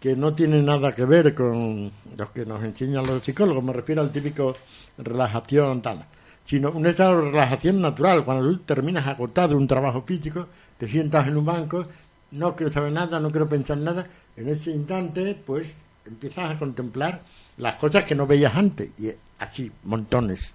que 0.00 0.16
no 0.16 0.34
tiene 0.34 0.62
nada 0.62 0.92
que 0.94 1.04
ver 1.04 1.34
con 1.34 1.90
los 2.16 2.30
que 2.30 2.46
nos 2.46 2.62
enseñan 2.64 3.06
los 3.06 3.22
psicólogos, 3.22 3.62
me 3.62 3.72
refiero 3.72 4.00
al 4.00 4.10
típico 4.10 4.56
relajación 4.98 5.82
tal, 5.82 6.06
sino 6.44 6.70
un 6.70 6.86
estado 6.86 7.22
de 7.22 7.30
relajación 7.30 7.80
natural, 7.80 8.24
cuando 8.24 8.50
tú 8.50 8.58
terminas 8.60 9.06
agotado 9.06 9.56
un 9.56 9.68
trabajo 9.68 10.02
físico, 10.02 10.46
te 10.78 10.88
sientas 10.88 11.28
en 11.28 11.36
un 11.36 11.44
banco, 11.44 11.84
no 12.32 12.56
quiero 12.56 12.72
saber 12.72 12.92
nada, 12.92 13.20
no 13.20 13.30
quiero 13.30 13.48
pensar 13.48 13.76
nada, 13.76 14.06
en 14.36 14.48
ese 14.48 14.70
instante 14.70 15.36
pues 15.46 15.74
empiezas 16.06 16.50
a 16.50 16.58
contemplar 16.58 17.20
las 17.58 17.74
cosas 17.74 18.04
que 18.04 18.14
no 18.14 18.26
veías 18.26 18.54
antes, 18.54 18.90
y 18.98 19.10
así, 19.38 19.70
montones. 19.84 20.50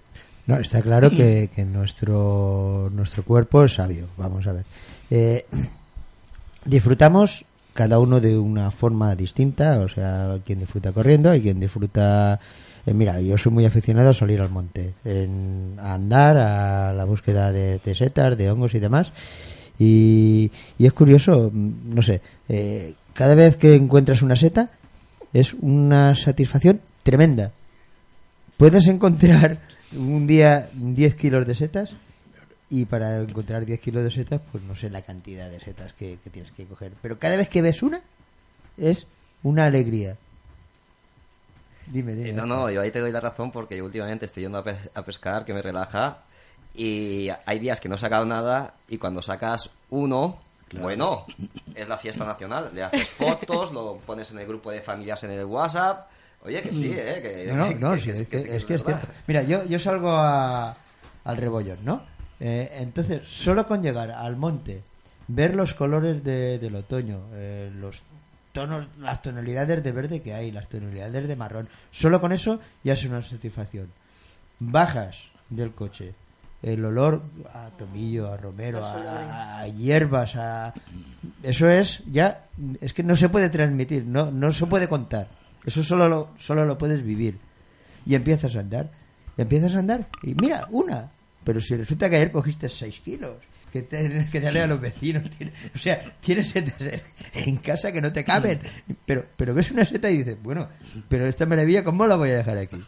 No, 0.47 0.57
está 0.57 0.81
claro 0.81 1.09
que, 1.09 1.49
que 1.53 1.65
nuestro, 1.65 2.91
nuestro 2.93 3.23
cuerpo 3.23 3.63
es 3.63 3.73
sabio. 3.73 4.07
Vamos 4.15 4.45
a 4.45 4.53
ver. 4.53 4.65
Eh, 5.09 5.45
disfrutamos 6.65 7.45
cada 7.73 7.99
uno 7.99 8.19
de 8.19 8.37
una 8.37 8.71
forma 8.71 9.15
distinta. 9.15 9.79
O 9.79 9.87
sea, 9.87 10.39
quien 10.45 10.59
disfruta 10.59 10.91
corriendo 10.91 11.33
y 11.35 11.41
quien 11.41 11.59
disfruta. 11.59 12.39
eh, 12.85 12.93
mira, 12.93 13.21
yo 13.21 13.37
soy 13.37 13.51
muy 13.51 13.65
aficionado 13.65 14.09
a 14.09 14.13
salir 14.13 14.41
al 14.41 14.49
monte, 14.49 14.93
en, 15.03 15.75
a 15.79 15.93
andar, 15.93 16.37
a 16.37 16.93
la 16.93 17.05
búsqueda 17.05 17.51
de, 17.51 17.79
setas, 17.95 18.37
de 18.37 18.49
hongos 18.49 18.73
y 18.75 18.79
demás. 18.79 19.11
Y, 19.77 20.51
y 20.77 20.85
es 20.85 20.93
curioso, 20.93 21.51
no 21.53 22.01
sé, 22.01 22.21
eh, 22.47 22.93
cada 23.13 23.35
vez 23.35 23.57
que 23.57 23.75
encuentras 23.75 24.21
una 24.21 24.37
seta 24.37 24.69
es 25.33 25.53
una 25.53 26.15
satisfacción 26.15 26.79
tremenda. 27.03 27.51
Puedes 28.57 28.87
encontrar 28.87 29.59
un 29.95 30.27
día 30.27 30.69
10 30.73 31.15
kilos 31.15 31.45
de 31.45 31.55
setas 31.55 31.93
y 32.69 32.85
para 32.85 33.17
encontrar 33.21 33.65
10 33.65 33.79
kilos 33.79 34.03
de 34.03 34.11
setas, 34.11 34.41
pues 34.51 34.63
no 34.63 34.75
sé 34.75 34.89
la 34.89 35.01
cantidad 35.01 35.49
de 35.49 35.59
setas 35.59 35.93
que, 35.93 36.17
que 36.23 36.29
tienes 36.29 36.51
que 36.51 36.65
coger. 36.65 36.93
Pero 37.01 37.19
cada 37.19 37.35
vez 37.37 37.49
que 37.49 37.61
ves 37.61 37.83
una, 37.83 38.01
es 38.77 39.05
una 39.43 39.65
alegría. 39.65 40.17
Dime, 41.87 42.13
dime. 42.15 42.29
Eh, 42.29 42.33
no, 42.33 42.45
no, 42.45 42.69
yo 42.71 42.81
ahí 42.81 42.89
te 42.91 42.99
doy 42.99 43.11
la 43.11 43.19
razón 43.21 43.51
porque 43.51 43.77
yo 43.77 43.85
últimamente 43.85 44.25
estoy 44.25 44.43
yendo 44.43 44.57
a, 44.57 44.63
a 44.95 45.01
pescar, 45.03 45.45
que 45.45 45.53
me 45.53 45.61
relaja, 45.61 46.19
y 46.73 47.29
hay 47.45 47.59
días 47.59 47.79
que 47.79 47.87
no 47.87 47.95
he 47.95 47.99
sacado 47.99 48.25
nada, 48.25 48.73
y 48.89 48.97
cuando 48.97 49.21
sacas 49.21 49.69
uno, 49.91 50.39
bueno, 50.81 51.25
es 51.75 51.87
la 51.87 51.97
fiesta 51.97 52.25
nacional. 52.25 52.71
Le 52.73 52.83
haces 52.83 53.07
fotos, 53.07 53.71
lo 53.71 53.97
pones 53.97 54.31
en 54.31 54.39
el 54.39 54.47
grupo 54.47 54.71
de 54.71 54.81
familias 54.81 55.23
en 55.23 55.31
el 55.31 55.45
WhatsApp. 55.45 56.07
Oye, 56.43 56.61
que 56.63 56.71
sí, 56.73 56.91
¿eh? 56.91 57.19
Que, 57.21 57.53
No, 57.53 57.69
no, 57.71 57.89
no, 57.91 57.93
que- 58.03 58.15
sí, 58.15 58.25
que- 58.25 58.37
es 58.37 58.43
que 58.45 58.55
es, 58.57 58.65
cierto. 58.65 58.97
Mira, 59.27 59.43
yo, 59.43 59.63
yo 59.65 59.77
salgo 59.79 60.11
a- 60.11 60.75
al 61.23 61.37
rebollón, 61.37 61.77
¿no? 61.85 62.01
Eh, 62.39 62.69
entonces, 62.79 63.21
solo 63.29 63.65
con 63.67 63.81
llegar 63.81 64.11
al 64.11 64.35
monte, 64.35 64.83
ver 65.27 65.55
los 65.55 65.73
colores 65.73 66.23
de- 66.23 66.59
del 66.59 66.75
otoño, 66.75 67.21
eh, 67.33 67.71
los 67.75 68.03
tonos, 68.51 68.87
las 68.99 69.21
tonalidades 69.21 69.83
de 69.83 69.91
verde 69.91 70.21
que 70.21 70.33
hay, 70.33 70.51
las 70.51 70.67
tonalidades 70.69 71.27
de 71.27 71.35
marrón, 71.35 71.67
solo 71.91 72.21
con 72.21 72.31
eso 72.31 72.59
ya 72.83 72.93
es 72.93 73.03
una 73.05 73.21
satisfacción. 73.21 73.87
Bajas 74.59 75.17
del 75.49 75.71
coche, 75.73 76.13
el 76.61 76.83
olor 76.85 77.21
a 77.53 77.69
tomillo, 77.77 78.31
a 78.31 78.37
romero, 78.37 78.79
a 79.61 79.67
hierbas, 79.67 80.35
a... 80.35 80.73
Eso 81.43 81.69
es 81.69 82.03
ya, 82.11 82.45
es 82.81 82.93
que 82.93 83.03
no 83.03 83.15
se 83.15 83.29
puede 83.29 83.49
transmitir, 83.49 84.05
no, 84.05 84.31
no 84.31 84.51
se 84.51 84.65
puede 84.65 84.87
contar. 84.87 85.27
Eso 85.65 85.83
solo 85.83 86.07
lo, 86.07 86.29
solo 86.37 86.65
lo 86.65 86.77
puedes 86.77 87.03
vivir. 87.03 87.37
Y 88.05 88.15
empiezas 88.15 88.55
a 88.55 88.59
andar, 88.59 88.89
y 89.37 89.41
empiezas 89.41 89.75
a 89.75 89.79
andar, 89.79 90.07
y 90.23 90.33
mira, 90.35 90.67
una. 90.71 91.09
Pero 91.45 91.61
si 91.61 91.75
resulta 91.77 92.09
que 92.09 92.17
ayer 92.17 92.31
cogiste 92.31 92.67
6 92.67 92.99
kilos, 92.99 93.35
que 93.71 93.83
tienes 93.83 94.29
que 94.31 94.39
darle 94.41 94.61
a 94.61 94.67
los 94.67 94.81
vecinos, 94.81 95.23
o 95.73 95.77
sea, 95.77 96.01
tienes 96.19 96.49
setas 96.49 96.75
en- 97.33 97.55
casa 97.57 97.91
que 97.91 98.01
no 98.01 98.11
te 98.11 98.23
caben. 98.25 98.59
Pero, 99.05 99.25
pero 99.37 99.53
ves 99.53 99.71
una 99.71 99.85
seta 99.85 100.09
y 100.09 100.17
dices, 100.17 100.37
bueno, 100.41 100.67
pero 101.07 101.25
esta 101.27 101.45
maravilla, 101.45 101.83
¿cómo 101.83 102.07
la 102.07 102.15
voy 102.17 102.31
a 102.31 102.37
dejar 102.37 102.57
aquí? 102.57 102.83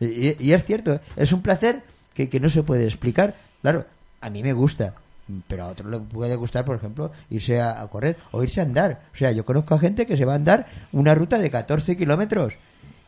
Y, 0.00 0.36
y- 0.48 0.52
es 0.52 0.64
cierto, 0.64 1.00
es 1.16 1.32
un 1.32 1.42
placer 1.42 1.82
que, 2.14 2.28
que 2.28 2.38
no 2.40 2.48
se 2.48 2.62
puede 2.62 2.84
explicar. 2.84 3.34
Claro, 3.62 3.86
a 4.20 4.28
mí 4.30 4.42
me 4.42 4.52
gusta, 4.52 4.94
pero 5.48 5.64
a 5.64 5.68
otro 5.68 5.88
le 5.88 5.98
puede 6.00 6.36
gustar, 6.36 6.64
por 6.64 6.76
ejemplo, 6.76 7.12
irse 7.30 7.60
a 7.60 7.86
correr 7.88 8.16
o 8.32 8.42
irse 8.42 8.60
a 8.60 8.64
andar. 8.64 9.02
O 9.14 9.16
sea, 9.16 9.30
yo 9.32 9.44
conozco 9.44 9.74
a 9.74 9.78
gente 9.78 10.04
que 10.04 10.16
se 10.16 10.24
va 10.24 10.32
a 10.32 10.36
andar 10.36 10.66
una 10.92 11.14
ruta 11.14 11.38
de 11.38 11.50
14 11.50 11.96
kilómetros 11.96 12.54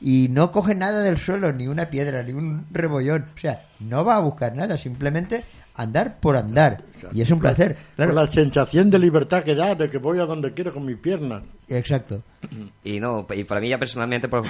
y 0.01 0.29
no 0.31 0.51
coge 0.51 0.75
nada 0.75 1.03
del 1.03 1.19
suelo, 1.19 1.53
ni 1.53 1.67
una 1.67 1.91
piedra, 1.91 2.23
ni 2.23 2.33
un 2.33 2.67
rebollón. 2.71 3.27
O 3.35 3.39
sea, 3.39 3.67
no 3.81 4.05
va 4.05 4.17
a 4.17 4.21
buscar 4.21 4.55
nada, 4.55 4.77
simplemente 4.77 5.45
andar 5.77 6.21
por 6.21 6.37
andar. 6.37 6.83
Y 7.13 7.21
es 7.23 7.31
un 7.31 7.41
placer. 7.41 7.77
Claro, 7.97 8.13
Por 8.15 8.23
la 8.23 8.31
sensación 8.31 8.91
de 8.91 8.99
libertad 8.99 9.43
que 9.43 9.55
da, 9.55 9.75
de 9.75 9.91
que 9.91 9.99
voy 9.99 10.19
a 10.21 10.27
donde 10.27 10.53
quiero 10.53 10.73
con 10.73 10.85
mis 10.85 10.97
piernas. 10.99 11.43
exacto. 11.69 12.23
Y 12.85 13.01
no, 13.01 13.27
y 13.35 13.45
para 13.45 13.61
mí 13.61 13.69
ya 13.69 13.79
personalmente, 13.79 14.29
por, 14.29 14.45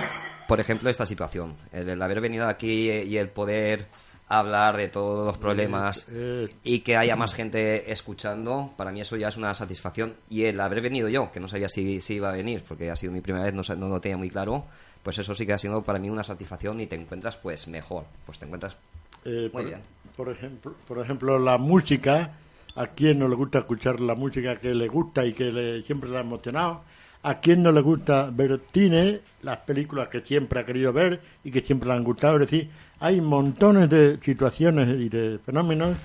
por 0.48 0.60
ejemplo, 0.60 0.90
esta 0.90 1.06
situación, 1.06 1.54
el, 1.72 1.88
el 1.88 2.02
haber 2.02 2.20
venido 2.20 2.46
aquí 2.46 2.90
y 2.90 3.16
el 3.16 3.28
poder 3.28 3.86
hablar 4.26 4.76
de 4.76 4.88
todos 4.88 5.26
los 5.26 5.36
problemas 5.38 6.06
Eh, 6.10 6.48
y 6.64 6.80
que 6.80 6.96
haya 6.96 7.14
más 7.14 7.34
gente 7.34 7.92
escuchando, 7.92 8.72
para 8.76 8.90
mí 8.90 9.00
eso 9.00 9.16
ya 9.16 9.28
es 9.28 9.36
una 9.36 9.54
satisfacción. 9.54 10.14
Y 10.28 10.44
el 10.44 10.60
haber 10.60 10.80
venido 10.80 11.08
yo, 11.08 11.30
que 11.30 11.40
no 11.40 11.48
sabía 11.48 11.68
si, 11.68 12.00
si 12.00 12.14
iba 12.14 12.30
a 12.30 12.32
venir, 12.32 12.64
porque 12.66 12.90
ha 12.90 12.96
sido 12.96 13.12
mi 13.12 13.20
primera 13.20 13.44
vez, 13.44 13.54
no, 13.54 13.62
no 13.76 13.88
lo 13.88 14.00
tenía 14.00 14.16
muy 14.16 14.30
claro, 14.30 14.64
pues 15.04 15.18
eso 15.18 15.34
sí 15.34 15.46
que 15.46 15.52
ha 15.52 15.58
sido 15.58 15.82
para 15.82 16.00
mí 16.00 16.10
una 16.10 16.24
satisfacción 16.24 16.80
y 16.80 16.86
te 16.86 16.96
encuentras 16.96 17.36
pues 17.36 17.68
mejor, 17.68 18.06
pues 18.26 18.38
te 18.38 18.46
encuentras 18.46 18.76
Eh, 19.24 19.50
Muy 19.52 19.62
por, 19.62 19.64
bien. 19.66 19.80
Por 20.16 20.28
ejemplo, 20.30 20.74
por 20.88 20.98
ejemplo, 20.98 21.38
la 21.38 21.58
música, 21.58 22.32
a 22.74 22.86
quien 22.88 23.18
no 23.18 23.28
le 23.28 23.36
gusta 23.36 23.60
escuchar 23.60 24.00
la 24.00 24.14
música 24.14 24.56
que 24.56 24.74
le 24.74 24.88
gusta 24.88 25.24
y 25.24 25.32
que 25.32 25.52
le, 25.52 25.82
siempre 25.82 26.10
le 26.10 26.18
ha 26.18 26.20
emocionado, 26.20 26.82
a 27.22 27.40
quien 27.40 27.62
no 27.62 27.70
le 27.72 27.80
gusta 27.80 28.30
ver 28.32 28.60
cine, 28.72 29.20
las 29.42 29.58
películas 29.58 30.08
que 30.08 30.20
siempre 30.20 30.60
ha 30.60 30.64
querido 30.66 30.92
ver 30.92 31.20
y 31.42 31.50
que 31.50 31.60
siempre 31.60 31.88
le 31.88 31.94
han 31.94 32.04
gustado. 32.04 32.34
Es 32.34 32.50
decir, 32.50 32.70
hay 33.00 33.20
montones 33.20 33.88
de 33.90 34.18
situaciones 34.20 34.88
y 35.00 35.08
de 35.08 35.38
fenómenos 35.38 35.96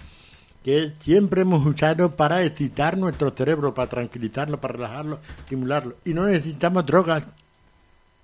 que 0.64 0.94
siempre 1.00 1.42
hemos 1.42 1.66
usado 1.66 2.16
para 2.16 2.44
excitar 2.44 2.98
nuestro 2.98 3.32
cerebro, 3.32 3.74
para 3.74 3.90
tranquilizarlo, 3.90 4.60
para 4.60 4.74
relajarlo, 4.74 5.20
estimularlo. 5.40 5.96
Y 6.06 6.14
no 6.14 6.26
necesitamos 6.26 6.86
drogas. 6.86 7.28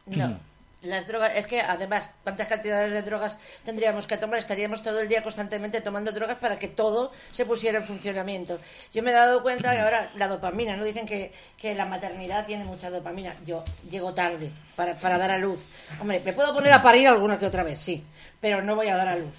No. 0.05 0.37
Las 0.85 1.07
drogas, 1.07 1.31
es 1.35 1.47
que 1.47 1.61
además, 1.61 2.09
¿cuántas 2.23 2.47
cantidades 2.47 2.91
de 2.91 3.01
drogas 3.01 3.37
tendríamos 3.63 4.07
que 4.07 4.17
tomar? 4.17 4.39
Estaríamos 4.39 4.81
todo 4.81 4.99
el 4.99 5.07
día 5.07 5.23
constantemente 5.23 5.81
tomando 5.81 6.11
drogas 6.11 6.37
para 6.37 6.57
que 6.59 6.67
todo 6.67 7.11
se 7.31 7.45
pusiera 7.45 7.79
en 7.79 7.83
funcionamiento. 7.85 8.59
Yo 8.93 9.01
me 9.03 9.11
he 9.11 9.13
dado 9.13 9.41
cuenta 9.41 9.71
que 9.73 9.79
ahora 9.81 10.11
la 10.15 10.27
dopamina, 10.27 10.75
¿no? 10.77 10.85
Dicen 10.85 11.05
que, 11.05 11.31
que 11.57 11.75
la 11.75 11.85
maternidad 11.85 12.45
tiene 12.45 12.63
mucha 12.63 12.89
dopamina. 12.89 13.35
Yo 13.45 13.63
llego 13.89 14.13
tarde 14.13 14.51
para, 14.75 14.93
para 14.95 15.17
dar 15.17 15.31
a 15.31 15.37
luz. 15.39 15.59
Hombre, 15.99 16.21
me 16.23 16.33
puedo 16.33 16.53
poner 16.53 16.73
a 16.73 16.81
parir 16.83 17.07
alguna 17.07 17.39
que 17.39 17.45
otra 17.47 17.63
vez, 17.63 17.79
sí, 17.79 18.03
pero 18.39 18.61
no 18.61 18.75
voy 18.75 18.87
a 18.89 18.95
dar 18.95 19.07
a 19.07 19.15
luz. 19.15 19.33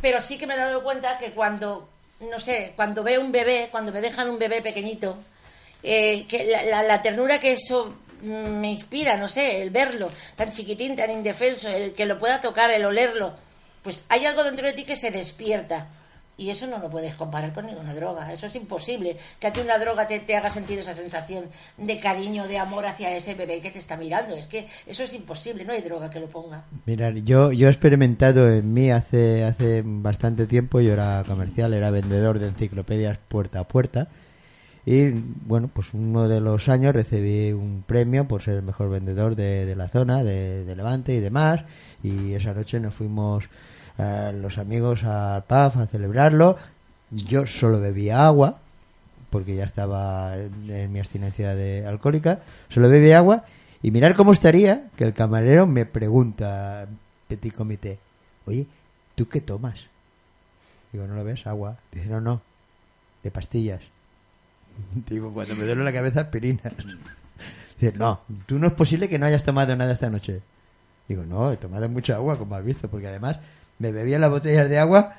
Pero 0.00 0.20
sí 0.20 0.38
que 0.38 0.46
me 0.46 0.54
he 0.54 0.58
dado 0.58 0.82
cuenta 0.84 1.18
que 1.18 1.32
cuando, 1.32 1.88
no 2.20 2.38
sé, 2.38 2.72
cuando 2.76 3.02
veo 3.02 3.20
un 3.20 3.32
bebé, 3.32 3.68
cuando 3.70 3.90
me 3.92 4.00
dejan 4.00 4.28
un 4.28 4.38
bebé 4.38 4.60
pequeñito, 4.62 5.18
eh, 5.82 6.26
que 6.28 6.44
la, 6.70 6.82
la- 6.82 7.02
ternura 7.02 7.38
que 7.38 7.52
eso 7.52 7.94
me 8.24 8.70
inspira, 8.70 9.16
no 9.16 9.28
sé, 9.28 9.62
el 9.62 9.70
verlo 9.70 10.10
tan 10.36 10.50
chiquitín, 10.50 10.96
tan 10.96 11.10
indefenso, 11.10 11.68
el 11.68 11.92
que 11.92 12.06
lo 12.06 12.18
pueda 12.18 12.40
tocar, 12.40 12.70
el 12.70 12.84
olerlo, 12.84 13.34
pues 13.82 14.02
hay 14.08 14.26
algo 14.26 14.44
dentro 14.44 14.66
de 14.66 14.72
ti 14.72 14.84
que 14.84 14.96
se 14.96 15.10
despierta. 15.10 15.88
Y 16.36 16.50
eso 16.50 16.66
no 16.66 16.78
lo 16.78 16.90
puedes 16.90 17.14
comparar 17.14 17.52
con 17.52 17.66
ninguna 17.66 17.94
droga. 17.94 18.32
Eso 18.32 18.46
es 18.46 18.56
imposible. 18.56 19.16
Que 19.38 19.46
a 19.46 19.52
ti 19.52 19.60
una 19.60 19.78
droga 19.78 20.08
te, 20.08 20.18
te 20.18 20.34
haga 20.34 20.50
sentir 20.50 20.80
esa 20.80 20.92
sensación 20.92 21.44
de 21.76 21.96
cariño, 21.98 22.48
de 22.48 22.58
amor 22.58 22.86
hacia 22.86 23.16
ese 23.16 23.34
bebé 23.34 23.60
que 23.60 23.70
te 23.70 23.78
está 23.78 23.96
mirando. 23.96 24.34
Es 24.34 24.46
que 24.46 24.66
eso 24.84 25.04
es 25.04 25.12
imposible. 25.14 25.64
No 25.64 25.72
hay 25.72 25.82
droga 25.82 26.10
que 26.10 26.18
lo 26.18 26.26
ponga. 26.26 26.64
Mira, 26.86 27.10
yo, 27.10 27.52
yo 27.52 27.68
he 27.68 27.70
experimentado 27.70 28.50
en 28.50 28.72
mí 28.72 28.90
hace, 28.90 29.44
hace 29.44 29.82
bastante 29.84 30.46
tiempo, 30.46 30.80
yo 30.80 30.92
era 30.92 31.22
comercial, 31.24 31.72
era 31.72 31.90
vendedor 31.90 32.40
de 32.40 32.48
enciclopedias 32.48 33.16
puerta 33.28 33.60
a 33.60 33.68
puerta. 33.68 34.08
Y 34.86 35.10
bueno, 35.46 35.70
pues 35.72 35.94
uno 35.94 36.28
de 36.28 36.40
los 36.40 36.68
años 36.68 36.94
recibí 36.94 37.52
un 37.52 37.82
premio 37.86 38.28
por 38.28 38.42
ser 38.42 38.56
el 38.56 38.62
mejor 38.62 38.90
vendedor 38.90 39.34
de, 39.34 39.64
de 39.64 39.76
la 39.76 39.88
zona, 39.88 40.22
de, 40.22 40.74
Levante 40.76 41.14
y 41.14 41.20
demás. 41.20 41.64
Y 42.02 42.34
esa 42.34 42.52
noche 42.52 42.80
nos 42.80 42.94
fuimos 42.94 43.44
eh, 43.98 44.32
los 44.40 44.58
amigos 44.58 45.04
al 45.04 45.44
pub 45.44 45.80
a 45.80 45.86
celebrarlo. 45.90 46.58
Yo 47.10 47.46
solo 47.46 47.80
bebía 47.80 48.26
agua, 48.26 48.58
porque 49.30 49.56
ya 49.56 49.64
estaba 49.64 50.36
en, 50.36 50.70
en 50.70 50.92
mi 50.92 50.98
abstinencia 50.98 51.54
de 51.54 51.86
alcohólica. 51.86 52.40
Solo 52.68 52.90
bebía 52.90 53.18
agua. 53.18 53.44
Y 53.82 53.90
mirar 53.90 54.14
cómo 54.14 54.32
estaría 54.32 54.88
que 54.96 55.04
el 55.04 55.14
camarero 55.14 55.66
me 55.66 55.84
pregunta, 55.86 56.88
petit 57.28 57.54
comité, 57.54 57.98
oye, 58.46 58.66
¿tú 59.14 59.28
qué 59.28 59.42
tomas? 59.42 59.86
Digo, 60.92 61.06
¿no 61.06 61.14
lo 61.14 61.24
ves? 61.24 61.46
Agua. 61.46 61.76
Dice, 61.92 62.08
no, 62.08 62.20
no, 62.20 62.40
de 63.22 63.30
pastillas. 63.30 63.93
Digo, 65.08 65.32
cuando 65.32 65.54
me 65.54 65.64
duele 65.64 65.84
la 65.84 65.92
cabeza, 65.92 66.22
aspirina. 66.22 66.62
Dice, 67.80 67.96
no, 67.96 68.20
tú 68.46 68.58
no 68.58 68.68
es 68.68 68.72
posible 68.72 69.08
que 69.08 69.18
no 69.18 69.26
hayas 69.26 69.44
tomado 69.44 69.74
nada 69.76 69.92
esta 69.92 70.10
noche. 70.10 70.42
Digo, 71.08 71.24
no, 71.24 71.52
he 71.52 71.56
tomado 71.56 71.88
mucha 71.88 72.16
agua, 72.16 72.38
como 72.38 72.54
has 72.54 72.64
visto, 72.64 72.88
porque 72.88 73.08
además 73.08 73.38
me 73.78 73.92
bebía 73.92 74.18
las 74.18 74.30
botellas 74.30 74.68
de 74.68 74.78
agua 74.78 75.16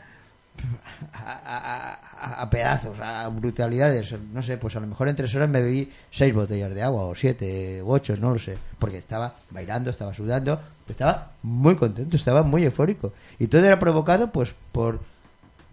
a, 1.14 2.48
pedazos, 2.50 3.00
a 3.00 3.28
brutalidades. 3.30 4.16
No 4.34 4.42
sé, 4.42 4.58
pues 4.58 4.76
a 4.76 4.80
lo 4.80 4.88
mejor 4.88 5.10
en 5.10 5.16
tres 5.16 5.36
horas 5.36 5.50
me 5.50 5.62
bebí 5.62 5.92
seis 6.12 6.34
botellas 6.34 6.74
de 6.74 6.82
agua, 6.82 7.04
o 7.04 7.16
siete, 7.16 7.82
o 7.82 7.90
ocho, 7.90 8.16
no 8.18 8.34
lo 8.34 8.40
sé. 8.40 8.58
Porque 8.80 8.98
estaba 8.98 9.36
bailando, 9.52 9.90
estaba 9.90 10.14
sudando, 10.14 10.60
estaba 10.88 11.34
muy 11.44 11.76
contento, 11.76 12.16
estaba 12.16 12.44
muy 12.44 12.64
eufórico. 12.64 13.14
Y 13.38 13.48
todo 13.48 13.66
era 13.66 13.80
provocado, 13.80 14.32
pues, 14.32 14.54
por 14.72 15.00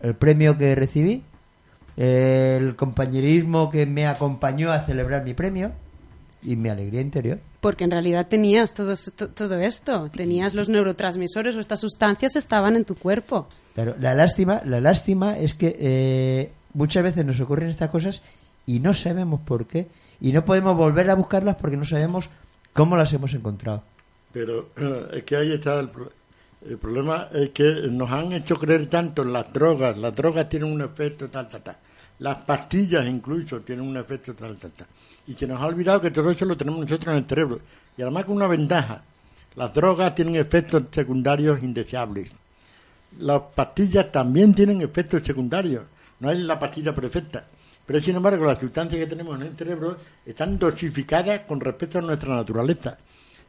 el 0.00 0.14
premio 0.14 0.58
que 0.58 0.74
recibí, 0.74 1.24
el 1.96 2.74
compañerismo 2.76 3.70
que 3.70 3.86
me 3.86 4.06
acompañó 4.06 4.70
a 4.72 4.80
celebrar 4.80 5.24
mi 5.24 5.34
premio 5.34 5.72
y 6.42 6.56
mi 6.56 6.68
alegría 6.68 7.00
interior. 7.00 7.38
Porque 7.60 7.84
en 7.84 7.90
realidad 7.92 8.26
tenías 8.28 8.74
todo, 8.74 8.94
todo 9.34 9.58
esto, 9.60 10.10
tenías 10.10 10.54
los 10.54 10.68
neurotransmisores 10.68 11.54
o 11.54 11.60
estas 11.60 11.80
sustancias 11.80 12.34
estaban 12.34 12.74
en 12.76 12.84
tu 12.84 12.96
cuerpo. 12.96 13.46
Claro, 13.74 13.94
la 14.00 14.14
lástima, 14.14 14.60
la 14.64 14.80
lástima 14.80 15.38
es 15.38 15.54
que 15.54 15.76
eh, 15.78 16.50
muchas 16.74 17.04
veces 17.04 17.24
nos 17.24 17.38
ocurren 17.40 17.68
estas 17.68 17.90
cosas 17.90 18.22
y 18.66 18.80
no 18.80 18.92
sabemos 18.94 19.40
por 19.42 19.66
qué 19.66 19.88
y 20.20 20.32
no 20.32 20.44
podemos 20.44 20.76
volver 20.76 21.10
a 21.10 21.14
buscarlas 21.14 21.56
porque 21.56 21.76
no 21.76 21.84
sabemos 21.84 22.28
cómo 22.72 22.96
las 22.96 23.12
hemos 23.12 23.32
encontrado. 23.34 23.82
Pero 24.32 24.70
eh, 24.76 25.18
es 25.18 25.22
que 25.24 25.36
ahí 25.36 25.52
está 25.52 25.78
el, 25.78 25.90
pro- 25.90 26.10
el 26.66 26.78
problema, 26.78 27.28
es 27.32 27.50
que 27.50 27.88
nos 27.90 28.10
han 28.10 28.32
hecho 28.32 28.56
creer 28.56 28.86
tanto 28.86 29.22
en 29.22 29.32
las 29.32 29.52
drogas, 29.52 29.96
las 29.98 30.14
drogas 30.14 30.48
tienen 30.48 30.72
un 30.72 30.82
efecto 30.82 31.28
tal, 31.28 31.48
tal, 31.48 31.62
tal. 31.62 31.76
Las 32.18 32.38
pastillas 32.38 33.04
incluso 33.06 33.60
tienen 33.60 33.86
un 33.86 33.96
efecto 33.96 34.34
tal, 34.34 34.56
tal, 34.56 34.70
tal. 34.70 34.86
Y 35.26 35.34
se 35.34 35.46
nos 35.46 35.60
ha 35.60 35.66
olvidado 35.66 36.00
que 36.00 36.10
todo 36.10 36.30
eso 36.30 36.44
lo 36.44 36.56
tenemos 36.56 36.80
nosotros 36.80 37.08
en 37.08 37.18
el 37.22 37.28
cerebro. 37.28 37.60
Y 37.96 38.02
además 38.02 38.24
con 38.24 38.36
una 38.36 38.46
ventaja. 38.46 39.02
Las 39.56 39.74
drogas 39.74 40.14
tienen 40.14 40.36
efectos 40.36 40.84
secundarios 40.90 41.62
indeseables. 41.62 42.30
Las 43.18 43.42
pastillas 43.54 44.10
también 44.10 44.54
tienen 44.54 44.80
efectos 44.80 45.22
secundarios. 45.24 45.84
No 46.20 46.30
es 46.30 46.38
la 46.38 46.58
pastilla 46.58 46.94
perfecta. 46.94 47.44
Pero 47.84 48.00
sin 48.00 48.16
embargo, 48.16 48.44
las 48.44 48.58
sustancias 48.58 48.98
que 49.00 49.06
tenemos 49.06 49.40
en 49.40 49.48
el 49.48 49.56
cerebro 49.56 49.96
están 50.24 50.58
dosificadas 50.58 51.40
con 51.40 51.60
respecto 51.60 51.98
a 51.98 52.02
nuestra 52.02 52.34
naturaleza. 52.34 52.96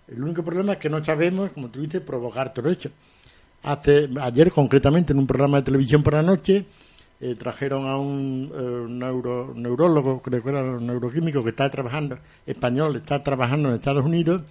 El 0.08 0.24
único 0.24 0.43
problema 0.43 0.74
es 0.74 0.80
que 0.80 0.89
no 0.89 1.04
sabemos, 1.04 1.51
como 1.51 1.70
tú 1.70 1.82
dices, 1.82 2.01
provocar 2.01 2.54
todo 2.54 2.70
eso. 2.70 2.89
Hace, 3.64 4.10
ayer, 4.20 4.51
concretamente, 4.51 5.14
en 5.14 5.20
un 5.20 5.28
programa 5.28 5.58
de 5.58 5.64
televisión 5.64 6.04
por 6.04 6.16
la 6.16 6.22
noche, 6.22 6.66
eh, 7.22 7.36
trajeron 7.36 7.88
a 7.88 7.97
un 7.97 8.51
eh, 8.54 8.86
neuro, 8.89 9.54
neurólogo, 9.56 10.22
creo 10.22 10.43
que 10.43 10.49
era 10.49 10.64
un 10.64 10.86
neuroquímico 10.86 11.41
que 11.41 11.51
está 11.51 11.70
trabajando, 11.70 12.18
español, 12.45 12.97
está 12.97 13.24
trabajando 13.24 13.70
en 13.70 13.76
Estados 13.76 14.04
Unidos, 14.04 14.41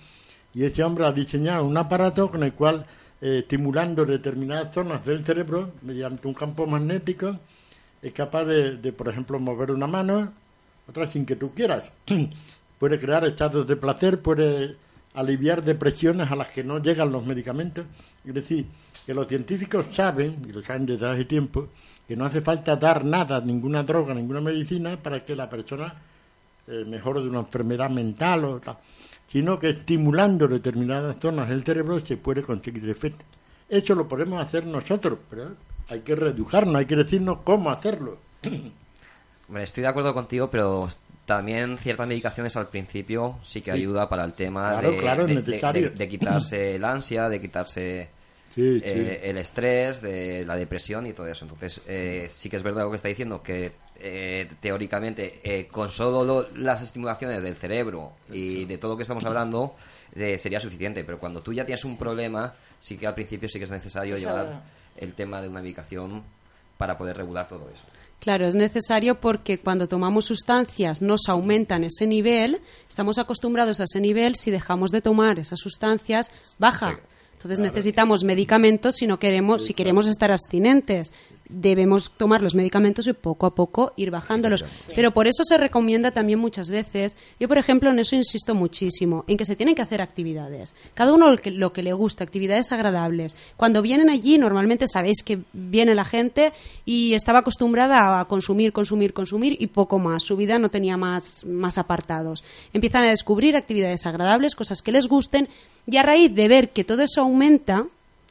y 0.55 0.65
ese 0.65 0.83
hombre 0.83 1.05
ha 1.05 1.13
diseñado 1.13 1.67
un 1.67 1.77
aparato 1.77 2.31
con 2.31 2.43
el 2.43 2.55
cual, 2.55 2.87
eh, 3.21 3.41
estimulando 3.41 4.07
determinadas 4.07 4.73
zonas 4.75 5.05
del 5.05 5.23
cerebro, 5.23 5.73
mediante 5.83 6.27
un 6.27 6.33
campo 6.33 6.67
magnético, 6.67 7.39
es 8.01 8.13
capaz 8.13 8.45
de, 8.47 8.79
de, 8.79 8.93
por 8.93 9.09
ejemplo, 9.11 9.39
mover 9.39 9.71
una 9.71 9.87
mano, 9.87 10.33
otra 10.89 11.07
sin 11.07 11.27
que 11.27 11.37
tú 11.37 11.53
quieras. 11.55 11.93
puede 12.79 12.99
crear 12.99 13.25
estados 13.27 13.67
de 13.67 13.77
placer, 13.77 14.23
puede 14.23 14.77
aliviar 15.15 15.63
depresiones 15.63 16.31
a 16.31 16.37
las 16.37 16.49
que 16.49 16.65
no 16.65 16.79
llegan 16.79 17.13
los 17.13 17.25
medicamentos. 17.25 17.85
Es 18.25 18.35
decir, 18.35 18.67
que 19.05 19.15
los 19.15 19.27
científicos 19.27 19.87
saben, 19.93 20.45
y 20.49 20.53
lo 20.53 20.63
saben 20.63 20.87
desde 20.87 21.09
hace 21.09 21.25
tiempo, 21.25 21.69
que 22.07 22.17
no 22.17 22.25
hace 22.25 22.41
falta 22.41 22.77
dar 22.77 23.05
nada, 23.05 23.41
ninguna 23.41 23.83
droga, 23.83 24.15
ninguna 24.15 24.41
medicina 24.41 24.97
para 24.97 25.25
que 25.25 25.37
la 25.37 25.49
persona 25.49 25.95
eh, 26.67 26.85
mejore 26.87 27.21
de 27.21 27.29
una 27.29 27.41
enfermedad 27.41 27.91
mental 27.91 28.45
o 28.45 28.61
tal, 28.61 28.79
sino 29.29 29.59
que 29.59 29.71
estimulando 29.71 30.47
determinadas 30.47 31.17
zonas 31.21 31.49
del 31.49 31.65
cerebro 31.65 32.01
se 32.01 32.17
puede 32.17 32.43
conseguir 32.43 32.89
efecto. 32.89 33.25
Eso 33.69 33.95
lo 33.95 34.07
podemos 34.07 34.41
hacer 34.41 34.67
nosotros, 34.67 35.19
pero 35.29 35.57
hay 35.89 36.01
que 36.01 36.15
reeducarnos, 36.15 36.77
hay 36.77 36.87
que 36.87 36.97
decirnos 36.97 37.39
cómo 37.43 37.71
hacerlo. 37.71 38.19
Estoy 39.57 39.83
de 39.83 39.89
acuerdo 39.89 40.15
contigo, 40.15 40.49
pero 40.51 40.89
también 41.27 41.79
ciertas 41.79 42.07
medicaciones 42.09 42.57
al 42.57 42.69
principio 42.69 43.39
sí 43.43 43.61
que 43.61 43.71
Sí. 43.73 43.79
ayuda 43.79 44.09
para 44.09 44.25
el 44.25 44.33
tema 44.33 44.73
Claro, 44.73 44.91
de, 44.93 44.97
claro, 44.99 45.27
de- 45.27 45.35
de- 45.37 45.43
necesario. 45.43 45.91
de- 45.91 45.97
de 45.97 46.09
quitarse 46.09 46.75
el 46.77 46.85
ansia, 46.85 47.29
de 47.29 47.41
quitarse 47.41 48.09
Sí, 48.55 48.81
sí. 48.81 48.85
eh, 48.85 49.21
el 49.25 49.39
estrés, 49.39 50.03
de 50.03 50.45
la 50.45 50.57
depresión 50.57 51.07
y 51.07 51.13
todo 51.15 51.27
eso. 51.27 51.45
Entonces, 51.47 51.81
eh, 51.87 52.27
sí 52.29 52.51
que 52.51 52.57
es 52.57 52.63
verdad 52.63 52.83
lo 52.85 52.91
que 52.91 52.97
está 52.97 53.09
diciendo, 53.09 53.43
que 53.43 53.73
eh, 54.05 54.51
teóricamente 54.61 55.41
eh, 55.45 55.69
con 55.69 55.89
solo 55.89 56.25
lo- 56.25 56.49
las 56.57 56.83
estimulaciones 56.83 57.41
del 57.41 57.55
cerebro 57.55 58.13
y 58.33 58.65
de 58.65 58.77
todo 58.77 58.91
lo 58.93 58.97
que 58.97 59.03
estamos 59.05 59.25
hablando 59.25 59.77
eh, 60.17 60.37
sería 60.39 60.59
suficiente, 60.61 61.05
pero 61.05 61.19
cuando 61.21 61.41
tú 61.41 61.53
ya 61.53 61.65
tienes 61.65 61.85
un 61.85 61.97
problema, 61.97 62.53
sí 62.81 62.99
que 62.99 63.07
al 63.07 63.15
principio 63.15 63.49
sí 63.49 63.59
que 63.59 63.65
es 63.65 63.71
necesario 63.71 64.17
llevar 64.19 64.63
el 64.97 65.15
tema 65.15 65.41
de 65.41 65.49
una 65.49 65.63
medicación 65.63 66.23
para 66.77 66.99
poder 66.99 67.17
regular 67.17 67.47
todo 67.47 67.71
eso. 67.73 67.85
Claro, 68.23 68.47
es 68.47 68.55
necesario 68.55 69.21
porque 69.21 69.59
cuando 69.59 69.89
tomamos 69.89 70.27
sustancias 70.27 71.03
nos 71.03 71.29
aumentan 71.29 71.83
ese 71.83 72.07
nivel, 72.07 72.61
estamos 72.89 73.19
acostumbrados 73.19 73.81
a 73.81 73.85
ese 73.85 74.01
nivel, 74.01 74.37
si 74.37 74.53
dejamos 74.53 74.93
de 74.93 75.01
tomar 75.01 75.41
esas 75.41 75.59
sustancias, 75.59 76.31
baja. 76.57 77.01
Entonces 77.33 77.59
necesitamos 77.59 78.23
medicamentos 78.23 78.95
si 78.95 79.09
no 79.09 79.19
queremos, 79.19 79.65
si 79.65 79.75
queremos 79.75 80.07
estar 80.07 80.31
abstinentes. 80.31 81.11
Debemos 81.49 82.11
tomar 82.17 82.41
los 82.41 82.55
medicamentos 82.55 83.07
y 83.07 83.13
poco 83.13 83.47
a 83.47 83.55
poco 83.55 83.93
ir 83.97 84.11
bajándolos. 84.11 84.65
Pero 84.95 85.13
por 85.13 85.27
eso 85.27 85.45
se 85.45 85.59
recomienda 85.59 86.11
también 86.11 86.39
muchas 86.39 86.69
veces, 86.69 87.17
yo 87.39 87.49
por 87.49 87.59
ejemplo 87.59 87.91
en 87.91 87.99
eso 87.99 88.17
insisto 88.17 88.55
muchísimo, 88.55 89.25
en 89.27 89.37
que 89.37 89.45
se 89.45 89.57
tienen 89.57 89.75
que 89.75 89.83
hacer 89.83 90.01
actividades. 90.01 90.75
Cada 90.95 91.13
uno 91.13 91.31
lo 91.31 91.39
que, 91.39 91.51
lo 91.51 91.73
que 91.73 91.83
le 91.83 91.93
gusta, 91.93 92.25
actividades 92.25 92.73
agradables. 92.73 93.37
Cuando 93.57 93.83
vienen 93.83 94.11
allí, 94.11 94.39
normalmente 94.39 94.89
sabéis 94.89 95.23
que 95.23 95.41
viene 95.53 95.95
la 95.95 96.05
gente 96.05 96.53
y 96.85 97.15
estaba 97.15 97.41
acostumbrada 97.41 98.21
a 98.21 98.25
consumir, 98.27 98.73
consumir, 98.73 99.13
consumir 99.13 99.57
y 99.59 99.67
poco 99.69 99.99
más. 99.99 100.23
Su 100.23 100.37
vida 100.37 100.59
no 100.59 100.71
tenía 100.71 100.97
más, 100.97 101.45
más 101.45 101.79
apartados. 101.79 102.45
Empiezan 102.73 103.05
a 103.05 103.11
descubrir 103.11 103.57
actividades 103.57 104.07
agradables, 104.07 104.55
cosas 104.55 104.83
que 104.83 104.93
les 104.93 105.09
gusten 105.09 105.49
y 105.87 105.97
a 105.97 106.03
raíz 106.03 106.35
de 106.35 106.49
ver 106.49 106.71
que 106.71 106.85
todo 106.85 107.03
eso 107.03 107.21
aumenta, 107.21 107.87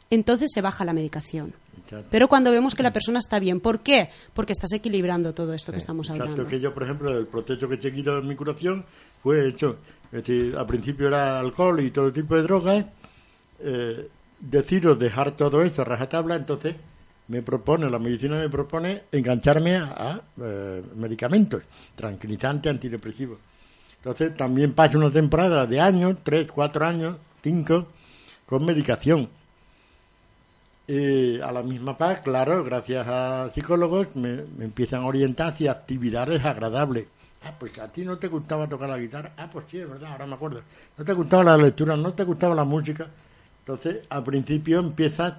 entonces 0.10 0.52
se 0.54 0.62
baja 0.62 0.86
la 0.86 0.94
medicación. 0.94 1.54
Exacto. 1.92 2.08
Pero 2.10 2.28
cuando 2.30 2.52
vemos 2.52 2.74
que 2.74 2.84
la 2.84 2.94
persona 2.94 3.20
está 3.20 3.38
bien, 3.40 3.60
¿por 3.60 3.82
qué? 3.82 4.10
Porque 4.34 4.54
estás 4.54 4.72
equilibrando 4.72 5.34
todo 5.34 5.54
esto 5.54 5.72
que 5.72 5.78
estamos 5.78 6.10
hablando. 6.10 6.32
Exacto, 6.32 6.50
que 6.50 6.60
yo, 6.60 6.74
por 6.74 6.84
ejemplo, 6.84 7.18
el 7.18 7.28
proceso 7.28 7.68
que 7.68 7.76
he 7.76 7.82
seguido 7.82 8.18
en 8.20 8.28
mi 8.28 8.36
curación 8.36 8.86
fue 9.22 9.48
hecho. 9.48 9.78
Es 10.06 10.24
decir, 10.24 10.56
al 10.58 10.66
principio 10.66 11.08
era 11.08 11.40
alcohol 11.40 11.80
y 11.82 11.92
todo 11.92 12.12
tipo 12.12 12.36
de 12.36 12.44
drogas. 12.44 12.86
Eh, 13.60 14.08
decido 14.40 14.96
dejar 14.96 15.32
todo 15.32 15.62
eso 15.64 15.82
a 15.82 15.86
rajatabla, 15.86 16.36
entonces 16.36 16.76
me 17.28 17.42
propone, 17.42 17.90
la 17.90 18.00
medicina 18.00 18.40
me 18.40 18.50
propone 18.50 19.04
engancharme 19.12 19.76
a, 19.76 19.86
a, 19.86 20.22
eh, 20.42 20.82
medicamentos, 20.96 21.64
tranquilizantes, 21.96 22.72
antidepresivos. 22.72 23.38
Entonces 23.98 24.36
también 24.36 24.74
paso 24.74 24.98
una 24.98 25.12
temporada 25.12 25.68
de 25.68 25.80
años, 25.80 26.18
tres, 26.24 26.48
cuatro 26.52 26.86
años, 26.86 27.18
cinco, 27.44 27.88
con 28.46 28.66
medicación. 28.66 29.30
Eh, 30.94 31.40
a 31.42 31.54
la 31.54 31.64
misma 31.64 31.98
paz, 31.98 32.20
claro, 32.22 32.66
gracias 32.66 33.08
a 33.08 33.50
psicólogos 33.54 34.14
me, 34.18 34.44
me 34.58 34.66
empiezan 34.66 35.04
a 35.04 35.06
orientar 35.06 35.54
hacia 35.54 35.72
actividades 35.72 36.44
agradables. 36.44 37.06
Ah, 37.46 37.54
pues 37.58 37.80
a 37.80 37.88
ti 37.90 38.04
no 38.04 38.18
te 38.18 38.28
gustaba 38.28 38.68
tocar 38.68 38.90
la 38.90 38.98
guitarra. 38.98 39.32
Ah, 39.38 39.48
pues 39.50 39.66
sí, 39.72 39.78
es 39.78 39.90
verdad, 39.90 40.12
ahora 40.12 40.26
me 40.28 40.34
acuerdo. 40.36 40.62
No 40.98 41.06
te 41.06 41.14
gustaba 41.14 41.46
la 41.46 41.56
lectura, 41.56 41.96
no 41.96 42.12
te 42.12 42.26
gustaba 42.26 42.54
la 42.54 42.66
música. 42.66 43.08
Entonces, 43.60 44.02
al 44.10 44.24
principio 44.26 44.80
empiezas 44.80 45.36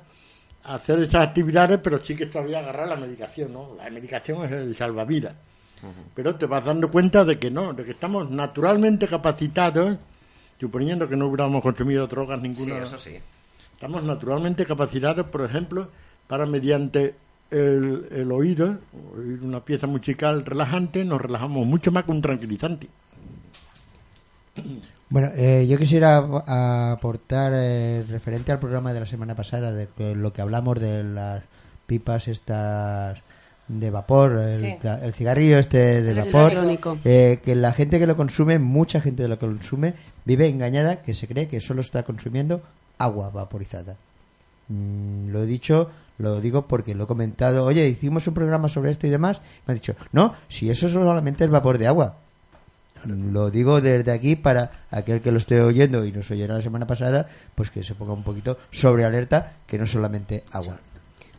a 0.65 0.75
hacer 0.75 0.99
esas 1.01 1.29
actividades, 1.29 1.79
pero 1.83 2.03
sí 2.03 2.17
que 2.17 2.25
todavía 2.27 2.61
agarrar 2.61 2.89
la 2.89 2.97
medicación, 2.97 3.53
¿no? 3.53 3.75
La 3.77 3.91
medicación 3.91 4.43
es 4.47 4.53
el 4.53 4.75
salvavidas. 4.75 5.35
Pero 6.15 6.35
te 6.37 6.47
vas 6.47 6.65
dando 6.65 6.91
cuenta 6.91 7.27
de 7.27 7.39
que 7.39 7.51
no, 7.51 7.75
de 7.75 7.85
que 7.85 7.91
estamos 7.91 8.31
naturalmente 8.31 9.07
capacitados, 9.07 9.99
suponiendo 10.59 11.07
que 11.07 11.17
no 11.17 11.27
hubiéramos 11.27 11.61
consumido 11.61 12.07
drogas 12.07 12.41
Sí, 12.41 12.49
ninguna. 12.49 12.79
eso 12.85 12.99
sí. 12.99 13.19
Estamos 13.83 14.05
naturalmente 14.05 14.65
capacitados, 14.65 15.27
por 15.27 15.43
ejemplo, 15.45 15.89
para 16.29 16.47
mediante 16.47 17.17
el, 17.51 18.07
el 18.13 18.31
oído, 18.31 18.77
oír 19.19 19.41
una 19.43 19.59
pieza 19.59 19.89
musical 19.89 20.45
relajante, 20.47 21.05
nos 21.05 21.21
relajamos 21.21 21.67
mucho 21.67 21.91
más 21.91 22.05
que 22.05 22.13
un 22.13 22.23
tranquilizante. 22.23 22.87
Bueno, 25.09 25.31
eh, 25.35 25.67
yo 25.69 25.77
quisiera 25.79 26.19
aportar 26.93 27.51
eh, 27.57 28.05
referente 28.09 28.53
al 28.53 28.61
programa 28.61 28.93
de 28.93 29.01
la 29.01 29.07
semana 29.07 29.35
pasada, 29.35 29.73
de 29.73 29.89
que 29.97 30.15
lo 30.15 30.33
que 30.33 30.43
hablamos 30.43 30.79
de 30.79 31.03
las 31.03 31.43
pipas 31.89 32.29
estas 32.29 33.19
de 33.67 33.91
vapor, 33.91 34.39
el, 34.49 34.61
Sí. 34.61 34.77
ca- 34.81 35.05
el 35.05 35.13
cigarrillo 35.13 35.59
este 35.59 36.03
de 36.03 36.11
El 36.13 36.19
vapor, 36.33 36.53
eh, 37.05 37.41
que 37.45 37.57
la 37.57 37.73
gente 37.73 37.99
que 37.99 38.07
lo 38.07 38.17
consume, 38.17 38.61
mucha 38.61 39.01
gente 39.01 39.25
que 39.25 39.29
lo 39.29 39.41
consume, 39.41 39.95
vive 40.25 40.47
engañada 40.47 41.03
que 41.03 41.15
se 41.15 41.27
cree 41.27 41.49
que 41.49 41.61
solo 41.61 41.81
está 41.81 42.05
consumiendo 42.05 42.63
agua 43.03 43.31
vaporizada. 43.31 43.97
Mm, 44.69 45.31
lo 45.31 45.43
he 45.43 45.47
dicho, 45.47 45.91
lo 46.19 46.41
digo 46.41 46.67
porque 46.67 46.95
lo 46.95 47.05
he 47.05 47.07
comentado. 47.07 47.65
Oye, 47.65 47.89
hicimos 47.89 48.27
un 48.27 48.35
programa 48.35 48.69
sobre 48.69 48.91
esto 48.91 49.07
y 49.07 49.11
demás. 49.11 49.41
Me 49.67 49.73
han 49.73 49.79
dicho, 49.79 49.95
no, 50.13 50.35
si 50.49 50.71
eso 50.71 50.89
solamente 50.89 51.45
es 51.45 51.51
vapor 51.51 51.79
de 51.79 51.87
agua. 51.87 52.17
Lo 53.05 53.51
digo 53.51 53.81
desde 53.81 54.13
aquí 54.13 54.37
para 54.37 54.87
aquel 54.91 55.21
que 55.21 55.33
lo 55.33 55.39
esté 55.39 55.61
oyendo 55.61 56.05
y 56.05 56.13
nos 56.13 56.31
oyera 56.31 56.55
la 56.55 56.63
semana 56.63 56.87
pasada, 56.87 57.29
pues 57.55 57.71
que 57.71 57.83
se 57.83 57.95
ponga 57.95 58.13
un 58.13 58.23
poquito 58.23 58.59
sobre 58.71 59.05
alerta, 59.05 59.55
que 59.67 59.77
no 59.77 59.87
solamente 59.87 60.45
agua. 60.53 60.79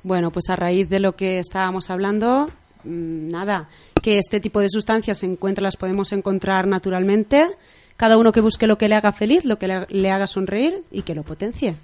Bueno, 0.03 0.32
pues 0.32 0.49
a 0.49 0.57
raíz 0.57 0.89
de 0.89 0.99
lo 0.99 1.16
que 1.16 1.39
estábamos 1.39 1.89
hablando, 1.89 2.49
mm, 2.84 3.30
nada, 3.30 3.70
que 4.01 4.18
este 4.18 4.41
tipo 4.41 4.59
de 4.59 4.68
sustancias 4.68 5.20
se 5.20 5.26
encuentra, 5.26 5.64
las 5.64 5.78
podemos 5.78 6.11
encontrar 6.11 6.68
naturalmente. 6.68 7.47
Cada 7.97 8.17
uno 8.17 8.31
que 8.31 8.41
busque 8.41 8.67
lo 8.67 8.77
que 8.77 8.89
le 8.89 8.95
haga 8.95 9.11
feliz, 9.11 9.45
lo 9.45 9.57
que 9.57 9.85
le, 9.87 10.11
haga 10.11 10.27
sonreír 10.27 10.73
y 10.91 11.03
que 11.03 11.15
lo 11.15 11.23
potencie. 11.23 11.75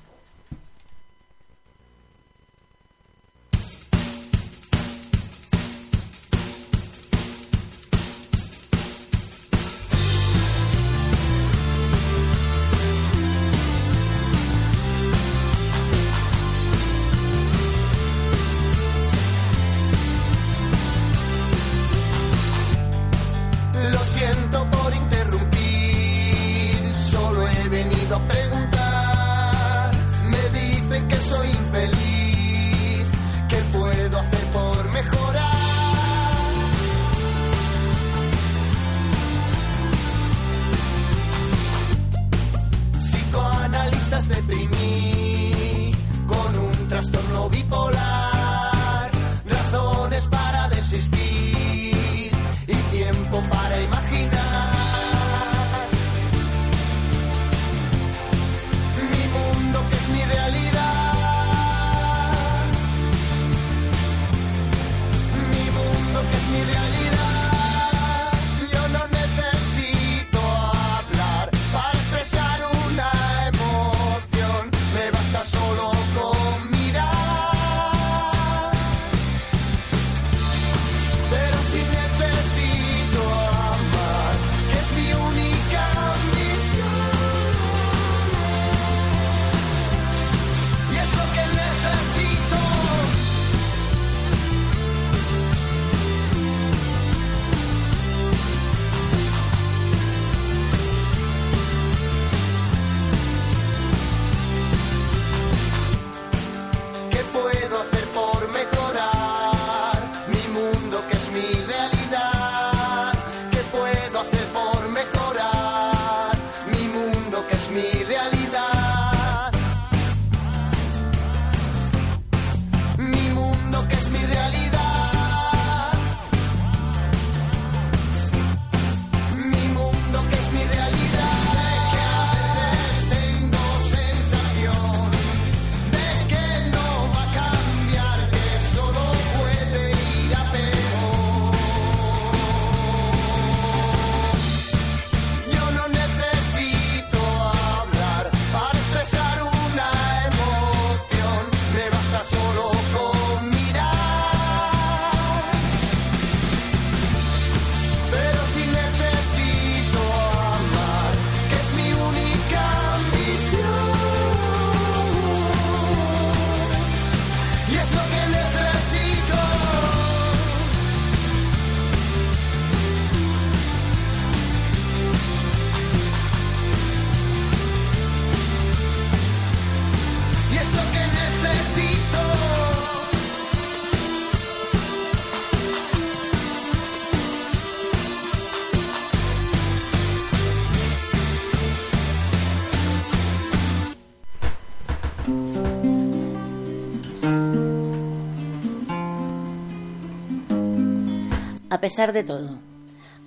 A 201.72 201.80
pesar 201.80 202.14
de 202.14 202.24
todo, 202.24 202.58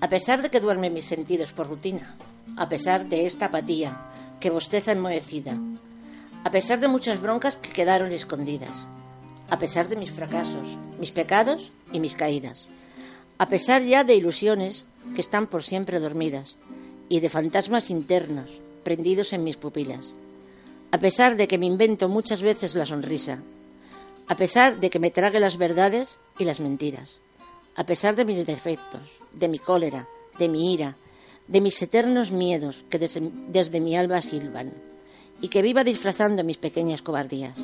a 0.00 0.08
pesar 0.08 0.42
de 0.42 0.50
que 0.50 0.58
duermen 0.58 0.92
mis 0.92 1.04
sentidos 1.04 1.52
por 1.52 1.68
rutina, 1.68 2.18
a 2.56 2.68
pesar 2.68 3.06
de 3.06 3.24
esta 3.24 3.46
apatía 3.46 3.94
que 4.40 4.50
bosteza 4.50 4.90
enmohecida, 4.90 5.54
a 6.42 6.50
pesar 6.50 6.80
de 6.80 6.88
muchas 6.88 7.22
broncas 7.22 7.56
que 7.56 7.70
quedaron 7.70 8.10
escondidas, 8.10 8.74
a 9.48 9.60
pesar 9.60 9.86
de 9.86 9.94
mis 9.94 10.10
fracasos, 10.10 10.66
mis 10.98 11.12
pecados 11.12 11.70
y 11.92 12.00
mis 12.00 12.16
caídas, 12.16 12.68
a 13.38 13.46
pesar 13.46 13.82
ya 13.82 14.02
de 14.02 14.16
ilusiones 14.16 14.86
que 15.14 15.20
están 15.20 15.46
por 15.46 15.62
siempre 15.62 16.00
dormidas 16.00 16.56
y 17.08 17.20
de 17.20 17.30
fantasmas 17.30 17.90
internos 17.90 18.50
prendidos 18.82 19.32
en 19.32 19.44
mis 19.44 19.56
pupilas, 19.56 20.14
a 20.90 20.98
pesar 20.98 21.36
de 21.36 21.46
que 21.46 21.58
me 21.58 21.66
invento 21.66 22.08
muchas 22.08 22.42
veces 22.42 22.74
la 22.74 22.86
sonrisa, 22.86 23.38
a 24.26 24.34
pesar 24.34 24.80
de 24.80 24.90
que 24.90 24.98
me 24.98 25.12
trague 25.12 25.38
las 25.38 25.58
verdades 25.58 26.18
y 26.40 26.44
las 26.44 26.58
mentiras, 26.58 27.20
a 27.74 27.84
pesar 27.84 28.16
de 28.16 28.24
mis 28.24 28.46
defectos, 28.46 29.02
de 29.32 29.48
mi 29.48 29.58
cólera, 29.58 30.08
de 30.38 30.48
mi 30.48 30.72
ira, 30.74 30.96
de 31.48 31.60
mis 31.60 31.80
eternos 31.82 32.30
miedos 32.30 32.84
que 32.90 32.98
desde, 32.98 33.80
mi 33.80 33.96
alba 33.96 34.22
silban, 34.22 34.72
y 35.40 35.48
que 35.48 35.62
viva 35.62 35.84
disfrazando 35.84 36.44
mis 36.44 36.58
pequeñas 36.58 37.02
cobardías, 37.02 37.56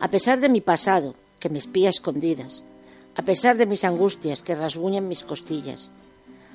a 0.00 0.08
pesar 0.08 0.40
de 0.40 0.48
mi 0.48 0.60
pasado 0.60 1.14
que 1.38 1.48
me 1.48 1.58
espía 1.58 1.88
a 1.88 1.90
escondidas, 1.90 2.64
a 3.14 3.22
pesar 3.22 3.56
de 3.56 3.66
mis 3.66 3.84
angustias 3.84 4.42
que 4.42 4.54
rasguñan 4.54 5.08
mis 5.08 5.22
costillas, 5.22 5.90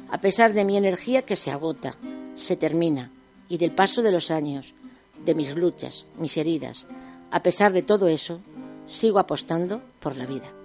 a 0.10 0.20
pesar 0.20 0.54
de 0.54 0.66
mi 0.66 0.78
energía 0.78 1.24
que 1.24 1.36
se 1.36 1.52
agota, 1.52 1.96
se 2.36 2.56
termina, 2.56 3.12
y 3.48 3.58
del 3.58 3.72
paso 3.72 4.02
de 4.02 4.12
los 4.12 4.32
años, 4.32 4.74
de 5.26 5.36
mis 5.36 5.56
luchas, 5.56 6.06
mis 6.18 6.38
heridas, 6.38 6.86
a 7.32 7.44
pesar 7.44 7.72
de 7.74 7.82
todo 7.82 8.08
eso, 8.08 8.42
sigo 8.88 9.20
apostando 9.20 9.82
por 10.00 10.16
la 10.16 10.26
vida. 10.26 10.61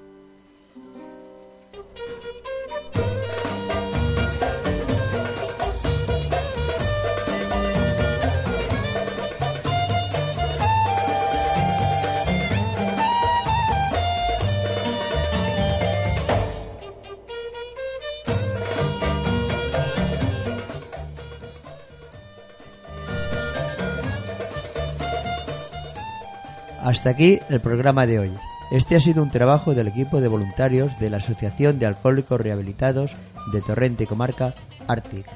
Hasta 26.87 27.11
aquí 27.11 27.41
el 27.51 27.59
programa 27.59 28.07
de 28.07 28.21
hoy. 28.21 28.31
Este 28.71 28.95
ha 28.95 29.01
sido 29.01 29.21
un 29.21 29.33
trabajo 29.33 29.75
del 29.75 29.89
equipo 29.89 30.21
de 30.21 30.29
voluntarios 30.29 30.97
de 31.01 31.11
la 31.11 31.17
Asociación 31.17 31.81
de 31.81 31.87
Alcohólicos 31.87 32.41
Rehabilitados 32.41 33.11
de 33.53 33.61
Torrente 33.61 34.05
y 34.05 34.07
Comarca, 34.07 34.55
Arctic. 34.87 35.27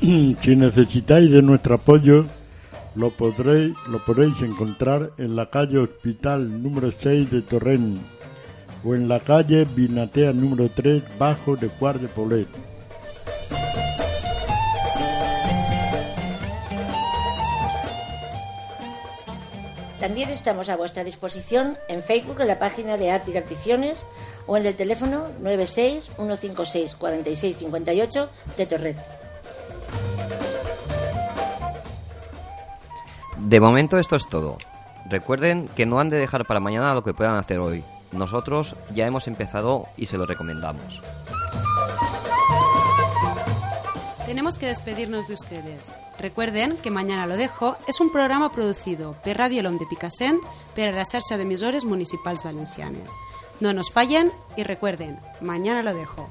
si 0.40 0.56
necesitáis 0.56 1.30
de 1.30 1.42
nuestro 1.42 1.74
apoyo, 1.74 2.24
lo 2.94 3.10
podréis, 3.10 3.76
lo 3.90 4.02
podréis 4.06 4.40
encontrar 4.40 5.10
en 5.18 5.36
la 5.36 5.50
calle 5.50 5.76
Hospital 5.80 6.62
número 6.62 6.90
6 6.98 7.30
de 7.30 7.42
Torrent 7.42 7.98
o 8.82 8.94
en 8.94 9.06
la 9.06 9.20
calle 9.20 9.66
Binatea 9.76 10.32
número 10.32 10.70
3 10.74 11.18
bajo 11.18 11.56
de 11.56 11.68
Cuart 11.68 12.00
de 12.00 12.08
Poblet. 12.08 12.75
También 20.06 20.30
estamos 20.30 20.68
a 20.68 20.76
vuestra 20.76 21.02
disposición 21.02 21.76
en 21.88 22.00
Facebook 22.00 22.40
en 22.40 22.46
la 22.46 22.60
página 22.60 22.96
de 22.96 23.10
Arte 23.10 23.32
y 23.32 23.36
Articiones 23.36 24.06
o 24.46 24.56
en 24.56 24.64
el 24.64 24.76
teléfono 24.76 25.26
96 25.40 26.04
156 26.14 26.94
46 26.94 27.56
58 27.56 28.30
de 28.56 28.66
Torret. 28.66 28.96
De 33.38 33.58
momento 33.58 33.98
esto 33.98 34.14
es 34.14 34.28
todo. 34.28 34.58
Recuerden 35.10 35.68
que 35.74 35.86
no 35.86 35.98
han 35.98 36.08
de 36.08 36.18
dejar 36.18 36.46
para 36.46 36.60
mañana 36.60 36.94
lo 36.94 37.02
que 37.02 37.12
puedan 37.12 37.36
hacer 37.36 37.58
hoy. 37.58 37.82
Nosotros 38.12 38.76
ya 38.94 39.08
hemos 39.08 39.26
empezado 39.26 39.88
y 39.96 40.06
se 40.06 40.18
lo 40.18 40.24
recomendamos. 40.24 41.02
Tenemos 44.26 44.58
que 44.58 44.66
despedirnos 44.66 45.28
de 45.28 45.34
ustedes. 45.34 45.94
Recuerden 46.18 46.76
que 46.78 46.90
Mañana 46.90 47.28
lo 47.28 47.36
dejo 47.36 47.76
és 47.86 48.00
un 48.00 48.10
programa 48.10 48.50
producido 48.50 49.14
per 49.22 49.36
Ràdio 49.38 49.62
L'Om 49.62 49.78
de 49.78 49.86
Picassent 49.86 50.40
per 50.74 50.88
a 50.90 50.94
la 50.96 51.06
xarxa 51.06 51.38
d'emissores 51.38 51.86
municipals 51.86 52.42
valencianes. 52.42 53.14
No 53.60 53.72
nos 53.72 53.92
fallen 53.94 54.32
y 54.56 54.64
recuerden, 54.64 55.20
Mañana 55.40 55.82
lo 55.86 55.94
dejo. 55.94 56.26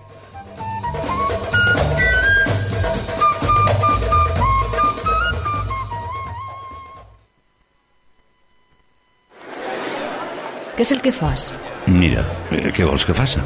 Què 10.76 10.84
és 10.84 10.92
el 10.92 11.00
que 11.00 11.14
fas? 11.16 11.54
Mira, 11.88 12.26
eh, 12.52 12.68
què 12.76 12.84
vols 12.84 13.06
que 13.08 13.16
faça? 13.16 13.40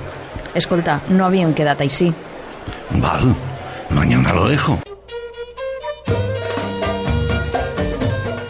Escolta, 0.58 1.04
no 1.14 1.28
havíem 1.28 1.54
quedat 1.54 1.86
així. 1.86 2.10
Val, 2.98 3.36
mañana 3.92 4.34
lo 4.34 4.48
dejo. 4.48 4.80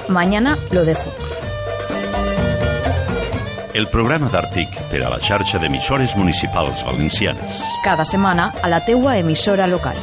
Mañana 0.07 0.57
lo 0.71 0.85
dejo. 0.85 1.09
El 3.73 3.87
programa 3.87 4.27
d'Àrtic 4.27 4.67
per 4.89 5.03
a 5.05 5.09
la 5.13 5.19
xarxa 5.21 5.59
d'emissores 5.61 6.15
municipals 6.17 6.83
valencianes. 6.83 7.61
Cada 7.83 8.03
setmana 8.03 8.51
a 8.61 8.67
la 8.67 8.81
teua 8.83 9.17
emissora 9.17 9.67
local. 9.67 9.95